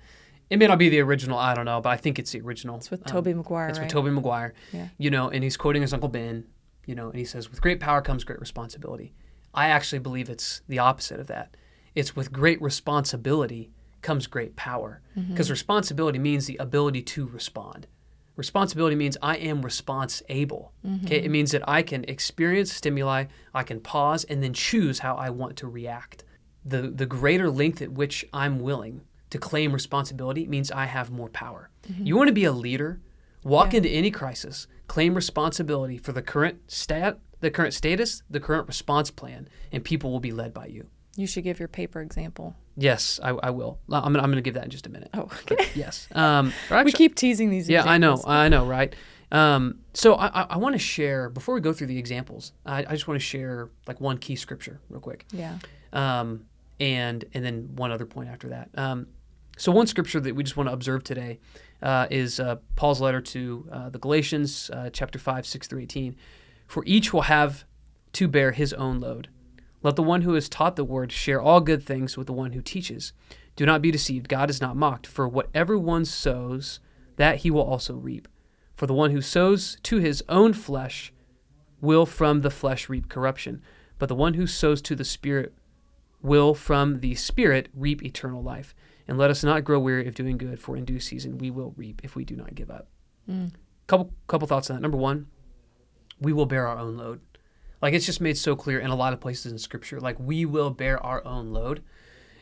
It 0.51 0.59
may 0.59 0.67
not 0.69 0.79
be 0.79 0.89
the 0.89 1.01
original, 1.01 1.39
I 1.39 1.55
don't 1.55 1.65
know, 1.65 1.81
but 1.81 1.91
I 1.91 1.97
think 1.97 2.19
it's 2.21 2.31
the 2.33 2.41
original. 2.41 2.77
It's 2.77 2.91
with 2.91 3.01
Um, 3.07 3.13
Tobey 3.13 3.35
Maguire, 3.35 3.69
It's 3.69 3.79
right? 3.79 3.85
with 3.87 3.93
Tobey 3.93 4.11
Maguire. 4.11 4.55
Yeah. 4.73 4.89
You 4.99 5.11
know, 5.11 5.29
and 5.29 5.43
he's 5.43 5.57
quoting 5.57 5.83
his 5.83 5.93
uncle 5.93 6.09
Ben. 6.09 6.45
You 6.87 6.95
know, 6.95 7.09
and 7.11 7.19
he 7.19 7.25
says, 7.25 7.51
"With 7.51 7.61
great 7.61 7.81
power 7.81 8.01
comes 8.01 8.23
great 8.23 8.39
responsibility." 8.39 9.13
I 9.57 9.69
actually 9.69 10.01
believe 10.01 10.29
it's 10.29 10.61
the 10.69 10.79
opposite 10.79 11.19
of 11.19 11.27
that. 11.29 11.57
It's 11.95 12.15
with 12.15 12.31
great 12.31 12.61
responsibility 12.61 13.71
comes 14.03 14.27
great 14.27 14.55
power, 14.55 15.01
mm-hmm. 15.17 15.31
because 15.33 15.51
responsibility 15.51 16.19
means 16.19 16.47
the 16.47 16.59
ability 16.59 17.03
to 17.03 17.27
respond. 17.27 17.87
Responsibility 18.37 18.95
means 18.95 19.17
I 19.23 19.37
am 19.37 19.63
response 19.63 20.23
able. 20.29 20.73
Mm-hmm. 20.87 21.07
Okay, 21.07 21.23
it 21.25 21.31
means 21.31 21.53
that 21.53 21.67
I 21.67 21.83
can 21.83 22.05
experience 22.05 22.71
stimuli, 22.73 23.25
I 23.55 23.63
can 23.63 23.81
pause, 23.81 24.25
and 24.25 24.43
then 24.43 24.53
choose 24.53 24.99
how 24.99 25.15
I 25.17 25.31
want 25.31 25.57
to 25.57 25.67
react. 25.67 26.23
The 26.65 26.83
the 26.83 27.07
greater 27.07 27.51
length 27.51 27.81
at 27.81 27.93
which 27.93 28.27
I'm 28.33 28.61
willing 28.61 29.01
to 29.31 29.39
claim 29.39 29.73
responsibility 29.73 30.47
means 30.47 30.71
I 30.71 30.85
have 30.85 31.11
more 31.11 31.31
power. 31.31 31.71
Mm-hmm. 31.91 32.07
You 32.07 32.17
want 32.17 32.29
to 32.29 32.35
be 32.35 32.45
a 32.45 32.53
leader, 32.53 33.01
walk 33.43 33.73
Yeah. 33.73 33.79
into 33.79 33.89
any 33.89 34.11
crisis, 34.11 34.67
claim 34.87 35.15
responsibility 35.15 35.97
for 35.97 36.13
the 36.13 36.23
current 36.23 36.71
stat, 36.71 37.19
the 37.41 37.51
current 37.51 37.75
status, 37.75 38.23
the 38.31 38.41
current 38.41 38.67
response 38.69 39.11
plan, 39.11 39.49
and 39.73 39.85
people 39.85 40.11
will 40.11 40.21
be 40.21 40.33
led 40.33 40.53
by 40.55 40.67
you. 40.67 40.87
You 41.17 41.27
should 41.27 41.45
give 41.45 41.59
your 41.59 41.69
paper 41.69 42.01
example. 42.03 42.55
Yes, 42.77 43.19
I, 43.23 43.31
I 43.31 43.51
will. 43.51 43.79
I'm 43.91 44.13
gonna, 44.13 44.23
I'm 44.23 44.31
gonna 44.31 44.43
give 44.43 44.55
that 44.55 44.65
in 44.65 44.71
just 44.71 44.87
a 44.87 44.91
minute. 44.91 45.09
Oh, 45.15 45.31
okay. 45.51 45.69
Yes. 45.75 46.09
Um, 46.13 46.53
or 46.71 46.85
we 46.85 46.93
keep 46.93 47.15
teasing 47.15 47.49
these 47.51 47.69
yeah, 47.69 47.85
I 47.85 47.97
know. 47.97 48.23
I 48.27 48.49
know, 48.51 48.67
right? 48.67 48.95
Um, 49.33 49.81
so 49.95 50.15
I, 50.15 50.27
I, 50.27 50.47
I 50.51 50.57
want 50.59 50.75
to 50.75 50.79
share 50.79 51.31
before 51.31 51.55
we 51.55 51.61
go 51.61 51.73
through 51.73 51.87
the 51.89 51.99
examples. 51.99 52.53
I, 52.67 52.81
I 52.81 52.93
just 52.93 53.09
want 53.09 53.19
to 53.21 53.25
share 53.27 53.71
like 53.87 54.01
one 54.01 54.19
key 54.19 54.37
scripture 54.37 54.79
real 54.91 55.01
quick, 55.01 55.25
Yeah. 55.33 55.59
um, 55.93 56.45
and 56.79 57.25
and 57.35 57.45
then 57.45 57.71
one 57.77 57.91
other 57.91 58.07
point 58.07 58.29
after 58.29 58.49
that. 58.51 58.69
Um, 58.75 59.07
so 59.57 59.73
one 59.73 59.87
scripture 59.87 60.21
that 60.21 60.35
we 60.37 60.43
just 60.45 60.57
want 60.57 60.69
to 60.69 60.73
observe 60.75 61.03
today 61.03 61.41
uh, 61.83 62.07
is 62.11 62.39
uh, 62.39 62.57
Paul's 62.77 63.01
letter 63.01 63.23
to 63.23 63.67
uh, 63.73 63.89
the 63.89 63.99
Galatians, 63.99 64.71
uh, 64.73 64.91
chapter 64.93 65.19
five, 65.19 65.47
six 65.47 65.67
through 65.67 65.81
eighteen. 65.81 66.15
For 66.67 66.83
each 66.87 67.13
will 67.13 67.23
have 67.23 67.65
to 68.13 68.29
bear 68.29 68.53
his 68.53 68.73
own 68.73 69.01
load. 69.01 69.29
Let 69.83 69.97
the 69.97 70.03
one 70.03 70.23
who 70.23 70.35
is 70.35 70.49
taught 70.49 70.77
the 70.77 70.85
word 70.85 71.13
share 71.13 71.41
all 71.41 71.61
good 71.61 71.83
things 71.83 72.17
with 72.17 72.27
the 72.27 72.33
one 72.33 72.53
who 72.53 72.63
teaches. 72.63 73.13
Do 73.55 73.65
not 73.65 73.83
be 73.83 73.91
deceived. 73.91 74.29
God 74.29 74.51
is 74.51 74.61
not 74.61 74.77
mocked. 74.77 75.07
For 75.07 75.29
whatever 75.29 75.79
one 75.79 76.05
sows, 76.05 76.81
that 77.17 77.39
he 77.39 77.51
will 77.51 77.63
also 77.63 77.95
reap. 77.95 78.29
For 78.75 78.87
the 78.87 78.95
one 78.95 79.11
who 79.11 79.23
sows 79.23 79.79
to 79.85 79.99
his 79.99 80.23
own 80.29 80.53
flesh 80.53 81.13
will 81.81 82.07
from 82.07 82.43
the 82.43 82.51
flesh 82.51 82.89
reap 82.89 83.09
corruption, 83.09 83.63
but 83.99 84.09
the 84.09 84.15
one 84.15 84.35
who 84.35 84.47
sows 84.47 84.83
to 84.83 84.95
the 84.95 85.05
Spirit 85.05 85.55
will 86.21 86.55
from 86.55 87.01
the 87.01 87.15
Spirit 87.15 87.69
reap 87.75 88.03
eternal 88.03 88.43
life. 88.43 88.75
And 89.09 89.17
let 89.17 89.31
us 89.31 89.45
not 89.45 89.65
grow 89.65 89.79
weary 89.79 90.09
of 90.09 90.15
doing 90.15 90.37
good, 90.37 90.59
for 90.61 90.77
in 90.77 90.85
due 90.85 91.01
season 91.01 91.39
we 91.39 91.51
will 91.51 91.75
reap 91.77 92.01
if 92.03 92.17
we 92.17 92.25
do 92.25 92.35
not 92.35 92.55
give 92.55 92.71
up. 92.71 92.89
Mm. 93.31 93.53
Couple 93.87 94.13
couple 94.27 94.49
thoughts 94.49 94.69
on 94.69 94.77
that. 94.77 94.83
Number 94.83 94.99
one, 94.99 95.29
we 96.21 96.33
will 96.33 96.47
bear 96.47 96.67
our 96.67 96.79
own 96.79 96.97
load. 96.97 97.21
Like 97.83 97.95
it's 97.95 98.07
just 98.07 98.21
made 98.21 98.39
so 98.39 98.57
clear 98.57 98.79
in 98.79 98.91
a 98.91 98.97
lot 98.97 99.13
of 99.13 99.21
places 99.21 99.53
in 99.53 99.59
Scripture. 99.59 100.01
Like 100.01 100.19
we 100.19 100.45
will 100.45 100.71
bear 100.71 101.03
our 101.05 101.25
own 101.25 101.53
load, 101.53 101.83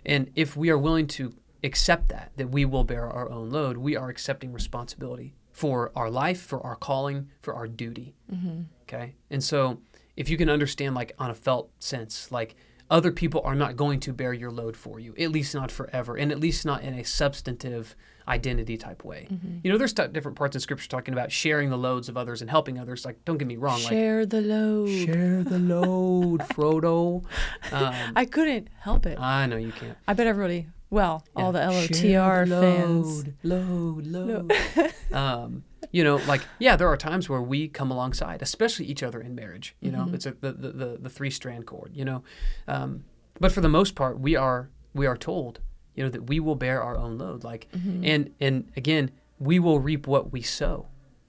and 0.05 0.31
if 0.35 0.57
we 0.57 0.71
are 0.71 0.79
willing 0.79 1.07
to 1.09 1.35
accept 1.65 2.09
that, 2.11 2.31
that 2.37 2.51
we 2.51 2.65
will 2.65 2.85
bear 2.85 3.09
our 3.09 3.31
own 3.31 3.51
load, 3.51 3.79
we 3.79 3.97
are 3.97 4.09
accepting 4.09 4.53
responsibility 4.53 5.35
for 5.51 5.93
our 5.97 6.11
life, 6.11 6.41
for 6.41 6.65
our 6.65 6.77
calling, 6.77 7.31
for 7.41 7.55
our 7.55 7.67
duty. 7.67 8.15
Mm-hmm. 8.33 8.63
Okay. 8.83 9.15
And 9.31 9.43
so 9.43 9.81
if 10.17 10.29
you 10.29 10.37
can 10.37 10.51
understand, 10.51 10.95
like 10.95 11.15
on 11.19 11.31
a 11.31 11.35
felt 11.35 11.71
sense, 11.79 12.31
like 12.31 12.55
other 12.91 13.11
people 13.13 13.41
are 13.45 13.55
not 13.55 13.77
going 13.77 14.01
to 14.01 14.13
bear 14.13 14.33
your 14.33 14.51
load 14.51 14.77
for 14.77 15.01
you, 15.01 15.15
at 15.19 15.31
least 15.31 15.55
not 15.55 15.71
forever, 15.71 16.17
and 16.17 16.31
at 16.31 16.39
least 16.41 16.65
not 16.67 16.83
in 16.83 16.95
a 16.95 17.05
substantive 17.05 17.97
identity 18.27 18.77
type 18.77 19.05
way. 19.05 19.29
Mm-hmm. 19.31 19.59
You 19.63 19.71
know, 19.73 19.77
there's 19.79 19.93
t- 19.93 20.07
different 20.09 20.37
parts 20.39 20.57
in 20.57 20.61
scripture 20.61 20.89
talking 20.89 21.13
about 21.13 21.31
sharing 21.31 21.69
the 21.71 21.77
loads 21.77 22.09
of 22.09 22.17
others 22.17 22.41
and 22.41 22.49
helping 22.51 22.79
others. 22.79 23.05
Like, 23.05 23.23
don't 23.25 23.37
get 23.39 23.47
me 23.49 23.57
wrong. 23.57 23.79
Share 23.81 24.25
the 24.25 24.41
load. 24.41 24.89
Share 24.89 25.43
the 25.43 25.59
load, 25.59 26.41
Frodo. 26.55 27.25
Um, 27.73 27.95
I 28.15 28.25
couldn't 28.25 28.69
help 28.81 29.05
it. 29.07 29.19
I 29.19 29.47
know 29.47 29.57
you 29.57 29.73
can't. 29.73 29.97
I 30.07 30.13
bet 30.15 30.27
everybody, 30.27 30.69
well, 30.91 31.25
all 31.35 31.51
the 31.53 31.59
Yeah. 31.59 31.71
LOTR 31.71 32.49
the 32.49 32.61
fans. 32.61 33.25
Load, 33.43 34.07
load, 34.07 34.53
load. 34.57 34.93
um, 35.13 35.65
you 35.93 36.03
know, 36.05 36.17
like 36.27 36.43
yeah, 36.59 36.77
there 36.77 36.89
are 36.89 36.97
times 36.97 37.29
where 37.29 37.43
we 37.43 37.69
come 37.69 37.91
alongside, 37.91 38.43
especially 38.43 38.87
each 38.87 39.03
other 39.03 39.21
in 39.21 39.35
marriage. 39.35 39.75
You 39.81 39.91
know, 39.93 40.05
Mhm. 40.07 40.15
it's 40.15 40.27
a, 40.27 40.33
the, 40.41 40.53
the 40.53 40.73
the 40.73 40.99
the 41.03 41.09
three 41.11 41.31
strand 41.31 41.67
cord. 41.67 41.91
You 41.95 42.05
know, 42.05 42.23
um, 42.69 43.05
but 43.41 43.53
for 43.53 43.61
the 43.61 43.69
most 43.69 43.95
part, 43.95 44.19
we 44.21 44.37
are 44.37 44.71
we 44.95 45.07
are 45.07 45.17
told, 45.17 45.61
you 45.95 46.05
know, 46.05 46.11
that 46.11 46.29
we 46.29 46.39
will 46.41 46.55
bear 46.57 46.83
our 46.83 46.97
own 46.97 47.19
load. 47.19 47.45
Like, 47.45 47.69
Mhm. 47.73 48.07
and 48.07 48.31
and 48.41 48.71
again, 48.77 49.11
we 49.39 49.59
will 49.59 49.81
reap 49.81 50.07
what 50.07 50.33
we 50.33 50.43
sow. 50.43 50.87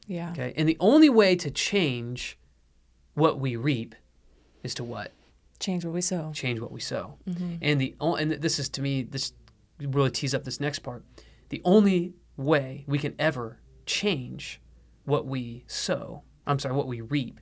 yeah. 0.07 0.31
Okay, 0.31 0.53
and 0.55 0.69
the 0.69 0.77
only 0.79 1.09
way 1.09 1.35
to 1.35 1.49
change 1.49 2.37
what 3.15 3.39
we 3.39 3.55
reap 3.55 3.95
is 4.63 4.73
to 4.75 4.83
what 4.83 5.11
Change 5.59 5.85
what 5.85 5.93
we 5.93 6.01
sow. 6.01 6.31
change 6.33 6.59
what 6.59 6.71
we 6.71 6.79
sow. 6.81 7.17
Mhm. 7.27 7.57
And 7.61 7.81
the 7.81 7.95
and 8.01 8.31
this 8.33 8.59
is 8.59 8.69
to 8.69 8.81
me 8.81 9.01
this 9.03 9.33
really 9.79 10.11
tees 10.11 10.33
up 10.35 10.43
this 10.43 10.59
next 10.59 10.79
part. 10.79 11.03
The 11.49 11.61
only 11.65 12.13
way 12.37 12.83
we 12.87 12.97
can 12.99 13.15
ever 13.17 13.57
change 13.85 14.61
what 15.05 15.25
we 15.25 15.63
sow, 15.67 16.23
I'm 16.47 16.59
sorry, 16.59 16.75
what 16.75 16.87
we 16.87 17.01
reap, 17.01 17.39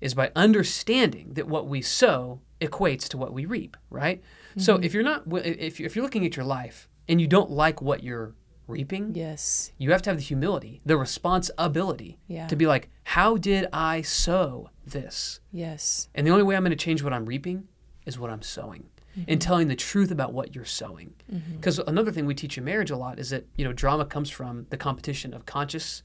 is 0.00 0.14
by 0.14 0.30
understanding 0.36 1.34
that 1.34 1.48
what 1.48 1.66
we 1.66 1.80
sow 1.80 2.40
equates 2.60 3.08
to 3.08 3.16
what 3.18 3.32
we 3.32 3.44
reap, 3.46 3.76
right? 3.90 4.22
So 4.56 4.74
mm-hmm. 4.74 4.84
if 4.84 4.94
you're 4.94 5.02
not 5.02 5.22
if 5.44 5.80
if 5.80 5.96
you're 5.96 6.04
looking 6.04 6.24
at 6.26 6.36
your 6.36 6.44
life 6.44 6.88
and 7.08 7.20
you 7.20 7.26
don't 7.26 7.50
like 7.50 7.80
what 7.82 8.02
you're 8.02 8.34
reaping, 8.66 9.14
Yes. 9.14 9.72
you 9.78 9.90
have 9.92 10.02
to 10.02 10.10
have 10.10 10.16
the 10.18 10.22
humility, 10.24 10.80
the 10.86 10.96
responsibility 10.96 12.18
Yeah. 12.28 12.46
to 12.46 12.56
be 12.56 12.66
like, 12.66 12.88
how 13.04 13.36
did 13.36 13.66
I 13.72 14.02
sow 14.02 14.70
this? 14.86 15.40
Yes. 15.52 16.08
And 16.14 16.26
the 16.26 16.30
only 16.30 16.44
way 16.44 16.56
I'm 16.56 16.62
going 16.62 16.70
to 16.70 16.76
change 16.76 17.02
what 17.02 17.12
I'm 17.12 17.26
reaping 17.26 17.68
is 18.06 18.18
what 18.18 18.30
I'm 18.30 18.42
sowing 18.42 18.84
and 19.28 19.40
telling 19.40 19.68
the 19.68 19.76
truth 19.76 20.10
about 20.10 20.32
what 20.32 20.54
you're 20.54 20.64
sowing. 20.64 21.14
Mm-hmm. 21.32 21.56
Because 21.56 21.78
another 21.78 22.10
thing 22.10 22.26
we 22.26 22.34
teach 22.34 22.58
in 22.58 22.64
marriage 22.64 22.90
a 22.90 22.96
lot 22.96 23.18
is 23.18 23.30
that, 23.30 23.46
you 23.56 23.64
know, 23.64 23.72
drama 23.72 24.04
comes 24.04 24.30
from 24.30 24.66
the 24.70 24.76
competition 24.76 25.32
of 25.32 25.46
conscious 25.46 26.02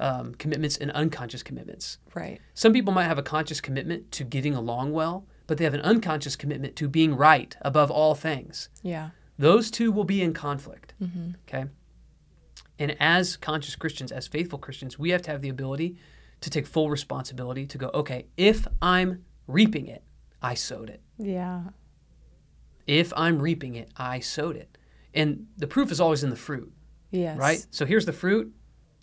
um, 0.00 0.34
commitments 0.34 0.76
and 0.76 0.90
unconscious 0.92 1.42
commitments. 1.42 1.98
Right. 2.14 2.40
Some 2.54 2.72
people 2.72 2.92
might 2.92 3.04
have 3.04 3.18
a 3.18 3.22
conscious 3.22 3.60
commitment 3.60 4.10
to 4.12 4.24
getting 4.24 4.54
along 4.54 4.92
well, 4.92 5.26
but 5.46 5.58
they 5.58 5.64
have 5.64 5.74
an 5.74 5.80
unconscious 5.80 6.36
commitment 6.36 6.76
to 6.76 6.88
being 6.88 7.14
right 7.16 7.56
above 7.62 7.90
all 7.90 8.14
things. 8.14 8.68
Yeah. 8.82 9.10
Those 9.38 9.70
two 9.70 9.92
will 9.92 10.04
be 10.04 10.22
in 10.22 10.32
conflict. 10.32 10.94
Mm-hmm. 11.02 11.30
Okay. 11.48 11.66
And 12.78 12.96
as 13.00 13.36
conscious 13.36 13.76
Christians, 13.76 14.10
as 14.12 14.26
faithful 14.26 14.58
Christians, 14.58 14.98
we 14.98 15.10
have 15.10 15.22
to 15.22 15.30
have 15.30 15.42
the 15.42 15.48
ability 15.48 15.96
to 16.40 16.50
take 16.50 16.66
full 16.66 16.90
responsibility 16.90 17.66
to 17.66 17.78
go, 17.78 17.90
okay, 17.94 18.26
if 18.36 18.66
I'm 18.80 19.24
reaping 19.46 19.86
it, 19.86 20.02
I 20.40 20.54
sowed 20.54 20.90
it. 20.90 21.00
Yeah. 21.18 21.62
If 22.86 23.12
I'm 23.16 23.40
reaping 23.40 23.74
it, 23.76 23.90
I 23.96 24.20
sowed 24.20 24.56
it. 24.56 24.76
And 25.14 25.46
the 25.56 25.66
proof 25.66 25.90
is 25.92 26.00
always 26.00 26.24
in 26.24 26.30
the 26.30 26.36
fruit, 26.36 26.72
Yes. 27.10 27.36
right? 27.38 27.64
So 27.70 27.84
here's 27.86 28.06
the 28.06 28.12
fruit. 28.12 28.52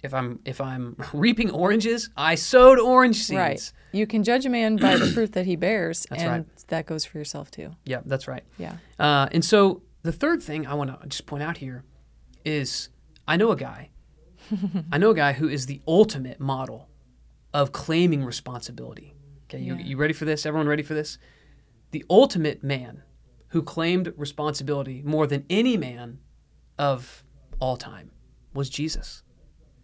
If 0.02 0.14
I'm 0.14 0.40
if 0.46 0.62
I'm 0.62 0.96
reaping 1.14 1.52
oranges, 1.52 2.10
I 2.16 2.36
sowed 2.36 2.80
orange 2.80 3.18
seeds. 3.18 3.38
Right. 3.38 3.72
You 3.92 4.08
can 4.08 4.24
judge 4.24 4.46
a 4.46 4.50
man 4.50 4.78
by 4.78 4.96
the 4.96 5.08
fruit 5.14 5.34
that 5.34 5.46
he 5.46 5.56
bears, 5.56 6.06
That's 6.10 6.22
and 6.24 6.32
right. 6.32 6.46
that 6.70 6.86
goes 6.86 7.04
for 7.06 7.18
yourself 7.18 7.52
too. 7.52 7.76
Yeah, 7.86 8.02
that's 8.06 8.28
right. 8.28 8.44
Yeah. 8.58 8.78
Uh, 8.98 9.28
and 9.32 9.44
so 9.44 9.82
the 10.04 10.12
third 10.14 10.42
thing 10.42 10.66
I 10.66 10.74
want 10.74 10.90
to 11.02 11.08
just 11.08 11.26
point 11.26 11.44
out 11.44 11.58
here 11.58 11.84
is 12.46 12.90
I 13.28 13.36
know 13.36 13.52
a 13.52 13.56
guy. 13.58 13.90
I 14.92 14.98
know 14.98 15.10
a 15.12 15.16
guy 15.16 15.34
who 15.34 15.50
is 15.50 15.66
the 15.66 15.82
ultimate 15.88 16.40
model 16.40 16.88
of 17.54 17.72
claiming 17.74 18.24
responsibility. 18.24 19.16
Okay, 19.50 19.60
you, 19.62 19.76
Yeah. 19.76 19.82
you 19.84 19.98
ready 19.98 20.14
for 20.14 20.26
this? 20.26 20.46
Everyone 20.46 20.68
ready 20.68 20.84
for 20.84 20.94
this? 20.94 21.18
The 21.92 22.06
ultimate 22.10 22.64
man 22.64 23.04
who 23.50 23.62
claimed 23.62 24.14
responsibility 24.16 25.02
more 25.04 25.28
than 25.28 25.46
any 25.50 25.78
man 25.78 26.20
of 26.78 27.24
all 27.60 27.78
time 27.78 28.12
was 28.54 28.70
Jesus. 28.70 29.24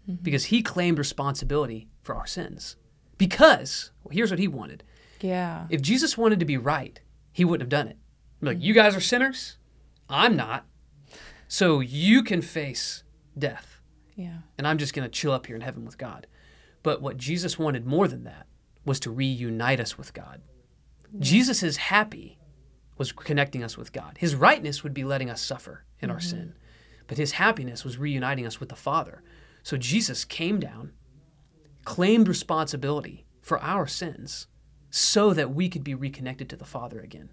Mm-hmm. 0.10 0.24
Because 0.24 0.46
he 0.46 0.62
claimed 0.62 0.98
responsibility 0.98 1.88
for 2.02 2.16
our 2.16 2.28
sins. 2.28 2.76
Because, 3.18 3.92
well, 4.04 4.14
here's 4.14 4.30
what 4.30 4.40
he 4.40 4.48
wanted 4.48 4.84
Yeah. 5.22 5.66
if 5.70 5.82
Jesus 5.82 6.18
wanted 6.18 6.40
to 6.40 6.46
be 6.46 6.58
right, 6.58 7.00
he 7.32 7.46
wouldn't 7.46 7.64
have 7.64 7.80
done 7.80 7.88
it. 7.88 7.98
Like, 8.42 8.58
mm-hmm. 8.58 8.66
you 8.66 8.74
guys 8.74 8.96
are 8.96 9.02
sinners. 9.02 9.58
I'm 10.10 10.36
not. 10.36 10.66
So 11.48 11.80
you 11.80 12.24
can 12.24 12.42
face 12.42 13.04
death, 13.38 13.82
Yeah. 14.16 14.40
and 14.58 14.68
I'm 14.68 14.78
just 14.78 14.94
going 14.94 15.08
to 15.08 15.12
chill 15.12 15.32
up 15.32 15.48
here 15.48 15.56
in 15.56 15.62
heaven 15.62 15.86
with 15.86 15.98
God. 15.98 16.28
But 16.84 17.02
what 17.02 17.18
Jesus 17.18 17.58
wanted 17.58 17.86
more 17.86 18.08
than 18.08 18.24
that 18.26 18.46
was 18.86 19.00
to 19.02 19.12
reunite 19.12 19.80
us 19.80 19.98
with 19.98 20.14
God. 20.14 20.42
Jesus 21.20 21.64
is 21.64 21.78
happy 21.78 22.38
was 22.98 23.12
connecting 23.12 23.64
us 23.64 23.78
with 23.78 23.94
God. 23.94 24.18
His 24.20 24.36
rightness 24.36 24.84
would 24.84 24.94
be 24.94 25.04
letting 25.04 25.30
us 25.30 25.42
suffer 25.42 25.84
in 26.00 26.10
our 26.10 26.18
mm-hmm. 26.18 26.30
sin, 26.30 26.56
but 27.08 27.18
his 27.18 27.34
happiness 27.34 27.84
was 27.84 27.98
reuniting 27.98 28.46
us 28.46 28.60
with 28.60 28.70
the 28.70 28.76
Father. 28.76 29.22
So 29.64 29.78
Jesus 29.78 30.26
came 30.26 30.60
down, 30.60 30.92
claimed 31.84 32.28
responsibility 32.28 33.26
for 33.42 33.60
our 33.62 33.88
sins, 33.88 34.48
so 34.90 35.34
that 35.34 35.54
we 35.54 35.68
could 35.68 35.84
be 35.84 35.96
reconnected 35.96 36.50
to 36.50 36.56
the 36.56 36.66
Father 36.66 37.00
again. 37.02 37.30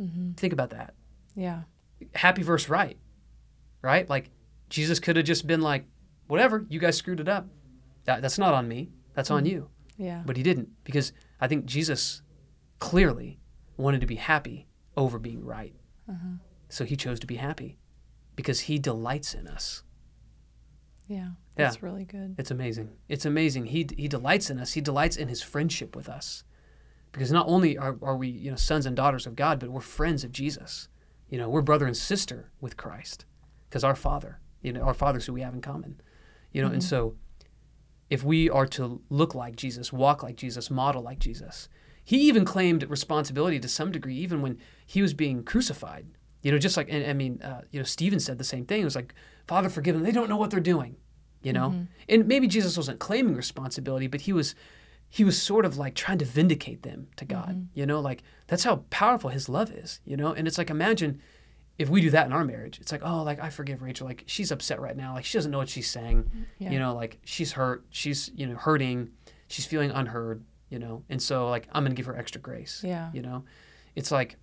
Mm-hmm. 0.00 0.32
Think 0.32 0.52
about 0.52 0.70
that. 0.70 0.94
Yeah. 1.34 1.62
Happy 2.14 2.42
verse 2.42 2.68
right, 2.68 2.96
right? 3.82 4.08
Like 4.08 4.30
Jesus 4.70 4.98
could 4.98 5.16
have 5.16 5.26
just 5.26 5.46
been 5.46 5.60
like, 5.60 5.84
whatever, 6.26 6.64
you 6.68 6.80
guys 6.80 6.96
screwed 6.96 7.20
it 7.20 7.28
up. 7.28 7.46
That, 8.04 8.22
that's 8.22 8.38
not 8.38 8.54
on 8.54 8.66
me. 8.66 8.90
That's 9.14 9.30
on 9.30 9.44
mm-hmm. 9.44 9.52
you. 9.52 9.68
Yeah. 9.98 10.22
But 10.24 10.36
he 10.36 10.42
didn't 10.42 10.70
because 10.84 11.12
I 11.40 11.48
think 11.48 11.66
Jesus 11.66 12.22
clearly 12.78 13.38
wanted 13.76 14.00
to 14.00 14.06
be 14.06 14.16
happy 14.16 14.66
over 14.96 15.18
being 15.18 15.44
right. 15.44 15.74
Uh-huh. 16.08 16.36
So 16.68 16.84
he 16.84 16.96
chose 16.96 17.20
to 17.20 17.26
be 17.26 17.36
happy 17.36 17.78
because 18.36 18.60
he 18.60 18.78
delights 18.78 19.34
in 19.34 19.46
us. 19.46 19.82
Yeah. 21.06 21.16
Yeah. 21.16 21.30
That's 21.56 21.82
really 21.82 22.04
good. 22.04 22.36
It's 22.38 22.50
amazing. 22.50 22.90
It's 23.08 23.26
amazing. 23.26 23.66
He, 23.66 23.86
he 23.96 24.08
delights 24.08 24.48
in 24.50 24.58
us. 24.58 24.72
He 24.72 24.80
delights 24.80 25.16
in 25.16 25.28
his 25.28 25.42
friendship 25.42 25.94
with 25.94 26.08
us. 26.08 26.44
Because 27.12 27.30
not 27.30 27.46
only 27.46 27.76
are, 27.76 27.98
are 28.00 28.16
we 28.16 28.28
you 28.28 28.50
know 28.50 28.56
sons 28.56 28.86
and 28.86 28.96
daughters 28.96 29.26
of 29.26 29.36
God, 29.36 29.60
but 29.60 29.68
we're 29.68 29.80
friends 29.80 30.24
of 30.24 30.32
Jesus. 30.32 30.88
You 31.28 31.38
know, 31.38 31.48
we're 31.48 31.60
brother 31.62 31.86
and 31.86 31.96
sister 31.96 32.50
with 32.60 32.76
Christ 32.76 33.26
because 33.68 33.84
our 33.84 33.94
Father, 33.94 34.40
you 34.62 34.72
know, 34.72 34.82
our 34.82 34.94
Father's 34.94 35.26
who 35.26 35.34
we 35.34 35.42
have 35.42 35.54
in 35.54 35.60
common. 35.60 36.00
You 36.52 36.62
know, 36.62 36.68
and 36.68 36.80
mm-hmm. 36.80 36.88
so 36.88 37.16
if 38.08 38.24
we 38.24 38.48
are 38.48 38.66
to 38.66 39.02
look 39.10 39.34
like 39.34 39.56
Jesus, 39.56 39.92
walk 39.92 40.22
like 40.22 40.36
Jesus, 40.36 40.70
model 40.70 41.02
like 41.02 41.18
Jesus, 41.18 41.68
he 42.04 42.18
even 42.28 42.44
claimed 42.44 42.88
responsibility 42.90 43.60
to 43.60 43.68
some 43.68 43.92
degree, 43.92 44.16
even 44.16 44.42
when 44.42 44.58
he 44.86 45.02
was 45.02 45.14
being 45.14 45.44
crucified. 45.44 46.06
You 46.42 46.50
know, 46.50 46.58
just 46.58 46.76
like, 46.76 46.88
and, 46.90 47.06
I 47.06 47.12
mean, 47.12 47.40
uh, 47.42 47.62
you 47.70 47.78
know, 47.78 47.84
Stephen 47.84 48.18
said 48.18 48.38
the 48.38 48.44
same 48.44 48.66
thing. 48.66 48.82
It 48.82 48.84
was 48.84 48.96
like, 48.96 49.14
Father, 49.46 49.68
forgive 49.68 49.94
them. 49.94 50.02
They 50.02 50.10
don't 50.10 50.28
know 50.28 50.36
what 50.36 50.50
they're 50.50 50.60
doing. 50.60 50.96
You 51.42 51.52
know, 51.52 51.70
mm-hmm. 51.70 51.82
and 52.08 52.28
maybe 52.28 52.46
Jesus 52.46 52.76
wasn't 52.76 53.00
claiming 53.00 53.34
responsibility, 53.34 54.06
but 54.06 54.20
he 54.20 54.32
was, 54.32 54.54
he 55.10 55.24
was 55.24 55.42
sort 55.42 55.64
of 55.64 55.76
like 55.76 55.96
trying 55.96 56.18
to 56.18 56.24
vindicate 56.24 56.84
them 56.84 57.08
to 57.16 57.24
God. 57.24 57.48
Mm-hmm. 57.48 57.78
You 57.80 57.84
know, 57.84 58.00
like 58.00 58.22
that's 58.46 58.62
how 58.62 58.84
powerful 58.90 59.28
his 59.28 59.48
love 59.48 59.72
is. 59.72 60.00
You 60.04 60.16
know, 60.16 60.32
and 60.32 60.46
it's 60.46 60.56
like 60.56 60.70
imagine 60.70 61.20
if 61.78 61.88
we 61.88 62.00
do 62.00 62.10
that 62.10 62.26
in 62.26 62.32
our 62.32 62.44
marriage. 62.44 62.78
It's 62.80 62.92
like, 62.92 63.02
oh, 63.04 63.24
like 63.24 63.40
I 63.40 63.50
forgive 63.50 63.82
Rachel. 63.82 64.06
Like 64.06 64.22
she's 64.26 64.52
upset 64.52 64.80
right 64.80 64.96
now. 64.96 65.14
Like 65.14 65.24
she 65.24 65.36
doesn't 65.36 65.50
know 65.50 65.58
what 65.58 65.68
she's 65.68 65.90
saying. 65.90 66.22
Mm, 66.22 66.44
yeah. 66.58 66.70
You 66.70 66.78
know, 66.78 66.94
like 66.94 67.18
she's 67.24 67.52
hurt. 67.52 67.84
She's 67.90 68.30
you 68.36 68.46
know 68.46 68.54
hurting. 68.54 69.10
She's 69.48 69.66
feeling 69.66 69.90
unheard. 69.90 70.44
You 70.72 70.78
know, 70.78 71.02
and 71.10 71.20
so 71.20 71.50
like 71.50 71.68
I'm 71.72 71.82
gonna 71.84 71.94
give 71.94 72.06
her 72.06 72.16
extra 72.16 72.40
grace. 72.40 72.80
Yeah. 72.82 73.10
You 73.12 73.20
know, 73.20 73.44
it's 73.94 74.10
like 74.10 74.36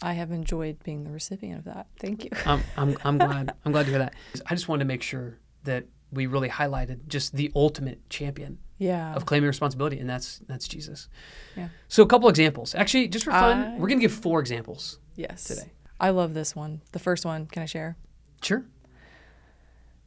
I 0.00 0.14
have 0.14 0.30
enjoyed 0.32 0.82
being 0.82 1.04
the 1.04 1.10
recipient 1.10 1.58
of 1.58 1.64
that. 1.66 1.88
Thank 2.00 2.24
you. 2.24 2.30
I'm, 2.46 2.62
I'm, 2.78 2.96
I'm 3.04 3.18
glad 3.18 3.54
I'm 3.64 3.72
glad 3.72 3.84
to 3.84 3.90
hear 3.90 3.98
that. 3.98 4.14
I 4.46 4.54
just 4.54 4.66
wanted 4.66 4.84
to 4.84 4.86
make 4.86 5.02
sure 5.02 5.38
that 5.64 5.84
we 6.10 6.24
really 6.26 6.48
highlighted 6.48 7.06
just 7.08 7.34
the 7.34 7.52
ultimate 7.54 8.08
champion 8.08 8.56
Yeah. 8.78 9.14
of 9.14 9.26
claiming 9.26 9.46
responsibility, 9.46 9.98
and 9.98 10.08
that's 10.08 10.38
that's 10.46 10.66
Jesus. 10.66 11.08
Yeah. 11.54 11.68
So 11.88 12.02
a 12.02 12.06
couple 12.06 12.30
examples. 12.30 12.74
Actually, 12.74 13.08
just 13.08 13.26
for 13.26 13.30
fun, 13.32 13.58
I- 13.58 13.76
we're 13.78 13.88
gonna 13.88 14.00
give 14.00 14.12
four 14.12 14.40
examples 14.40 15.00
yes. 15.16 15.44
today. 15.44 15.70
I 16.00 16.10
love 16.10 16.32
this 16.32 16.56
one. 16.56 16.80
The 16.92 16.98
first 16.98 17.26
one. 17.26 17.44
Can 17.46 17.62
I 17.62 17.66
share? 17.66 17.96
Sure. 18.42 18.64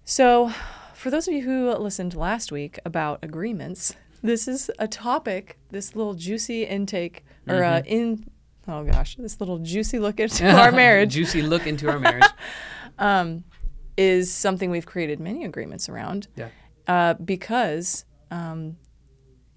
So, 0.05 0.51
for 0.95 1.11
those 1.11 1.27
of 1.27 1.33
you 1.35 1.41
who 1.43 1.71
listened 1.75 2.15
last 2.15 2.51
week 2.51 2.79
about 2.83 3.19
agreements, 3.23 3.95
this 4.21 4.47
is 4.47 4.69
a 4.79 4.87
topic, 4.87 5.57
this 5.69 5.95
little 5.95 6.13
juicy 6.13 6.63
intake, 6.65 7.23
or 7.47 7.63
uh, 7.63 7.81
in, 7.85 8.25
oh 8.67 8.83
gosh, 8.83 9.15
this 9.15 9.39
little 9.39 9.59
juicy 9.59 9.99
look 9.99 10.19
into 10.19 10.49
our 10.49 10.71
marriage 10.71 11.13
Juicy 11.13 11.41
look 11.41 11.65
into 11.67 11.89
our 11.89 11.99
marriage. 11.99 12.23
um, 12.99 13.43
is 13.97 14.31
something 14.31 14.69
we've 14.71 14.85
created 14.85 15.19
many 15.19 15.43
agreements 15.43 15.89
around. 15.89 16.27
Yeah. 16.35 16.49
Uh, 16.87 17.13
because, 17.15 18.05
um, 18.31 18.77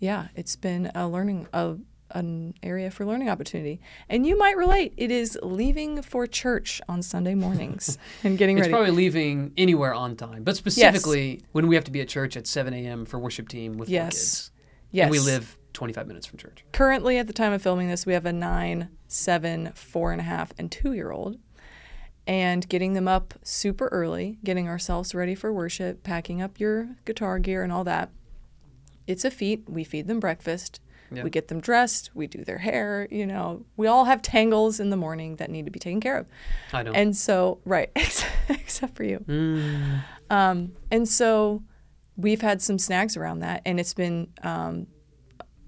yeah, 0.01 0.29
it's 0.35 0.57
been 0.57 0.91
a 0.97 1.07
learning, 1.09 1.47
a, 1.53 1.77
an 2.11 2.53
area 2.63 2.91
for 2.91 3.07
learning 3.07 3.31
opportunity. 3.31 3.81
And 4.09 4.27
you 4.27 4.37
might 4.37 4.57
relate. 4.57 4.95
It 4.97 5.11
is 5.13 5.39
leaving 5.43 6.03
for 6.03 6.27
church 6.27 6.81
on 6.89 7.03
Sunday 7.03 7.35
mornings 7.37 7.99
and 8.25 8.37
getting 8.37 8.59
It's 8.59 8.65
ready. 8.65 8.73
probably 8.73 8.91
leaving 8.91 9.53
anywhere 9.57 9.95
on 9.95 10.17
time, 10.17 10.43
but 10.43 10.57
specifically 10.57 11.43
when 11.53 11.69
we 11.69 11.77
have 11.77 11.85
to 11.85 11.93
be 11.93 12.01
at 12.01 12.09
church 12.09 12.37
at 12.37 12.47
7 12.49 12.75
a.m. 12.75 13.05
for 13.05 13.19
worship 13.19 13.49
team 13.49 13.79
with 13.79 13.89
Yes. 13.89 14.11
kids. 14.13 14.51
Yes. 14.93 15.05
And 15.07 15.11
we 15.11 15.19
live 15.19 15.59
25 15.73 16.07
minutes 16.07 16.27
from 16.27 16.39
church. 16.39 16.65
currently 16.73 17.19
at 17.19 17.27
the 17.27 17.33
time 17.33 17.53
of 17.53 17.61
filming 17.63 17.89
this 17.89 18.05
we 18.07 18.13
have 18.13 18.27
a 18.27 18.33
nine 18.33 18.89
seven 19.09 19.73
four 19.75 20.13
and 20.13 20.21
a 20.21 20.25
half 20.25 20.53
and 20.59 20.71
two 20.71 20.93
year 20.93 21.11
old 21.11 21.39
and 22.27 22.69
getting 22.69 22.93
them 22.93 23.09
up 23.09 23.35
super 23.43 23.89
early 23.89 24.39
getting 24.45 24.69
ourselves 24.69 25.15
ready 25.15 25.35
for 25.35 25.53
worship 25.53 26.03
packing 26.03 26.41
up 26.43 26.61
your 26.61 26.91
guitar 27.05 27.39
gear 27.39 27.63
and 27.65 27.73
all 27.73 27.85
that 27.85 28.11
it's 29.07 29.25
a 29.25 29.31
feat 29.31 29.65
we 29.69 29.83
feed 29.83 30.07
them 30.09 30.21
breakfast 30.21 30.81
Yeah. 31.11 31.25
we 31.25 31.31
get 31.31 31.49
them 31.49 31.59
dressed 31.61 32.11
we 32.15 32.27
do 32.27 32.45
their 32.45 32.59
hair 32.59 33.09
you 33.11 33.27
know 33.27 33.65
we 33.77 33.87
all 33.87 34.05
have 34.05 34.21
tangles 34.23 34.79
in 34.79 34.91
the 34.91 34.97
morning 34.97 35.37
that 35.37 35.51
need 35.51 35.65
to 35.65 35.71
be 35.73 35.81
taken 35.81 36.01
care 36.01 36.19
of 36.19 36.27
I 36.73 36.83
don't. 36.83 36.95
and 36.95 37.17
so 37.17 37.59
right 37.65 37.91
except 38.49 38.95
for 38.95 39.05
you 39.05 39.19
Mm, 39.27 40.03
um, 40.31 40.73
and 40.91 41.09
so 41.09 41.63
we've 42.17 42.43
had 42.43 42.61
some 42.63 42.79
snags 42.79 43.17
around 43.17 43.41
that, 43.41 43.63
and 43.65 43.81
it's 43.81 43.95
been 43.95 44.29
um, 44.43 44.87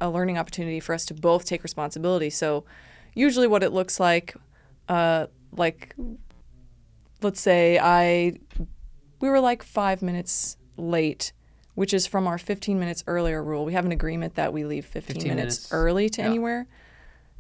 a 0.00 0.08
learning 0.10 0.38
opportunity 0.38 0.80
for 0.80 0.94
us 0.94 1.04
to 1.06 1.14
both 1.14 1.44
take 1.44 1.62
responsibility. 1.62 2.30
So, 2.30 2.64
usually, 3.14 3.46
what 3.46 3.62
it 3.62 3.72
looks 3.72 3.98
like, 4.00 4.34
uh, 4.88 5.26
like, 5.52 5.94
let's 7.22 7.40
say 7.40 7.78
I, 7.78 8.34
we 9.20 9.28
were 9.28 9.40
like 9.40 9.62
five 9.62 10.02
minutes 10.02 10.56
late, 10.76 11.32
which 11.74 11.94
is 11.94 12.06
from 12.06 12.26
our 12.26 12.38
15 12.38 12.78
minutes 12.78 13.02
earlier 13.06 13.42
rule. 13.42 13.64
We 13.64 13.72
have 13.72 13.84
an 13.86 13.92
agreement 13.92 14.34
that 14.34 14.52
we 14.52 14.64
leave 14.64 14.84
15, 14.84 15.14
15 15.16 15.28
minutes, 15.28 15.38
minutes. 15.56 15.72
early 15.72 16.08
to 16.10 16.20
Yeah. 16.22 16.26
anywhere. 16.28 16.66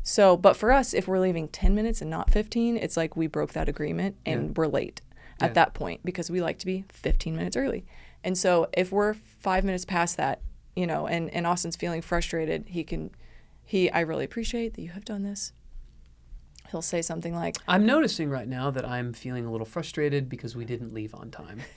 So, 0.02 0.36
but 0.36 0.54
for 0.56 0.70
us, 0.70 0.92
if 0.92 1.08
we're 1.08 1.18
leaving 1.18 1.48
10 1.48 1.74
minutes 1.74 2.00
and 2.02 2.10
not 2.10 2.30
15, 2.30 2.76
it's 2.76 2.96
like 2.96 3.16
we 3.16 3.26
broke 3.26 3.52
that 3.54 3.68
agreement 3.68 4.16
and 4.26 4.48
Yeah. 4.48 4.52
we're 4.54 4.66
late 4.66 5.00
at 5.40 5.50
Yeah. 5.50 5.54
that 5.54 5.74
point 5.74 6.00
because 6.04 6.30
we 6.30 6.40
like 6.42 6.58
to 6.58 6.66
be 6.66 6.84
15 6.90 7.34
minutes 7.36 7.56
early. 7.56 7.84
And 8.24 8.36
so 8.36 8.68
if 8.72 8.90
we're 8.90 9.14
five 9.14 9.62
minutes 9.62 9.84
past 9.84 10.16
that, 10.16 10.40
you 10.74 10.86
know, 10.86 11.06
and, 11.06 11.30
and 11.30 11.46
Austin's 11.46 11.76
feeling 11.76 12.02
frustrated, 12.02 12.64
he 12.68 12.82
can, 12.82 13.10
he, 13.64 13.90
I 13.90 14.00
really 14.00 14.24
appreciate 14.24 14.74
that 14.74 14.82
you 14.82 14.90
have 14.90 15.04
done 15.04 15.22
this. 15.22 15.52
He'll 16.70 16.82
say 16.82 17.02
something 17.02 17.34
like, 17.34 17.56
I'm 17.68 17.86
noticing 17.86 18.30
right 18.30 18.48
now 18.48 18.70
that 18.70 18.84
I'm 18.84 19.12
feeling 19.12 19.44
a 19.44 19.52
little 19.52 19.66
frustrated 19.66 20.28
because 20.28 20.56
we 20.56 20.64
didn't 20.64 20.92
leave 20.92 21.14
on 21.14 21.30
time. 21.30 21.60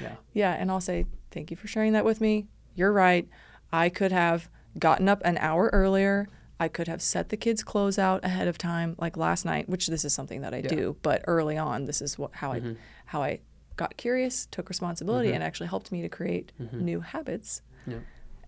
Yeah. 0.00 0.14
yeah. 0.32 0.52
And 0.54 0.70
I'll 0.70 0.80
say, 0.80 1.04
thank 1.30 1.50
you 1.50 1.56
for 1.56 1.66
sharing 1.66 1.92
that 1.92 2.04
with 2.04 2.18
me. 2.18 2.46
You're 2.74 2.92
right. 2.92 3.28
I 3.70 3.90
could 3.90 4.10
have 4.10 4.48
gotten 4.78 5.06
up 5.06 5.20
an 5.22 5.36
hour 5.36 5.68
earlier. 5.72 6.28
I 6.58 6.68
could 6.68 6.88
have 6.88 7.02
set 7.02 7.28
the 7.28 7.36
kids' 7.36 7.62
clothes 7.62 7.98
out 7.98 8.24
ahead 8.24 8.48
of 8.48 8.56
time, 8.56 8.94
like 8.98 9.18
last 9.18 9.44
night, 9.44 9.68
which 9.68 9.88
this 9.88 10.02
is 10.02 10.14
something 10.14 10.40
that 10.40 10.54
I 10.54 10.58
Yeah. 10.58 10.68
do. 10.68 10.96
But 11.02 11.24
early 11.26 11.58
on, 11.58 11.84
this 11.84 12.00
is 12.00 12.18
what 12.18 12.30
how 12.34 12.52
I 12.52 12.60
mm-hmm. 12.60 12.72
how 13.06 13.22
I 13.22 13.40
got 13.76 13.96
curious, 13.96 14.46
took 14.46 14.68
responsibility, 14.68 15.32
and 15.32 15.42
actually 15.42 15.68
helped 15.68 15.92
me 15.92 16.02
to 16.02 16.08
create 16.08 16.52
new 16.72 17.00
habits. 17.00 17.62
Yeah. 17.86 17.98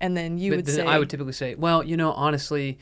And 0.00 0.16
then 0.16 0.38
you 0.38 0.52
but 0.52 0.56
would 0.56 0.66
then 0.66 0.74
say, 0.74 0.86
I 0.86 0.98
would 0.98 1.10
typically 1.10 1.32
say, 1.32 1.54
well, 1.54 1.82
you 1.82 1.96
know, 1.96 2.12
honestly, 2.12 2.78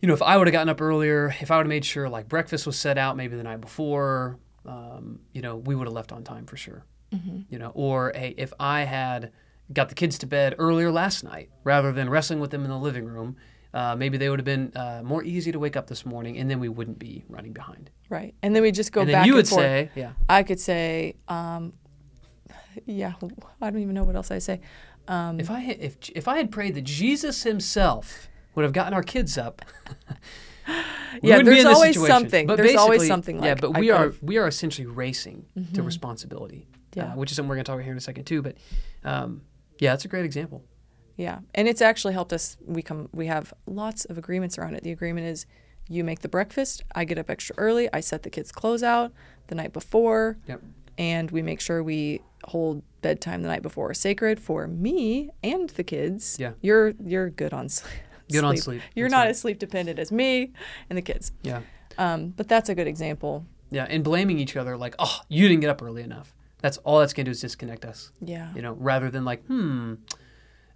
you 0.00 0.08
know, 0.08 0.14
if 0.14 0.22
I 0.22 0.36
would 0.36 0.46
have 0.46 0.52
gotten 0.52 0.68
up 0.68 0.80
earlier, 0.80 1.34
if 1.40 1.50
I 1.50 1.56
would 1.56 1.66
have 1.66 1.68
made 1.70 1.84
sure 1.84 2.08
like 2.08 2.28
breakfast 2.28 2.66
was 2.66 2.78
set 2.78 2.96
out 2.98 3.16
maybe 3.16 3.36
the 3.36 3.42
night 3.42 3.60
before, 3.60 4.38
um, 4.66 5.20
you 5.32 5.42
know, 5.42 5.56
we 5.56 5.74
would 5.74 5.86
have 5.86 5.94
left 5.94 6.12
on 6.12 6.24
time 6.24 6.46
for 6.46 6.56
sure. 6.56 6.84
Mm-hmm. 7.12 7.40
You 7.50 7.58
know, 7.58 7.72
or 7.74 8.12
hey, 8.14 8.34
if 8.36 8.52
I 8.58 8.82
had 8.82 9.32
got 9.72 9.88
the 9.88 9.94
kids 9.94 10.18
to 10.18 10.26
bed 10.26 10.54
earlier 10.58 10.90
last 10.90 11.22
night 11.22 11.50
rather 11.64 11.92
than 11.92 12.08
wrestling 12.08 12.40
with 12.40 12.50
them 12.50 12.64
in 12.64 12.70
the 12.70 12.78
living 12.78 13.04
room, 13.04 13.36
uh, 13.72 13.94
maybe 13.96 14.18
they 14.18 14.28
would 14.28 14.38
have 14.38 14.44
been 14.44 14.72
uh, 14.76 15.02
more 15.04 15.22
easy 15.22 15.52
to 15.52 15.58
wake 15.58 15.76
up 15.76 15.86
this 15.86 16.04
morning, 16.04 16.38
and 16.38 16.50
then 16.50 16.60
we 16.60 16.68
wouldn't 16.68 16.98
be 16.98 17.24
running 17.28 17.52
behind. 17.52 17.90
right, 18.08 18.34
and 18.42 18.54
then 18.54 18.62
we 18.62 18.72
just 18.72 18.92
go 18.92 19.02
and 19.02 19.10
back 19.12 19.26
you 19.26 19.32
and 19.32 19.36
would 19.36 19.48
forth. 19.48 19.62
say, 19.62 19.90
yeah, 19.94 20.12
I 20.28 20.42
could 20.42 20.60
say, 20.60 21.16
um, 21.28 21.72
yeah, 22.86 23.12
I 23.60 23.70
don't 23.70 23.80
even 23.82 23.94
know 23.94 24.04
what 24.04 24.16
else 24.16 24.30
I 24.30 24.38
say. 24.38 24.60
Um, 25.08 25.40
if 25.40 25.50
I 25.50 25.60
had, 25.60 25.78
if 25.80 25.96
if 26.14 26.28
I 26.28 26.36
had 26.36 26.50
prayed 26.50 26.74
that 26.74 26.84
Jesus 26.84 27.42
Himself 27.42 28.28
would 28.54 28.62
have 28.62 28.72
gotten 28.72 28.94
our 28.94 29.02
kids 29.02 29.38
up. 29.38 29.62
Yeah, 31.22 31.42
there's 31.42 31.64
always 31.64 31.94
situation. 31.94 32.14
something. 32.14 32.46
But 32.46 32.56
There's 32.58 32.76
always 32.76 33.06
something 33.06 33.42
yeah, 33.42 33.50
like, 33.50 33.60
but 33.60 33.76
we 33.78 33.90
are 33.90 34.12
we 34.22 34.38
are 34.38 34.46
essentially 34.46 34.86
racing 34.86 35.46
to 35.74 35.82
responsibility. 35.82 36.68
Yeah. 36.94 37.12
uh, 37.12 37.16
which 37.16 37.30
is 37.30 37.36
something 37.36 37.48
we're 37.48 37.56
going 37.56 37.64
to 37.64 37.68
talk 37.68 37.74
about 37.76 37.84
here 37.84 37.92
in 37.92 37.98
a 37.98 38.00
second 38.00 38.24
too. 38.24 38.42
But 38.42 38.56
um, 39.04 39.42
yeah, 39.78 39.90
that's 39.92 40.04
a 40.04 40.08
great 40.08 40.24
example. 40.24 40.64
Yeah, 41.20 41.40
and 41.54 41.68
it's 41.68 41.82
actually 41.82 42.14
helped 42.14 42.32
us. 42.32 42.56
We 42.66 42.82
come, 42.82 43.08
we 43.12 43.26
have 43.26 43.52
lots 43.66 44.04
of 44.06 44.16
agreements 44.16 44.56
around 44.58 44.74
it. 44.74 44.82
The 44.82 44.92
agreement 44.92 45.26
is, 45.26 45.44
you 45.88 46.02
make 46.04 46.20
the 46.20 46.28
breakfast, 46.28 46.82
I 46.94 47.04
get 47.04 47.18
up 47.18 47.28
extra 47.28 47.54
early, 47.58 47.88
I 47.92 48.00
set 48.00 48.22
the 48.22 48.30
kids' 48.30 48.52
clothes 48.52 48.82
out 48.82 49.12
the 49.48 49.54
night 49.54 49.72
before, 49.72 50.38
Yep. 50.46 50.62
and 50.98 51.30
we 51.30 51.42
make 51.42 51.60
sure 51.60 51.82
we 51.82 52.22
hold 52.44 52.82
bedtime 53.02 53.42
the 53.42 53.48
night 53.48 53.60
before 53.62 53.92
sacred 53.92 54.40
for 54.40 54.66
me 54.66 55.30
and 55.42 55.68
the 55.70 55.82
kids. 55.84 56.36
Yeah. 56.40 56.52
you're 56.62 56.94
you're 57.04 57.28
good 57.28 57.52
on 57.52 57.68
sleep. 57.78 57.92
Good 58.32 58.44
on 58.44 58.56
sleep, 58.56 58.80
You're 58.94 59.08
that's 59.08 59.12
not 59.18 59.20
right. 59.22 59.30
as 59.30 59.40
sleep 59.40 59.58
dependent 59.58 59.98
as 59.98 60.10
me 60.12 60.52
and 60.88 60.96
the 60.96 61.02
kids. 61.02 61.32
Yeah, 61.42 61.60
Um, 61.98 62.28
but 62.36 62.46
that's 62.48 62.68
a 62.70 62.74
good 62.74 62.86
example. 62.86 63.44
yeah, 63.70 63.86
and 63.90 64.02
blaming 64.04 64.38
each 64.38 64.56
other 64.56 64.76
like, 64.76 64.94
oh, 65.00 65.20
you 65.28 65.48
didn't 65.48 65.60
get 65.60 65.70
up 65.70 65.82
early 65.82 66.02
enough. 66.02 66.32
That's 66.62 66.76
all 66.78 67.00
that's 67.00 67.12
going 67.12 67.24
to 67.24 67.30
do 67.30 67.32
is 67.32 67.40
disconnect 67.40 67.84
us. 67.84 68.12
Yeah. 68.24 68.52
You 68.54 68.62
know, 68.62 68.72
rather 68.74 69.10
than 69.10 69.24
like, 69.24 69.44
hmm. 69.46 69.94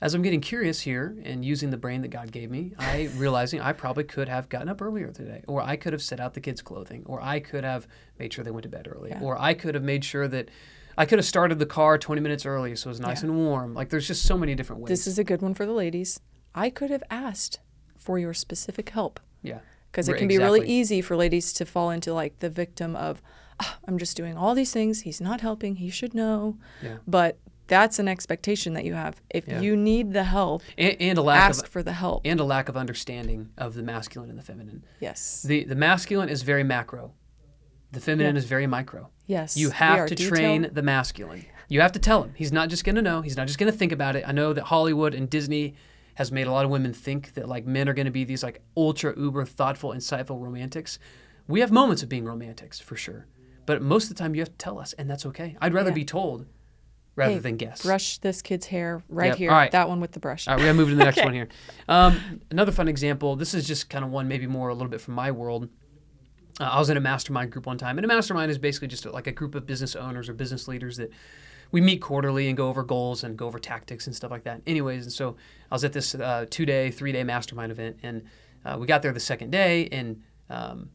As 0.04 0.12
I'm 0.12 0.20
getting 0.20 0.42
curious 0.42 0.82
here 0.82 1.16
and 1.24 1.42
using 1.42 1.70
the 1.70 1.78
brain 1.78 2.02
that 2.02 2.08
God 2.08 2.30
gave 2.30 2.50
me, 2.50 2.72
I 2.78 3.08
realizing 3.16 3.62
I 3.62 3.72
probably 3.72 4.04
could 4.04 4.28
have 4.28 4.50
gotten 4.50 4.68
up 4.68 4.82
earlier 4.82 5.10
today, 5.10 5.42
or 5.48 5.62
I 5.62 5.76
could 5.76 5.94
have 5.94 6.02
set 6.02 6.20
out 6.20 6.34
the 6.34 6.42
kids' 6.42 6.60
clothing, 6.60 7.04
or 7.06 7.22
I 7.22 7.40
could 7.40 7.64
have 7.64 7.88
made 8.18 8.30
sure 8.30 8.44
they 8.44 8.50
went 8.50 8.64
to 8.64 8.68
bed 8.68 8.86
early, 8.86 9.08
Yeah. 9.10 9.22
or 9.22 9.40
I 9.40 9.54
could 9.54 9.74
have 9.74 9.82
made 9.82 10.04
sure 10.04 10.28
that 10.28 10.50
I 10.98 11.06
could 11.06 11.18
have 11.18 11.24
started 11.24 11.58
the 11.58 11.64
car 11.64 11.96
20 11.96 12.20
minutes 12.20 12.44
early 12.44 12.76
so 12.76 12.88
it 12.88 12.90
was 12.90 13.00
nice 13.00 13.22
Yeah. 13.22 13.30
and 13.30 13.38
warm. 13.38 13.72
Like 13.72 13.88
there's 13.88 14.06
just 14.06 14.24
so 14.26 14.36
many 14.36 14.54
different 14.54 14.82
ways. 14.82 14.90
This 14.90 15.06
is 15.06 15.18
a 15.18 15.24
good 15.24 15.40
one 15.40 15.54
for 15.54 15.64
the 15.64 15.72
ladies. 15.72 16.20
I 16.54 16.68
could 16.68 16.90
have 16.90 17.02
asked 17.10 17.60
for 17.96 18.18
your 18.18 18.34
specific 18.34 18.90
help. 18.90 19.20
yeah. 19.42 19.60
because 19.90 20.08
it 20.08 20.18
can 20.18 20.28
be 20.28 20.36
really 20.38 20.68
easy 20.68 21.00
for 21.00 21.16
ladies 21.16 21.52
to 21.54 21.64
fall 21.64 21.88
into 21.90 22.12
like 22.12 22.40
the 22.40 22.50
victim 22.50 22.94
of 22.96 23.22
"Ah, 23.60 23.78
i'm 23.86 23.96
just 23.96 24.16
doing 24.16 24.36
all 24.36 24.52
these 24.54 24.72
things 24.72 25.02
he's 25.02 25.20
not 25.20 25.40
helping 25.40 25.76
he 25.76 25.88
should 25.88 26.14
know 26.14 26.58
Yeah. 26.82 26.96
but 27.06 27.38
that's 27.66 27.98
an 27.98 28.08
expectation 28.08 28.74
that 28.74 28.84
you 28.84 28.94
have 28.94 29.20
if 29.30 29.46
Yeah. 29.48 29.60
you 29.60 29.76
need 29.76 30.12
the 30.12 30.24
help 30.24 30.62
And, 30.76 30.96
and 31.00 31.18
a 31.18 31.22
lack 31.22 31.50
ask 31.50 31.64
of 31.64 31.70
for 31.70 31.82
the 31.82 31.92
help 31.94 32.22
and 32.24 32.38
a 32.40 32.44
lack 32.44 32.68
of 32.68 32.76
understanding 32.76 33.50
of 33.56 33.74
the 33.74 33.82
masculine 33.82 34.30
and 34.30 34.38
the 34.38 34.42
feminine. 34.42 34.84
yes 35.00 35.42
The 35.42 35.64
the 35.64 35.74
masculine 35.74 36.28
is 36.28 36.42
very 36.42 36.64
macro. 36.64 37.12
The 37.92 38.00
feminine 38.00 38.34
Yeah. 38.34 38.38
is 38.40 38.44
very 38.46 38.66
micro. 38.66 39.10
yes 39.26 39.56
You 39.56 39.70
have 39.70 40.08
to 40.08 40.14
detail- 40.14 40.28
train 40.30 40.68
the 40.72 40.82
masculine. 40.82 41.46
You 41.68 41.80
have 41.80 41.92
to 41.92 41.98
tell 41.98 42.22
him. 42.24 42.32
He's 42.36 42.52
not 42.52 42.68
just 42.68 42.84
going 42.84 42.96
to 42.96 43.02
know. 43.02 43.22
He's 43.22 43.36
not 43.38 43.46
just 43.46 43.58
going 43.58 43.72
to 43.72 43.78
think 43.78 43.90
about 43.92 44.16
it. 44.16 44.24
I 44.26 44.32
know 44.32 44.52
that 44.52 44.64
Hollywood 44.64 45.14
and 45.14 45.30
Disney 45.30 45.74
has 46.16 46.30
made 46.30 46.46
a 46.46 46.52
lot 46.52 46.64
of 46.66 46.70
women 46.70 46.92
think 46.92 47.32
that 47.34 47.48
like 47.48 47.64
men 47.66 47.88
are 47.88 47.94
going 47.94 48.04
to 48.04 48.12
be 48.12 48.24
these 48.24 48.42
like 48.42 48.60
ultra 48.76 49.18
uber 49.18 49.44
thoughtful, 49.46 49.90
insightful 49.90 50.40
romantics. 50.40 50.98
We 51.48 51.60
have 51.60 51.72
moments 51.72 52.02
of 52.02 52.08
being 52.10 52.24
romantics 52.26 52.78
for 52.80 52.96
sure, 52.96 53.26
but 53.66 53.80
most 53.82 54.04
of 54.04 54.08
the 54.10 54.14
time 54.22 54.34
you 54.34 54.40
have 54.42 54.50
to 54.50 54.56
tell 54.58 54.78
us, 54.78 54.92
and 54.94 55.08
that's 55.10 55.24
okay. 55.26 55.56
I'd 55.60 55.72
rather 55.74 55.90
Yeah. 55.90 55.94
be 55.94 56.04
told 56.04 56.46
rather 57.16 57.34
Hey, 57.34 57.38
than 57.38 57.56
guess. 57.56 57.82
brush 57.82 58.18
this 58.18 58.42
kid's 58.42 58.66
hair 58.66 59.02
right 59.08 59.28
Yep, 59.28 59.36
here 59.38 59.50
all 59.50 59.56
right. 59.56 59.70
that 59.72 59.88
one 59.88 60.00
with 60.00 60.12
the 60.12 60.20
brush 60.20 60.48
All 60.48 60.54
right, 60.54 60.60
we 60.60 60.64
gotta 60.66 60.76
move 60.76 60.88
to 60.88 60.94
the 60.94 61.04
next 61.04 61.18
Okay. 61.18 61.24
one 61.26 61.34
here. 61.34 61.48
Um, 61.88 62.40
another 62.50 62.72
fun 62.72 62.88
example. 62.88 63.36
This 63.36 63.54
is 63.54 63.66
just 63.66 63.88
kind 63.90 64.04
of 64.04 64.10
one, 64.10 64.28
maybe 64.28 64.46
more 64.46 64.68
a 64.68 64.74
little 64.74 64.88
bit 64.90 65.00
from 65.00 65.14
my 65.14 65.30
world. 65.30 65.68
Uh, 66.60 66.64
I 66.64 66.78
was 66.78 66.88
in 66.90 66.96
a 66.96 67.00
mastermind 67.00 67.50
group 67.50 67.66
one 67.66 67.78
time, 67.78 67.98
and 67.98 68.04
a 68.04 68.08
mastermind 68.08 68.50
is 68.50 68.58
basically 68.58 68.88
just 68.88 69.04
like 69.06 69.26
a 69.26 69.32
group 69.32 69.54
of 69.54 69.66
business 69.66 69.96
owners 69.96 70.28
or 70.28 70.34
business 70.34 70.68
leaders 70.68 70.96
that 70.98 71.10
we 71.72 71.80
meet 71.80 72.00
quarterly 72.00 72.46
and 72.48 72.56
go 72.56 72.68
over 72.68 72.84
goals 72.84 73.24
and 73.24 73.36
go 73.36 73.46
over 73.46 73.58
tactics 73.58 74.06
and 74.06 74.14
stuff 74.14 74.30
like 74.30 74.44
that. 74.44 74.60
Anyways, 74.66 75.02
and 75.04 75.12
so 75.12 75.36
I 75.70 75.74
was 75.74 75.82
at 75.84 75.92
this 75.92 76.14
uh, 76.14 76.46
two-day, 76.48 76.92
three-day 76.92 77.24
mastermind 77.24 77.72
event, 77.72 77.96
and 78.04 78.22
uh, 78.64 78.76
we 78.78 78.86
got 78.86 79.02
there 79.02 79.12
the 79.12 79.18
second 79.20 79.50
day, 79.50 79.88
and 79.90 80.22
um, 80.48 80.90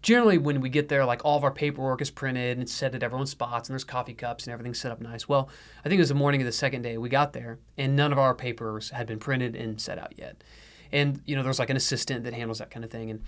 generally 0.00 0.38
when 0.38 0.60
we 0.60 0.68
get 0.68 0.88
there, 0.88 1.04
like 1.04 1.24
all 1.24 1.36
of 1.36 1.44
our 1.44 1.50
paperwork 1.50 2.00
is 2.00 2.10
printed 2.10 2.58
and 2.58 2.68
set 2.68 2.94
at 2.94 3.02
everyone's 3.02 3.30
spots, 3.30 3.68
and 3.68 3.74
there's 3.74 3.84
coffee 3.84 4.14
cups 4.14 4.46
and 4.46 4.52
everything's 4.52 4.80
set 4.80 4.92
up 4.92 5.00
nice. 5.00 5.28
Well, 5.28 5.48
I 5.84 5.88
think 5.88 5.98
it 5.98 6.02
was 6.02 6.08
the 6.08 6.14
morning 6.14 6.40
of 6.40 6.46
the 6.46 6.52
second 6.52 6.82
day 6.82 6.98
we 6.98 7.08
got 7.08 7.32
there, 7.32 7.58
and 7.76 7.96
none 7.96 8.12
of 8.12 8.18
our 8.18 8.34
papers 8.34 8.90
had 8.90 9.06
been 9.06 9.18
printed 9.18 9.56
and 9.56 9.80
set 9.80 9.98
out 9.98 10.14
yet. 10.16 10.42
And 10.92 11.20
you 11.24 11.34
know, 11.34 11.42
there's 11.42 11.58
like 11.58 11.70
an 11.70 11.76
assistant 11.76 12.24
that 12.24 12.34
handles 12.34 12.58
that 12.58 12.70
kind 12.70 12.84
of 12.84 12.90
thing, 12.90 13.10
and 13.10 13.22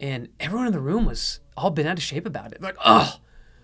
and 0.00 0.28
everyone 0.40 0.66
in 0.66 0.72
the 0.72 0.80
room 0.80 1.04
was 1.04 1.40
all 1.56 1.70
bent 1.70 1.86
out 1.86 1.98
of 1.98 2.02
shape 2.02 2.26
about 2.26 2.52
it. 2.52 2.62
Like, 2.62 2.76
oh, 2.84 3.18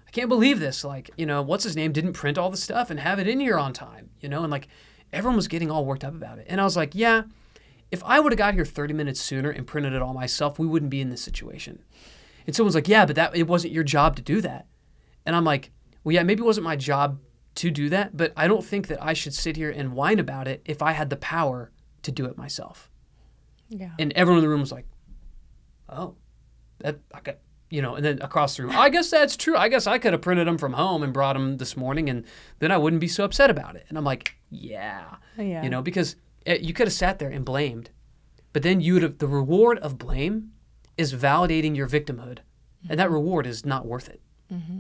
I 0.07 0.11
can't 0.11 0.29
believe 0.29 0.61
this. 0.61 0.85
Like, 0.85 1.11
you 1.17 1.27
know, 1.27 1.43
what's 1.43 1.65
his 1.65 1.77
name 1.77 1.93
didn't 1.93 2.13
print 2.13 2.39
all 2.39 2.51
the 2.51 2.57
stuff 2.57 2.91
and 2.91 3.01
have 3.01 3.19
it 3.19 3.27
in 3.27 3.41
here 3.41 3.59
on 3.59 3.73
time. 3.73 4.11
You 4.21 4.29
know, 4.29 4.43
and 4.43 4.51
like 4.51 4.69
everyone 5.13 5.37
was 5.37 5.49
getting 5.49 5.71
all 5.71 5.85
worked 5.85 6.05
up 6.05 6.15
about 6.15 6.39
it. 6.39 6.47
And 6.49 6.61
I 6.61 6.65
was 6.65 6.77
like, 6.77 6.95
yeah, 6.95 7.23
if 7.91 8.03
I 8.05 8.21
would 8.21 8.33
have 8.33 8.39
got 8.39 8.55
here 8.55 8.65
30 8.65 8.95
minutes 8.95 9.21
sooner 9.21 9.51
and 9.51 9.67
printed 9.67 9.95
it 9.95 10.03
all 10.03 10.15
myself, 10.15 10.59
we 10.59 10.67
wouldn't 10.67 10.91
be 10.91 11.01
in 11.01 11.11
this 11.11 11.23
situation. 11.23 11.83
And 12.47 12.55
someone's 12.55 12.75
like, 12.75 12.89
yeah, 12.89 13.07
but 13.07 13.17
that 13.17 13.37
it 13.37 13.47
wasn't 13.49 13.73
your 13.73 13.85
job 13.85 14.17
to 14.17 14.23
do 14.23 14.41
that. 14.41 14.67
And 15.25 15.35
I'm 15.35 15.45
like, 15.45 15.71
well, 16.05 16.15
yeah, 16.15 16.23
maybe 16.23 16.43
it 16.43 16.47
wasn't 16.47 16.65
my 16.65 16.77
job 16.77 17.19
to 17.57 17.71
do 17.71 17.89
that, 17.89 18.17
but 18.17 18.33
I 18.37 18.47
don't 18.49 18.65
think 18.65 18.87
that 18.89 19.03
I 19.03 19.13
should 19.15 19.35
sit 19.35 19.57
here 19.57 19.71
and 19.71 19.93
whine 19.95 20.19
about 20.19 20.47
it 20.47 20.63
if 20.65 20.83
I 20.83 20.93
had 20.93 21.11
the 21.11 21.17
power 21.17 21.73
to 22.03 22.13
do 22.13 22.27
it 22.27 22.37
myself. 22.37 22.91
yeah 23.69 23.93
And 23.99 24.13
everyone 24.13 24.39
in 24.39 24.45
the 24.45 24.49
room 24.51 24.61
was 24.61 24.71
like, 24.73 24.87
oh, 25.89 26.15
that, 26.79 26.99
I 27.15 27.21
got, 27.21 27.39
you 27.71 27.81
know, 27.83 27.95
and 27.95 28.05
then 28.05 28.21
across 28.23 28.57
the 28.57 28.63
room, 28.65 28.77
I 28.77 28.91
guess 28.91 29.11
that's 29.11 29.37
true. 29.37 29.57
I 29.57 29.69
guess 29.69 29.87
I 29.87 29.99
could 29.99 30.13
have 30.13 30.21
printed 30.23 30.47
them 30.47 30.59
from 30.59 30.75
home 30.75 31.03
and 31.03 31.13
brought 31.13 31.33
them 31.33 31.57
this 31.57 31.77
morning 31.77 32.09
and 32.11 32.25
then 32.59 32.71
I 32.71 32.77
wouldn't 32.79 33.01
be 33.01 33.09
so 33.09 33.25
upset 33.25 33.51
about 33.51 33.75
it. 33.75 33.87
And 33.89 33.97
I'm 33.99 34.05
like, 34.05 34.37
yeah, 34.51 35.17
Yeah. 35.39 35.63
you 35.65 35.71
know, 35.71 35.83
because 35.83 36.15
eh, 36.45 36.59
you 36.61 36.73
could 36.75 36.87
have 36.87 36.95
sat 36.95 37.19
there 37.19 37.31
and 37.31 37.45
blamed, 37.45 37.91
but 38.53 38.63
then 38.63 38.81
you 38.81 38.95
would 38.95 39.03
have, 39.03 39.19
the 39.19 39.27
reward 39.27 39.79
of 39.79 39.99
blame 39.99 40.53
is 40.97 41.15
validating 41.15 41.77
your 41.77 41.89
victimhood. 41.89 42.39
And 42.89 43.01
that 43.01 43.11
reward 43.11 43.47
is 43.47 43.65
not 43.67 43.85
worth 43.87 44.09
it. 44.09 44.21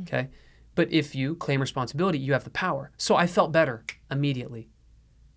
Okay. 0.02 0.28
But 0.76 0.92
if 0.92 1.14
you 1.14 1.34
claim 1.34 1.60
responsibility, 1.60 2.18
you 2.18 2.32
have 2.34 2.44
the 2.44 2.50
power. 2.50 2.92
So 2.98 3.16
I 3.16 3.26
felt 3.26 3.50
better 3.52 3.84
immediately 4.10 4.68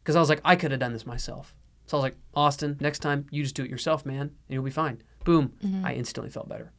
because 0.03 0.15
I 0.15 0.19
was 0.19 0.29
like, 0.29 0.41
I 0.45 0.55
could 0.55 0.69
have 0.71 0.79
done 0.79 0.93
this 0.93 1.05
myself. 1.05 1.55
So 1.87 1.97
I 1.97 1.99
was 1.99 2.03
like, 2.03 2.17
Austin, 2.35 2.77
next 2.79 2.99
time 2.99 3.25
you 3.31 3.41
just 3.41 3.55
do 3.55 3.63
it 3.63 3.69
yourself, 3.71 4.05
man, 4.05 4.21
and 4.21 4.31
you'll 4.49 4.63
be 4.63 4.69
fine. 4.69 5.01
Boom. 5.23 5.53
I 5.83 5.93
instantly 5.93 6.29
felt 6.29 6.47
better. 6.47 6.71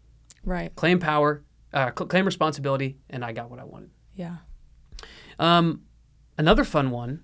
right 0.44 0.74
Claim 0.76 1.00
power, 1.00 1.42
uh, 1.72 1.90
cl- 1.96 2.06
claim 2.08 2.24
responsibility, 2.24 2.98
and 3.08 3.24
I 3.24 3.32
got 3.32 3.50
what 3.50 3.58
I 3.58 3.64
wanted. 3.64 3.90
yeah 4.14 4.36
Um, 5.38 5.82
another 6.38 6.64
fun 6.64 6.90
one. 6.90 7.22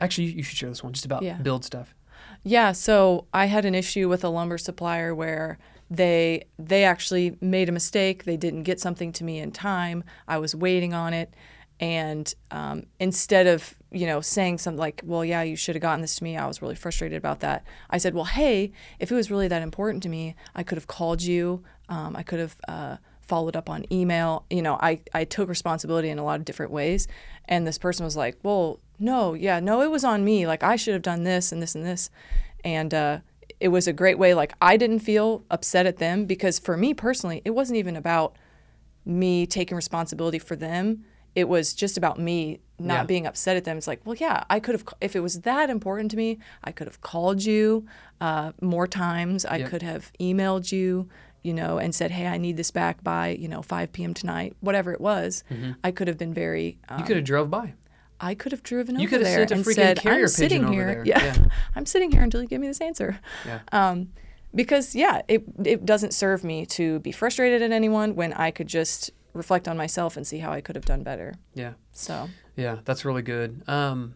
Actually, 0.00 0.28
you, 0.28 0.32
you 0.38 0.42
should 0.42 0.56
share 0.58 0.68
this 0.68 0.82
one 0.82 0.92
just 0.92 1.04
about 1.04 1.22
Yeah. 1.22 1.38
build 1.38 1.64
stuff. 1.64 1.94
Yeah, 2.42 2.72
so 2.72 3.26
I 3.32 3.46
had 3.46 3.64
an 3.64 3.74
issue 3.74 4.08
with 4.08 4.24
a 4.24 4.28
lumber 4.28 4.58
supplier 4.58 5.14
where 5.14 5.58
they 5.90 6.44
they 6.58 6.84
actually 6.84 7.36
made 7.40 7.68
a 7.68 7.72
mistake. 7.72 8.24
They 8.24 8.36
didn't 8.36 8.64
get 8.64 8.80
something 8.80 9.12
to 9.12 9.24
me 9.24 9.38
in 9.38 9.52
time. 9.52 10.04
I 10.26 10.38
was 10.38 10.54
waiting 10.54 10.92
on 10.92 11.14
it, 11.14 11.32
and 11.80 12.32
um, 12.50 12.84
instead 13.00 13.46
of 13.46 13.74
you 13.90 14.06
know 14.06 14.20
saying 14.20 14.58
something 14.58 14.78
like, 14.78 15.00
"Well, 15.04 15.24
yeah, 15.24 15.42
you 15.42 15.56
should 15.56 15.74
have 15.74 15.82
gotten 15.82 16.02
this 16.02 16.16
to 16.16 16.24
me," 16.24 16.36
I 16.36 16.46
was 16.46 16.60
really 16.60 16.74
frustrated 16.74 17.16
about 17.16 17.40
that. 17.40 17.64
I 17.88 17.98
said, 17.98 18.14
"Well, 18.14 18.26
hey, 18.26 18.72
if 18.98 19.10
it 19.10 19.14
was 19.14 19.30
really 19.30 19.48
that 19.48 19.62
important 19.62 20.02
to 20.02 20.08
me, 20.08 20.34
I 20.54 20.62
could 20.62 20.76
have 20.76 20.86
called 20.86 21.22
you. 21.22 21.64
Um, 21.88 22.16
I 22.16 22.22
could 22.22 22.38
have." 22.38 22.56
Uh, 22.66 22.96
followed 23.22 23.56
up 23.56 23.68
on 23.68 23.84
email 23.92 24.46
you 24.48 24.62
know 24.62 24.78
I, 24.80 25.00
I 25.12 25.24
took 25.24 25.50
responsibility 25.50 26.08
in 26.08 26.18
a 26.18 26.24
lot 26.24 26.40
of 26.40 26.46
different 26.46 26.72
ways 26.72 27.06
and 27.44 27.66
this 27.66 27.76
person 27.76 28.04
was 28.04 28.16
like 28.16 28.38
well 28.42 28.80
no 28.98 29.34
yeah 29.34 29.60
no 29.60 29.82
it 29.82 29.90
was 29.90 30.02
on 30.02 30.24
me 30.24 30.46
like 30.46 30.62
i 30.62 30.76
should 30.76 30.94
have 30.94 31.02
done 31.02 31.24
this 31.24 31.52
and 31.52 31.60
this 31.60 31.74
and 31.74 31.84
this 31.84 32.08
and 32.64 32.94
uh, 32.94 33.18
it 33.60 33.68
was 33.68 33.86
a 33.88 33.92
great 33.92 34.18
way 34.18 34.34
like 34.34 34.52
i 34.60 34.76
didn't 34.76 35.00
feel 35.00 35.44
upset 35.50 35.84
at 35.86 35.96
them 35.98 36.24
because 36.26 36.58
for 36.58 36.76
me 36.76 36.94
personally 36.94 37.42
it 37.44 37.50
wasn't 37.50 37.76
even 37.76 37.96
about 37.96 38.36
me 39.04 39.46
taking 39.46 39.76
responsibility 39.76 40.38
for 40.38 40.56
them 40.56 41.04
it 41.34 41.48
was 41.48 41.72
just 41.74 41.96
about 41.96 42.18
me 42.18 42.60
not 42.80 42.94
Yeah. 42.94 43.04
being 43.04 43.26
upset 43.26 43.56
at 43.56 43.64
them. 43.64 43.76
It's 43.76 43.86
like, 43.88 44.00
well, 44.04 44.14
yeah, 44.18 44.44
I 44.48 44.60
could 44.60 44.74
have, 44.76 44.84
if 45.00 45.14
it 45.16 45.20
was 45.20 45.40
that 45.40 45.68
important 45.68 46.10
to 46.12 46.16
me, 46.16 46.38
I 46.64 46.70
could 46.72 46.86
have 46.86 47.00
called 47.00 47.44
you 47.44 47.86
uh, 48.20 48.52
more 48.60 48.86
times. 48.86 49.44
I 49.44 49.56
Yep. 49.58 49.68
could 49.70 49.82
have 49.82 50.12
emailed 50.20 50.70
you, 50.72 51.08
you 51.42 51.52
know, 51.54 51.78
and 51.78 51.92
said, 51.94 52.12
hey, 52.12 52.26
I 52.28 52.38
need 52.38 52.56
this 52.56 52.70
back 52.70 53.02
by, 53.04 53.28
you 53.30 53.48
know, 53.48 53.62
5 53.62 53.92
p.m. 53.92 54.14
tonight, 54.14 54.56
whatever 54.60 54.92
it 54.92 55.00
was. 55.00 55.42
I 55.84 55.90
could 55.90 56.06
have 56.08 56.18
been 56.18 56.32
very, 56.34 56.78
um, 56.88 56.94
Mm-hmm. 56.94 57.00
You 57.00 57.06
could 57.06 57.16
have 57.16 57.24
drove 57.26 57.50
by. 57.50 57.74
I 58.20 58.34
could 58.34 58.52
have 58.52 58.62
driven 58.62 58.98
You 58.98 59.06
over 59.06 59.18
there 59.18 59.42
and 59.42 59.64
said, 59.64 60.06
I'm 60.06 60.26
sitting 60.28 60.68
here. 60.72 61.02
Yeah, 61.04 61.24
Yeah. 61.24 61.46
I'm 61.76 61.86
sitting 61.86 62.10
here 62.10 62.22
until 62.22 62.42
you 62.42 62.48
give 62.48 62.60
me 62.60 62.66
this 62.66 62.80
answer. 62.80 63.20
Yeah. 63.46 63.60
Um, 63.72 64.08
because 64.54 64.94
yeah, 64.94 65.22
it 65.28 65.44
it 65.64 65.84
doesn't 65.84 66.12
serve 66.14 66.42
me 66.42 66.66
to 66.66 66.98
be 67.00 67.12
frustrated 67.12 67.62
at 67.62 67.70
anyone 67.70 68.14
when 68.14 68.32
I 68.32 68.50
could 68.50 68.66
just 68.66 69.10
reflect 69.34 69.68
on 69.68 69.76
myself 69.76 70.16
and 70.16 70.26
see 70.26 70.38
how 70.38 70.50
I 70.50 70.60
could 70.60 70.74
have 70.74 70.84
done 70.84 71.02
better. 71.02 71.34
Yeah. 71.54 71.74
So 71.92 72.28
Yeah, 72.56 72.78
that's 72.84 73.04
really 73.04 73.22
good. 73.22 73.62
Um, 73.68 74.14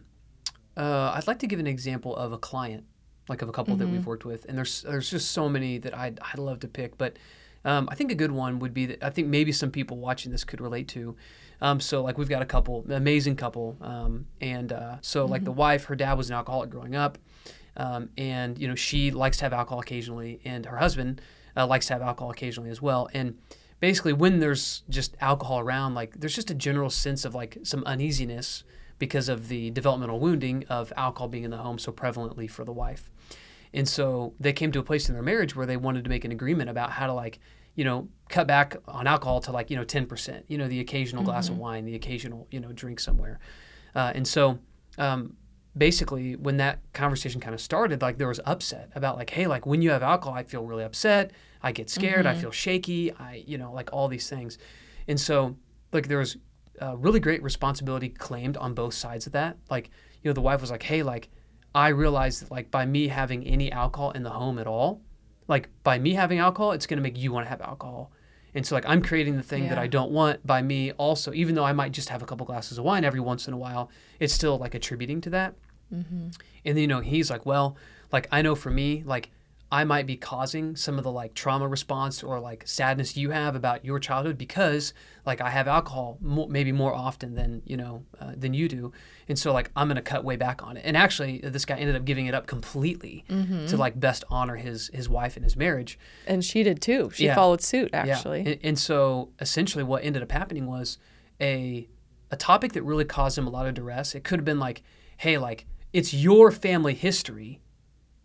uh, 0.75 1.13
I'd 1.15 1.27
like 1.27 1.39
to 1.39 1.47
give 1.47 1.59
an 1.59 1.67
example 1.67 2.15
of 2.15 2.33
a 2.33 2.37
client, 2.37 2.83
like 3.29 3.41
of 3.41 3.47
a 3.49 3.51
couple 3.51 3.75
that 3.75 3.87
we've 3.87 4.05
worked 4.07 4.25
with, 4.25 4.45
and 4.49 4.57
there's 4.57 4.81
there's 4.81 5.09
just 5.09 5.31
so 5.31 5.47
many 5.47 5.77
that 5.77 5.95
I'd, 5.95 6.19
I'd 6.21 6.39
love 6.39 6.59
to 6.61 6.67
pick, 6.67 6.97
but 6.97 7.17
um, 7.65 7.87
I 7.91 7.95
think 7.95 8.11
a 8.11 8.15
good 8.15 8.31
one 8.31 8.59
would 8.59 8.73
be 8.73 8.85
that 8.87 9.03
I 9.03 9.09
think 9.09 9.27
maybe 9.27 9.51
some 9.51 9.71
people 9.71 9.97
watching 9.97 10.31
this 10.31 10.43
could 10.43 10.61
relate 10.61 10.87
to. 10.89 11.15
Um, 11.61 11.79
so 11.79 12.01
like 12.01 12.17
we've 12.17 12.29
got 12.29 12.41
a 12.41 12.45
couple, 12.45 12.85
amazing 12.89 13.35
couple, 13.35 13.77
um, 13.81 14.25
and 14.41 14.73
uh, 14.73 14.97
so 15.01 15.25
like 15.25 15.43
the 15.45 15.51
wife, 15.51 15.85
her 15.85 15.95
dad 15.95 16.13
was 16.13 16.29
an 16.29 16.35
alcoholic 16.35 16.69
growing 16.69 16.95
up, 16.95 17.17
um, 17.77 18.09
and 18.17 18.59
you 18.59 18.67
know 18.67 18.75
she 18.75 19.11
likes 19.11 19.37
to 19.37 19.45
have 19.45 19.53
alcohol 19.53 19.79
occasionally, 19.79 20.41
and 20.43 20.65
her 20.65 20.77
husband 20.77 21.21
uh, 21.55 21.65
likes 21.65 21.87
to 21.87 21.93
have 21.93 22.01
alcohol 22.01 22.31
occasionally 22.31 22.69
as 22.69 22.81
well, 22.81 23.07
and 23.13 23.37
basically 23.83 24.13
when 24.13 24.39
there's 24.39 24.83
just 24.89 25.17
alcohol 25.19 25.59
around 25.59 25.93
like 25.93 26.17
there's 26.17 26.35
just 26.35 26.49
a 26.49 26.53
general 26.53 26.89
sense 26.89 27.25
of 27.25 27.35
like 27.35 27.57
some 27.63 27.83
uneasiness 27.85 28.63
because 28.97 29.27
of 29.27 29.49
the 29.49 29.71
developmental 29.71 30.21
wounding 30.21 30.63
of 30.69 30.93
alcohol 30.95 31.27
being 31.27 31.43
in 31.43 31.51
the 31.51 31.57
home 31.57 31.77
so 31.77 31.91
prevalently 31.91 32.49
for 32.49 32.63
the 32.63 32.71
wife 32.71 33.09
and 33.73 33.87
so 33.87 34.33
they 34.39 34.53
came 34.53 34.71
to 34.71 34.79
a 34.79 34.83
place 34.83 35.09
in 35.09 35.15
their 35.15 35.23
marriage 35.23 35.55
where 35.55 35.65
they 35.65 35.77
wanted 35.77 36.03
to 36.03 36.09
make 36.09 36.25
an 36.25 36.31
agreement 36.31 36.69
about 36.69 36.91
how 36.91 37.07
to 37.07 37.13
like 37.13 37.39
you 37.75 37.83
know 37.83 38.07
cut 38.29 38.47
back 38.47 38.75
on 38.87 39.07
alcohol 39.07 39.39
to 39.41 39.51
like 39.51 39.69
you 39.69 39.77
know 39.77 39.85
10% 39.85 40.43
you 40.47 40.57
know 40.57 40.67
the 40.67 40.79
occasional 40.79 41.23
glass 41.23 41.49
of 41.49 41.57
wine 41.57 41.85
the 41.85 41.95
occasional 41.95 42.47
you 42.51 42.59
know 42.59 42.71
drink 42.71 42.99
somewhere. 42.99 43.39
Uh, 43.95 44.11
and 44.15 44.27
so 44.27 44.57
um, 44.97 45.35
basically 45.77 46.35
when 46.35 46.57
that 46.57 46.79
conversation 46.93 47.41
kind 47.41 47.53
of 47.53 47.61
started 47.61 48.01
like 48.01 48.17
there 48.17 48.27
was 48.27 48.39
upset 48.45 48.91
about 48.95 49.17
like 49.17 49.29
hey 49.31 49.47
like 49.47 49.65
when 49.65 49.81
you 49.81 49.89
have 49.89 50.03
alcohol 50.03 50.33
i 50.35 50.43
feel 50.43 50.63
really 50.63 50.83
upset 50.83 51.31
i 51.63 51.71
get 51.71 51.89
scared 51.89 52.27
i 52.27 52.35
feel 52.35 52.51
shaky 52.51 53.11
i 53.13 53.43
you 53.47 53.57
know 53.57 53.71
like 53.71 53.89
all 53.91 54.07
these 54.07 54.29
things. 54.29 54.57
And 55.07 55.19
so 55.19 55.55
like 55.91 56.07
there 56.07 56.19
was 56.19 56.37
uh, 56.81 56.95
really 56.97 57.19
great 57.19 57.43
responsibility 57.43 58.09
claimed 58.09 58.57
on 58.57 58.73
both 58.73 58.93
sides 58.93 59.27
of 59.27 59.33
that. 59.33 59.57
Like 59.69 59.89
you 60.21 60.29
know 60.29 60.33
the 60.33 60.41
wife 60.41 60.61
was 60.61 60.71
like 60.71 60.83
hey 60.83 61.03
like 61.03 61.29
i 61.75 61.87
realized 61.87 62.41
that 62.41 62.51
like 62.51 62.69
by 62.71 62.85
me 62.85 63.07
having 63.07 63.45
any 63.45 63.71
alcohol 63.71 64.11
in 64.11 64.23
the 64.23 64.29
home 64.29 64.59
at 64.59 64.67
all 64.67 65.01
like 65.47 65.69
by 65.83 65.99
me 65.99 66.13
having 66.13 66.39
alcohol 66.39 66.71
it's 66.71 66.85
going 66.85 66.97
to 66.97 67.03
make 67.03 67.17
you 67.17 67.31
want 67.31 67.45
to 67.45 67.49
have 67.49 67.61
alcohol. 67.61 68.11
And 68.55 68.65
so 68.65 68.75
like 68.75 68.85
i'm 68.87 69.01
creating 69.01 69.35
the 69.35 69.43
thing 69.43 69.67
that 69.69 69.79
i 69.79 69.87
don't 69.87 70.11
want 70.11 70.45
by 70.45 70.61
me 70.61 70.91
also 70.93 71.33
even 71.33 71.55
though 71.55 71.65
i 71.65 71.73
might 71.73 71.91
just 71.91 72.09
have 72.09 72.21
a 72.21 72.25
couple 72.25 72.45
glasses 72.45 72.77
of 72.77 72.83
wine 72.85 73.03
every 73.03 73.19
once 73.19 73.47
in 73.47 73.53
a 73.53 73.57
while 73.57 73.89
it's 74.19 74.33
still 74.33 74.57
like 74.57 74.75
attributing 74.75 75.21
to 75.21 75.29
that. 75.31 75.55
Mm-hmm. 75.91 76.29
And 76.65 76.77
then 76.77 76.77
you 76.77 76.87
know 76.87 76.99
he's 76.99 77.29
like 77.31 77.45
well 77.45 77.75
like 78.11 78.27
i 78.31 78.41
know 78.41 78.55
for 78.55 78.69
me 78.69 79.03
like 79.05 79.31
i 79.79 79.83
might 79.83 80.05
be 80.13 80.15
causing 80.15 80.75
some 80.75 80.95
of 80.97 81.03
the 81.03 81.11
like 81.21 81.33
trauma 81.33 81.67
response 81.67 82.15
or 82.23 82.39
like 82.49 82.61
sadness 82.67 83.09
you 83.17 83.31
have 83.31 83.53
about 83.55 83.83
your 83.83 83.99
childhood 84.07 84.37
because 84.37 84.93
like 85.25 85.39
i 85.41 85.49
have 85.57 85.67
alcohol 85.67 86.17
mo- 86.21 86.47
maybe 86.47 86.71
more 86.71 86.93
often 87.07 87.29
than 87.39 87.61
you 87.65 87.77
know 87.81 88.03
uh, 88.21 88.33
than 88.43 88.53
you 88.53 88.67
do 88.67 88.91
and 89.29 89.37
so 89.39 89.51
like 89.51 89.69
i'm 89.75 89.87
gonna 89.87 90.01
cut 90.13 90.23
way 90.23 90.35
back 90.35 90.61
on 90.67 90.77
it 90.77 90.83
and 90.85 90.95
actually 91.05 91.39
this 91.39 91.65
guy 91.65 91.77
ended 91.77 91.95
up 91.95 92.05
giving 92.05 92.25
it 92.27 92.33
up 92.35 92.45
completely 92.47 93.15
to 93.69 93.75
like 93.77 93.99
best 93.99 94.23
honor 94.29 94.55
his 94.55 94.89
his 94.93 95.07
wife 95.09 95.35
and 95.37 95.43
his 95.43 95.55
marriage 95.55 95.97
and 96.27 96.43
she 96.45 96.63
did 96.63 96.81
too. 96.81 97.09
She 97.13 97.25
Yeah. 97.25 97.35
followed 97.35 97.61
suit 97.61 97.89
actually. 97.93 98.41
yeah. 98.43 98.49
And, 98.51 98.59
and 98.63 98.79
so 98.79 99.29
essentially 99.39 99.83
what 99.83 100.03
ended 100.03 100.21
up 100.23 100.31
happening 100.31 100.65
was 100.67 100.97
a 101.41 101.87
a 102.31 102.35
topic 102.35 102.73
that 102.73 102.83
really 102.83 103.05
caused 103.05 103.37
him 103.37 103.45
a 103.47 103.49
lot 103.49 103.65
of 103.67 103.73
duress. 103.75 104.15
It 104.15 104.23
could 104.23 104.39
have 104.39 104.45
been 104.45 104.59
like, 104.59 104.81
hey, 105.17 105.37
like 105.37 105.65
it's 105.93 106.13
your 106.13 106.51
family 106.51 106.93
history 106.95 107.59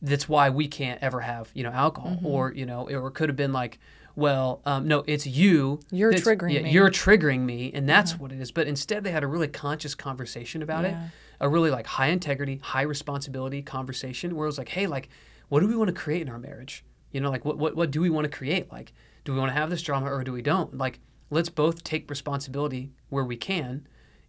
that's 0.00 0.28
why 0.28 0.50
we 0.50 0.68
can't 0.68 1.02
ever 1.02 1.20
have, 1.20 1.50
you 1.54 1.62
know, 1.62 1.70
alcohol. 1.70 2.12
Mm-hmm. 2.12 2.26
Or, 2.26 2.52
you 2.52 2.66
know, 2.66 2.88
or 2.88 3.08
it 3.08 3.12
could 3.12 3.28
have 3.28 3.36
been 3.36 3.52
like, 3.52 3.78
well, 4.18 4.60
um, 4.66 4.88
no, 4.88 5.04
it's 5.06 5.28
you. 5.28 5.78
You're 5.92 6.12
triggering 6.12 6.52
yeah, 6.52 6.62
me. 6.62 6.72
You're 6.72 6.90
triggering 6.90 7.40
me, 7.40 7.70
and 7.72 7.88
that's 7.88 8.18
what 8.18 8.32
it 8.32 8.40
is. 8.40 8.50
But 8.50 8.66
instead, 8.66 9.04
they 9.04 9.12
had 9.12 9.22
a 9.22 9.28
really 9.28 9.46
conscious 9.46 9.94
conversation 9.94 10.60
about 10.60 10.84
it, 10.84 10.96
a 11.38 11.48
really 11.48 11.70
like 11.70 11.86
high 11.86 12.08
integrity, 12.08 12.58
high 12.60 12.82
responsibility 12.82 13.62
conversation 13.62 14.34
where 14.34 14.46
it 14.46 14.48
was 14.48 14.58
like, 14.58 14.70
hey, 14.70 14.88
like, 14.88 15.08
what 15.50 15.60
do 15.60 15.68
we 15.68 15.76
want 15.76 15.86
to 15.86 15.94
create 15.94 16.22
in 16.22 16.28
our 16.28 16.38
marriage? 16.38 16.84
You 17.12 17.20
know, 17.20 17.30
like 17.30 17.44
what 17.44 17.58
what 17.58 17.76
what 17.76 17.92
do 17.92 18.00
we 18.00 18.10
want 18.10 18.24
to 18.24 18.36
create? 18.36 18.72
Like, 18.72 18.92
do 19.24 19.32
we 19.32 19.38
want 19.38 19.50
to 19.50 19.54
have 19.54 19.70
this 19.70 19.82
drama 19.82 20.12
or 20.12 20.24
do 20.24 20.32
we 20.32 20.42
don't? 20.42 20.76
Like, 20.76 20.98
let's 21.30 21.48
both 21.48 21.84
take 21.84 22.10
responsibility 22.10 22.90
where 23.10 23.24
we 23.24 23.36
can 23.36 23.86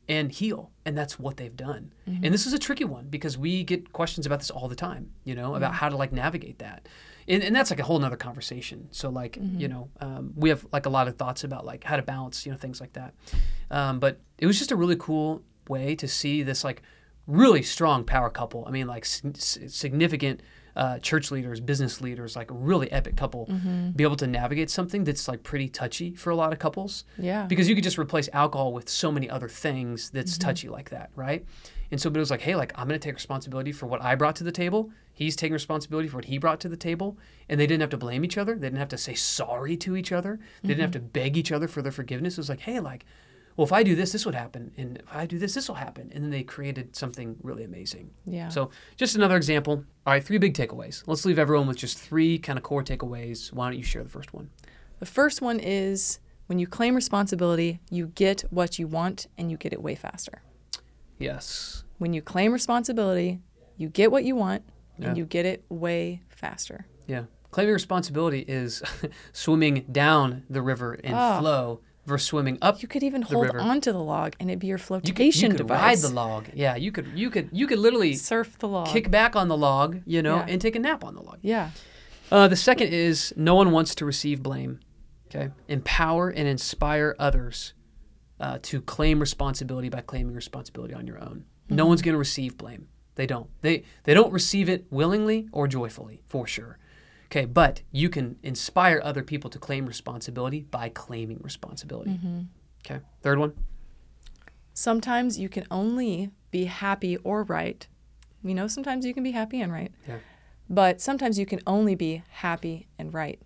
and 0.09 0.31
heal. 0.31 0.71
And 0.85 0.97
that's 0.97 1.17
what 1.19 1.37
they've 1.37 1.55
done. 1.55 1.93
And 2.23 2.33
this 2.33 2.45
is 2.47 2.53
a 2.53 2.59
tricky 2.59 2.83
one 2.83 3.05
because 3.09 3.37
we 3.37 3.63
get 3.63 3.93
questions 3.93 4.25
about 4.25 4.39
this 4.39 4.49
all 4.49 4.67
the 4.67 4.75
time, 4.75 5.11
you 5.23 5.35
know, 5.35 5.53
about 5.55 5.75
how 5.75 5.87
to 5.87 5.95
like 5.95 6.11
navigate 6.11 6.59
that. 6.59 6.89
And, 7.27 7.43
and 7.43 7.55
that's 7.55 7.69
like 7.69 7.79
a 7.79 7.83
whole 7.83 7.99
nother 7.99 8.17
conversation. 8.17 8.87
So 8.91 9.09
like, 9.09 9.37
you 9.39 9.67
know, 9.67 9.89
um, 10.01 10.33
we 10.35 10.49
have 10.49 10.65
like 10.73 10.87
a 10.87 10.89
lot 10.89 11.07
of 11.07 11.15
thoughts 11.15 11.43
about 11.43 11.63
like 11.63 11.83
how 11.83 11.95
to 11.95 12.01
balance, 12.01 12.43
you 12.45 12.51
know, 12.51 12.57
things 12.57 12.81
like 12.81 12.93
that. 12.93 13.13
Um, 13.69 13.99
but 13.99 14.19
it 14.39 14.47
was 14.47 14.57
just 14.57 14.71
a 14.71 14.75
really 14.75 14.95
cool 14.97 15.43
way 15.67 15.95
to 15.95 16.07
see 16.07 16.41
this 16.41 16.63
like 16.63 16.81
really 17.27 17.61
strong 17.61 18.03
power 18.03 18.31
couple. 18.31 18.65
I 18.67 18.71
mean, 18.71 18.87
like 18.87 19.05
sig- 19.05 19.37
significant 19.37 20.41
uh, 20.75 20.99
church 20.99 21.31
leaders, 21.31 21.59
business 21.59 22.01
leaders, 22.01 22.35
like 22.35 22.51
a 22.51 22.53
really 22.53 22.91
epic 22.91 23.15
couple, 23.15 23.45
be 23.95 24.03
able 24.03 24.15
to 24.17 24.27
navigate 24.27 24.69
something 24.69 25.03
that's 25.03 25.27
like 25.27 25.43
pretty 25.43 25.67
touchy 25.69 26.13
for 26.15 26.29
a 26.29 26.35
lot 26.35 26.53
of 26.53 26.59
couples. 26.59 27.03
Yeah. 27.17 27.45
Because 27.45 27.67
you 27.67 27.75
could 27.75 27.83
just 27.83 27.97
replace 27.99 28.29
alcohol 28.33 28.71
with 28.73 28.89
so 28.89 29.11
many 29.11 29.29
other 29.29 29.49
things 29.49 30.09
that's 30.09 30.33
Mm-hmm. 30.37 30.47
touchy 30.47 30.69
like 30.69 30.89
that, 30.91 31.09
right? 31.15 31.45
And 31.91 31.99
so, 31.99 32.09
but 32.09 32.17
it 32.17 32.19
was 32.21 32.29
like, 32.31 32.41
hey, 32.41 32.55
like 32.55 32.71
I'm 32.77 32.87
going 32.87 32.99
to 32.99 33.03
take 33.03 33.15
responsibility 33.15 33.71
for 33.71 33.87
what 33.87 34.01
I 34.03 34.15
brought 34.15 34.35
to 34.37 34.43
the 34.43 34.51
table. 34.51 34.91
He's 35.13 35.35
taking 35.35 35.53
responsibility 35.53 36.07
for 36.07 36.17
what 36.17 36.25
he 36.25 36.37
brought 36.37 36.59
to 36.61 36.69
the 36.69 36.77
table, 36.77 37.17
and 37.49 37.59
they 37.59 37.67
didn't 37.67 37.81
have 37.81 37.89
to 37.89 37.97
blame 37.97 38.23
each 38.23 38.37
other. 38.37 38.55
They 38.55 38.67
didn't 38.67 38.77
have 38.79 38.87
to 38.89 38.97
say 38.97 39.15
sorry 39.15 39.75
to 39.77 39.95
each 39.97 40.11
other. 40.11 40.39
They 40.61 40.69
didn't 40.69 40.81
have 40.81 40.91
Mm-hmm. 40.91 41.05
to 41.07 41.11
beg 41.11 41.35
each 41.35 41.51
other 41.51 41.67
for 41.67 41.81
their 41.81 41.91
forgiveness. 41.91 42.35
It 42.35 42.41
was 42.41 42.49
like, 42.49 42.61
hey, 42.61 42.79
like, 42.79 43.05
well, 43.59 43.65
if 43.65 43.73
I 43.73 43.83
do 43.83 43.93
this, 43.93 44.13
this 44.13 44.25
would 44.25 44.35
happen, 44.35 44.71
and 44.77 44.99
if 44.99 45.13
I 45.13 45.25
do 45.25 45.37
this, 45.37 45.53
this 45.53 45.67
will 45.67 45.75
happen, 45.75 46.09
and 46.15 46.23
then 46.23 46.31
they 46.31 46.43
created 46.43 46.95
something 46.95 47.35
really 47.43 47.65
amazing. 47.65 48.09
Yeah. 48.25 48.47
So, 48.47 48.69
just 48.95 49.17
another 49.17 49.35
example. 49.35 49.83
All 50.07 50.13
right, 50.13 50.23
three 50.23 50.37
big 50.37 50.53
takeaways. 50.53 51.03
Let's 51.07 51.25
leave 51.25 51.37
everyone 51.37 51.67
with 51.67 51.75
just 51.75 51.99
three 51.99 52.37
kind 52.39 52.57
of 52.57 52.63
core 52.63 52.83
takeaways. 52.85 53.51
Why 53.51 53.67
don't 53.67 53.77
you 53.77 53.83
share 53.83 54.01
the 54.01 54.07
first 54.09 54.33
one? 54.33 54.49
The 54.99 55.05
first 55.05 55.41
one 55.41 55.59
is 55.59 56.19
when 56.47 56.57
you 56.57 56.67
claim 56.67 56.95
responsibility, 56.95 57.81
you 57.89 58.07
get 58.07 58.45
what 58.49 58.79
you 58.79 58.87
want 58.87 59.27
and 59.37 59.51
you 59.51 59.57
get 59.57 59.73
it 59.73 59.81
way 59.83 59.93
faster. 59.95 60.41
Yes. 61.17 61.83
When 61.97 62.13
you 62.13 62.21
claim 62.21 62.53
responsibility, 62.53 63.41
you 63.75 63.89
get 63.89 64.09
what 64.09 64.23
you 64.23 64.37
want 64.37 64.63
Yeah. 64.97 65.09
and 65.09 65.17
you 65.17 65.25
get 65.25 65.45
it 65.45 65.65
way 65.67 66.21
faster. 66.29 66.85
Yeah. 67.07 67.23
Claiming 67.51 67.73
responsibility 67.73 68.45
is 68.47 68.81
swimming 69.33 69.85
down 69.91 70.43
the 70.49 70.61
river 70.61 70.93
in 70.93 71.13
Ah. 71.13 71.39
flow 71.39 71.81
versus 72.05 72.27
swimming 72.27 72.57
up. 72.61 72.81
You 72.81 72.87
could 72.87 73.03
even 73.03 73.21
hold 73.21 73.45
river. 73.47 73.59
onto 73.59 73.91
the 73.91 73.99
log 73.99 74.35
and 74.39 74.49
it'd 74.49 74.59
be 74.59 74.67
your 74.67 74.77
You 74.77 74.83
flotation 74.83 75.51
could, 75.51 75.59
you 75.59 75.65
could 75.65 75.67
device. 75.67 76.03
ride 76.03 76.09
the 76.09 76.15
log. 76.15 76.47
Yeah, 76.53 76.75
you 76.75 76.91
could 76.91 77.07
you 77.15 77.29
could 77.29 77.49
you 77.51 77.67
could 77.67 77.79
literally 77.79 78.13
Surf 78.15 78.57
the 78.59 78.67
log. 78.67 78.87
kick 78.87 79.11
back 79.11 79.35
on 79.35 79.47
the 79.47 79.57
log, 79.57 80.01
you 80.05 80.21
know, 80.21 80.37
Yeah. 80.37 80.45
and 80.49 80.61
take 80.61 80.75
a 80.75 80.79
nap 80.79 81.03
on 81.03 81.15
the 81.15 81.21
log. 81.21 81.37
Yeah. 81.41 81.71
Uh, 82.31 82.47
the 82.47 82.55
second 82.55 82.89
is 82.93 83.33
no 83.35 83.55
one 83.55 83.71
wants 83.71 83.95
to 83.95 84.05
receive 84.05 84.41
blame. 84.43 84.79
Okay, 85.27 85.49
empower 85.67 86.29
and 86.29 86.47
inspire 86.47 87.15
others 87.19 87.73
uh, 88.39 88.57
to 88.63 88.81
claim 88.81 89.19
responsibility 89.19 89.89
by 89.89 90.01
claiming 90.01 90.33
responsibility 90.33 90.93
on 90.95 91.05
your 91.05 91.19
own. 91.23 91.45
No 91.69 91.85
one's 91.85 92.01
going 92.01 92.13
to 92.13 92.19
receive 92.19 92.57
blame. 92.57 92.87
They 93.13 93.27
don't. 93.27 93.47
They 93.61 93.83
they 94.05 94.13
don't 94.15 94.31
receive 94.33 94.69
it 94.69 94.87
willingly 94.89 95.47
or 95.51 95.67
joyfully, 95.67 96.21
for 96.25 96.47
sure. 96.47 96.79
Okay, 97.31 97.45
but 97.45 97.81
you 97.91 98.09
can 98.09 98.37
inspire 98.41 98.99
other 99.03 99.21
people 99.23 99.49
to 99.51 99.59
claim 99.59 99.85
responsibility 99.85 100.61
by 100.61 100.89
claiming 100.89 101.39
responsibility. 101.43 102.19
Okay, 102.85 103.01
third 103.21 103.37
one. 103.37 103.53
Sometimes 104.73 105.37
you 105.37 105.49
can 105.49 105.65
only 105.69 106.31
be 106.51 106.65
happy 106.65 107.17
or 107.17 107.43
right. 107.43 107.87
We 108.41 108.53
know 108.53 108.67
sometimes 108.67 109.05
you 109.05 109.13
can 109.13 109.23
be 109.23 109.31
happy 109.31 109.61
and 109.61 109.71
right. 109.71 109.91
Yeah. 110.07 110.17
But 110.69 111.01
sometimes 111.01 111.37
you 111.37 111.45
can 111.45 111.59
only 111.67 111.95
be 111.95 112.23
happy 112.29 112.87
and 112.97 113.13
right. 113.13 113.39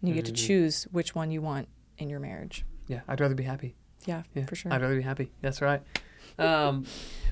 And 0.00 0.08
you 0.08 0.14
get 0.14 0.24
Mm-hmm. 0.24 0.34
to 0.34 0.40
choose 0.46 0.84
which 0.90 1.14
one 1.14 1.30
you 1.30 1.42
want 1.42 1.68
in 1.98 2.08
your 2.08 2.20
marriage. 2.20 2.64
Yeah, 2.88 3.00
I'd 3.06 3.20
rather 3.20 3.34
be 3.34 3.44
happy. 3.44 3.76
Yeah, 4.06 4.22
Yeah, 4.34 4.46
for 4.46 4.56
sure. 4.56 4.72
I'd 4.72 4.82
rather 4.82 4.96
be 4.96 5.02
happy. 5.02 5.30
That's 5.42 5.60
right. 5.62 5.80
Um, 6.38 6.86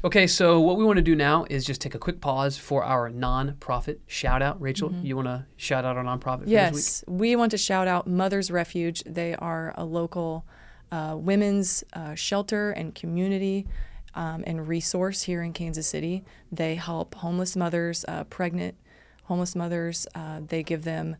okay, 0.04 0.26
so 0.26 0.60
what 0.60 0.76
we 0.76 0.84
want 0.84 0.96
to 0.96 1.02
do 1.02 1.14
now 1.14 1.46
is 1.50 1.64
just 1.64 1.80
take 1.80 1.94
a 1.94 1.98
quick 1.98 2.20
pause 2.20 2.58
for 2.58 2.84
our 2.84 3.08
non-profit 3.08 4.00
shout 4.06 4.42
out. 4.42 4.60
Rachel, 4.60 4.92
you 5.02 5.16
want 5.16 5.28
to 5.28 5.46
shout 5.56 5.84
out 5.84 5.96
our 5.96 6.04
nonprofit 6.04 6.40
for 6.40 6.46
this 6.46 6.48
week? 6.48 6.52
Yes, 6.52 7.04
we 7.06 7.36
want 7.36 7.50
to 7.52 7.58
shout 7.58 7.88
out 7.88 8.06
Mother's 8.06 8.50
Refuge. 8.50 9.02
They 9.04 9.34
are 9.34 9.74
a 9.76 9.84
local 9.84 10.44
uh, 10.92 11.16
women's 11.18 11.84
uh, 11.92 12.14
shelter 12.14 12.70
and 12.70 12.94
community 12.94 13.66
um, 14.14 14.42
and 14.46 14.66
resource 14.66 15.22
here 15.22 15.42
in 15.42 15.52
Kansas 15.52 15.86
City. 15.86 16.24
They 16.50 16.74
help 16.74 17.14
homeless 17.16 17.56
mothers, 17.56 18.04
uh, 18.08 18.24
pregnant 18.24 18.76
homeless 19.24 19.54
mothers. 19.54 20.06
Uh, 20.14 20.40
they 20.46 20.62
give 20.62 20.82
them 20.82 21.16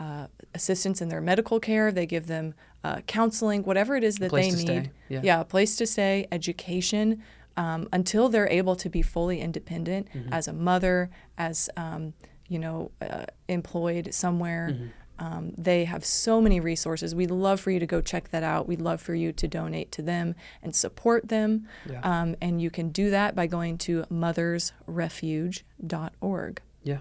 uh, 0.00 0.26
assistance 0.54 1.00
in 1.00 1.08
their 1.08 1.20
medical 1.20 1.60
care. 1.60 1.92
They 1.92 2.06
give 2.06 2.26
them 2.26 2.54
uh, 2.82 3.02
counseling, 3.06 3.62
whatever 3.62 3.94
it 3.94 4.02
is 4.02 4.16
that 4.16 4.32
they 4.32 4.50
need. 4.50 4.90
yeah. 5.08 5.20
yeah, 5.22 5.40
a 5.40 5.44
place 5.44 5.76
to 5.76 5.86
stay, 5.86 6.26
education, 6.32 7.22
um, 7.56 7.88
until 7.92 8.28
they're 8.30 8.48
able 8.48 8.74
to 8.76 8.88
be 8.88 9.02
fully 9.02 9.40
independent 9.40 10.08
Mm-hmm. 10.14 10.32
as 10.32 10.48
a 10.48 10.52
mother, 10.52 11.10
as 11.38 11.68
um, 11.76 12.14
you 12.48 12.58
know, 12.58 12.90
uh, 13.02 13.26
employed 13.48 14.12
somewhere. 14.14 14.70
Mm-hmm. 14.72 14.86
Um, 15.22 15.52
they 15.58 15.84
have 15.84 16.02
so 16.02 16.40
many 16.40 16.60
resources. 16.60 17.14
We'd 17.14 17.30
love 17.30 17.60
for 17.60 17.70
you 17.70 17.78
to 17.78 17.84
go 17.86 18.00
check 18.00 18.30
that 18.30 18.42
out. 18.42 18.66
We'd 18.66 18.80
love 18.80 19.02
for 19.02 19.14
you 19.14 19.32
to 19.32 19.46
donate 19.46 19.92
to 19.92 20.00
them 20.02 20.34
and 20.62 20.74
support 20.74 21.28
them. 21.28 21.68
Yeah. 21.86 22.00
Um, 22.02 22.36
and 22.40 22.62
you 22.62 22.70
can 22.70 22.88
do 22.88 23.10
that 23.10 23.36
by 23.36 23.46
going 23.46 23.76
to 23.78 24.04
mothersrefuge.org. 24.10 26.62
Yeah. 26.82 26.98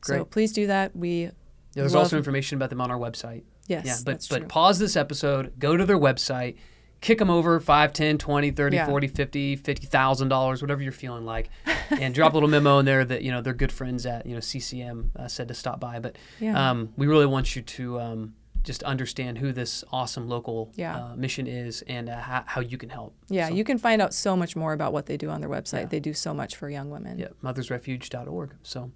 Great. 0.00 0.18
So 0.18 0.24
please 0.24 0.52
do 0.52 0.66
that. 0.66 0.96
We 0.96 1.30
Yeah, 1.74 1.82
there's 1.82 1.94
love- 1.94 2.04
also 2.04 2.16
information 2.16 2.56
about 2.56 2.70
them 2.70 2.80
on 2.80 2.90
our 2.90 2.98
website. 2.98 3.42
yes, 3.66 3.84
yeah, 3.86 3.96
but 4.04 4.26
but 4.30 4.38
true. 4.38 4.46
pause 4.48 4.78
this 4.78 4.96
episode, 4.96 5.52
go 5.58 5.76
to 5.76 5.84
their 5.86 5.98
website, 5.98 6.56
kick 7.00 7.18
them 7.18 7.30
over 7.30 7.58
5, 7.60 7.92
10, 7.92 8.18
20, 8.18 8.50
30, 8.50 8.76
Yeah. 8.76 8.86
40, 8.86 9.06
50, 9.08 9.56
50,000 9.56 10.28
dollars, 10.28 10.60
whatever 10.62 10.82
you're 10.82 10.92
feeling 10.92 11.24
like. 11.24 11.48
and 11.90 12.14
drop 12.14 12.32
a 12.32 12.36
little 12.36 12.48
memo 12.48 12.78
in 12.80 12.84
there 12.84 13.04
that, 13.04 13.22
you 13.22 13.30
know, 13.30 13.40
they're 13.40 13.54
good 13.54 13.72
friends 13.72 14.04
at, 14.06 14.26
you 14.26 14.34
know, 14.34 14.40
CCM 14.40 15.10
uh, 15.16 15.28
said 15.28 15.48
to 15.48 15.54
stop 15.54 15.80
by, 15.80 15.98
but 16.00 16.16
Yeah. 16.40 16.70
um, 16.70 16.90
we 16.96 17.06
really 17.06 17.26
want 17.26 17.54
you 17.56 17.62
to 17.62 18.00
um, 18.00 18.34
just 18.62 18.82
understand 18.82 19.38
who 19.38 19.52
this 19.52 19.82
awesome 19.92 20.28
local 20.28 20.70
Yeah. 20.76 20.96
uh, 20.96 21.16
mission 21.16 21.46
is 21.46 21.82
and 21.88 22.08
uh, 22.08 22.20
how, 22.20 22.44
how 22.46 22.60
you 22.60 22.76
can 22.78 22.88
help. 22.90 23.14
yeah, 23.28 23.48
So, 23.48 23.54
you 23.54 23.64
can 23.64 23.78
find 23.78 24.02
out 24.02 24.12
so 24.12 24.36
much 24.36 24.54
more 24.56 24.72
about 24.72 24.92
what 24.92 25.06
they 25.06 25.16
do 25.16 25.30
on 25.30 25.40
their 25.40 25.48
website. 25.50 25.80
Yeah. 25.82 25.86
They 25.86 26.00
do 26.00 26.12
so 26.12 26.34
much 26.34 26.56
for 26.56 26.68
young 26.68 26.90
women. 26.90 27.18
Yeah, 27.18 27.28
mothersrefuge.org. 27.42 28.54
So, 28.62 28.80
all 28.80 28.90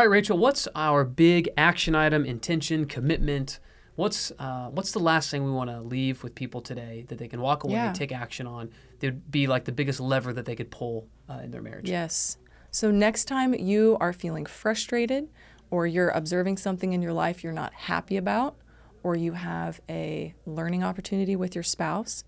right, 0.00 0.10
Rachel, 0.10 0.38
what's 0.38 0.66
our 0.74 1.04
big 1.04 1.48
action 1.56 1.94
item, 1.94 2.24
intention, 2.24 2.86
commitment? 2.86 3.60
What's 3.96 4.32
uh, 4.40 4.70
what's 4.70 4.90
the 4.90 4.98
last 4.98 5.30
thing 5.30 5.44
we 5.44 5.52
want 5.52 5.70
to 5.70 5.80
leave 5.80 6.24
with 6.24 6.34
people 6.34 6.60
today 6.60 7.04
that 7.08 7.18
they 7.18 7.28
can 7.28 7.40
walk 7.40 7.62
away 7.62 7.74
Yeah. 7.74 7.86
and 7.88 7.94
take 7.94 8.10
action 8.10 8.46
on? 8.46 8.70
That'd 8.98 9.30
be 9.30 9.46
like 9.46 9.64
the 9.66 9.72
biggest 9.72 10.00
lever 10.00 10.32
that 10.32 10.46
they 10.46 10.56
could 10.56 10.70
pull 10.72 11.06
uh, 11.30 11.34
in 11.44 11.52
their 11.52 11.62
marriage. 11.62 11.88
Yes. 11.88 12.36
So 12.72 12.90
next 12.90 13.26
time 13.26 13.54
you 13.54 13.96
are 14.00 14.12
feeling 14.12 14.46
frustrated 14.46 15.28
or 15.70 15.86
you're 15.86 16.08
observing 16.10 16.56
something 16.56 16.92
in 16.92 17.02
your 17.02 17.12
life 17.12 17.44
you're 17.44 17.52
not 17.52 17.72
happy 17.72 18.16
about 18.16 18.56
or 19.04 19.14
you 19.14 19.34
have 19.34 19.80
a 19.88 20.34
learning 20.46 20.82
opportunity 20.82 21.36
with 21.36 21.54
your 21.54 21.62
spouse, 21.62 22.24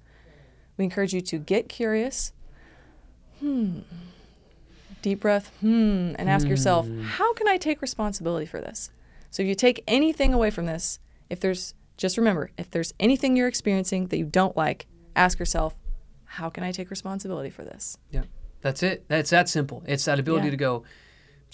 we 0.77 0.85
encourage 0.85 1.13
you 1.13 1.23
to 1.23 1.39
get 1.39 1.69
curious. 1.69 2.33
Hmm. 3.41 3.81
Deep 5.03 5.21
breath, 5.21 5.51
hmm, 5.61 6.13
and 6.19 6.29
ask 6.29 6.49
yourself, 6.49 6.89
how 7.03 7.33
can 7.33 7.49
I 7.49 7.57
take 7.57 7.81
responsibility 7.81 8.47
for 8.47 8.61
this? 8.61 8.91
So 9.31 9.43
if 9.43 9.49
you 9.49 9.55
take 9.55 9.83
anything 9.89 10.35
away 10.35 10.51
from 10.51 10.67
this, 10.67 10.99
if 11.31 11.41
there's 11.41 11.75
just 11.97 12.19
remember, 12.19 12.51
if 12.59 12.71
there's 12.71 12.93
anything 13.01 13.37
you're 13.37 13.49
experiencing 13.49 14.09
that 14.09 14.19
you 14.19 14.27
don't 14.27 14.57
like, 14.57 14.87
ask 15.15 15.39
yourself, 15.39 15.77
how 16.25 16.51
can 16.51 16.63
I 16.63 16.73
take 16.73 16.91
responsibility 16.91 17.51
for 17.51 17.65
this? 17.65 17.97
Yeah, 18.11 18.25
that's 18.61 18.83
it. 18.83 19.05
That's 19.09 19.31
that 19.31 19.49
simple. 19.49 19.83
It's 19.87 20.05
that 20.05 20.19
ability 20.19 20.47
Yeah. 20.47 20.51
to 20.53 20.57
go. 20.57 20.85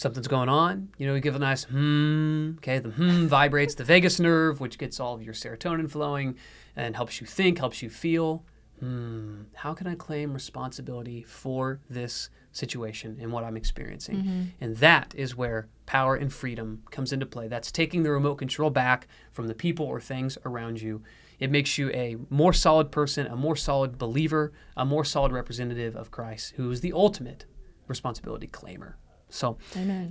Something's 0.02 0.26
going 0.26 0.48
on. 0.48 0.88
You 0.98 1.06
know, 1.06 1.14
you 1.14 1.20
give 1.20 1.36
a 1.36 1.38
nice 1.38 1.62
hmm. 1.62 2.54
Okay, 2.58 2.80
the 2.80 2.90
hmm 2.90 3.26
vibrates 3.28 3.76
the 3.76 3.84
vagus 3.84 4.18
nerve, 4.18 4.60
which 4.60 4.76
gets 4.76 4.98
all 4.98 5.14
of 5.14 5.22
your 5.22 5.32
serotonin 5.32 5.88
flowing 5.88 6.36
and 6.74 6.96
helps 6.96 7.20
you 7.20 7.26
think, 7.28 7.58
helps 7.58 7.82
you 7.82 7.88
feel. 7.88 8.44
Hmm. 8.80 9.42
How 9.54 9.74
can 9.74 9.86
I 9.86 9.94
claim 9.94 10.34
responsibility 10.34 11.22
for 11.22 11.78
this 11.88 12.30
situation 12.50 13.16
and 13.20 13.30
what 13.30 13.44
I'm 13.44 13.56
experiencing? 13.56 14.16
And 14.60 14.76
that 14.78 15.14
is 15.16 15.36
where 15.36 15.68
power 15.86 16.16
and 16.16 16.32
freedom 16.32 16.82
comes 16.90 17.12
into 17.12 17.24
play. 17.24 17.46
That's 17.46 17.70
taking 17.70 18.02
the 18.02 18.10
remote 18.10 18.34
control 18.34 18.70
back 18.70 19.06
from 19.30 19.46
the 19.46 19.54
people 19.54 19.86
or 19.86 20.00
things 20.00 20.36
around 20.44 20.82
you. 20.82 21.04
It 21.38 21.48
makes 21.48 21.78
you 21.78 21.90
a 21.90 22.16
more 22.28 22.52
solid 22.52 22.90
person, 22.90 23.28
a 23.28 23.36
more 23.36 23.54
solid 23.54 23.98
believer, 23.98 24.52
a 24.76 24.84
more 24.84 25.04
solid 25.04 25.30
representative 25.30 25.94
of 25.94 26.10
Christ, 26.10 26.54
who 26.56 26.72
is 26.72 26.80
the 26.80 26.92
ultimate 26.92 27.46
responsibility 27.86 28.48
claimer. 28.48 28.94
So, 29.32 29.56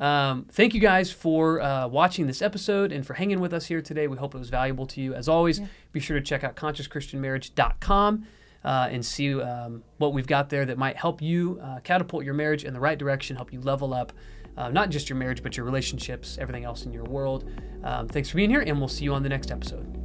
um, 0.01 0.45
thank 0.51 0.73
you 0.73 0.79
guys 0.79 1.11
for 1.11 1.61
uh, 1.61 1.87
watching 1.87 2.27
this 2.27 2.41
episode 2.41 2.91
and 2.91 3.05
for 3.05 3.13
hanging 3.13 3.39
with 3.39 3.53
us 3.53 3.65
here 3.65 3.81
today. 3.81 4.07
We 4.07 4.17
hope 4.17 4.35
it 4.35 4.39
was 4.39 4.49
valuable 4.49 4.85
to 4.87 5.01
you. 5.01 5.13
As 5.13 5.27
always, 5.27 5.61
be 5.91 5.99
sure 5.99 6.17
to 6.17 6.25
check 6.25 6.43
out 6.43 6.55
consciouschristianmarriage.com 6.55 8.25
uh, 8.63 8.87
and 8.91 9.05
see 9.05 9.39
um, 9.39 9.83
what 9.97 10.13
we've 10.13 10.27
got 10.27 10.49
there 10.49 10.65
that 10.65 10.77
might 10.77 10.97
help 10.97 11.21
you 11.21 11.59
uh, 11.61 11.79
catapult 11.83 12.23
your 12.23 12.33
marriage 12.33 12.63
in 12.63 12.73
the 12.73 12.79
right 12.79 12.97
direction, 12.97 13.35
help 13.35 13.53
you 13.53 13.61
level 13.61 13.93
up 13.93 14.11
uh, 14.57 14.69
not 14.69 14.89
just 14.89 15.09
your 15.09 15.17
marriage, 15.17 15.43
but 15.43 15.57
your 15.57 15.65
relationships, 15.65 16.37
everything 16.39 16.65
else 16.65 16.85
in 16.85 16.93
your 16.93 17.05
world. 17.05 17.49
Um, 17.83 18.07
thanks 18.07 18.29
for 18.29 18.37
being 18.37 18.49
here, 18.49 18.61
and 18.61 18.77
we'll 18.79 18.87
see 18.87 19.03
you 19.03 19.13
on 19.13 19.23
the 19.23 19.29
next 19.29 19.51
episode. 19.51 20.00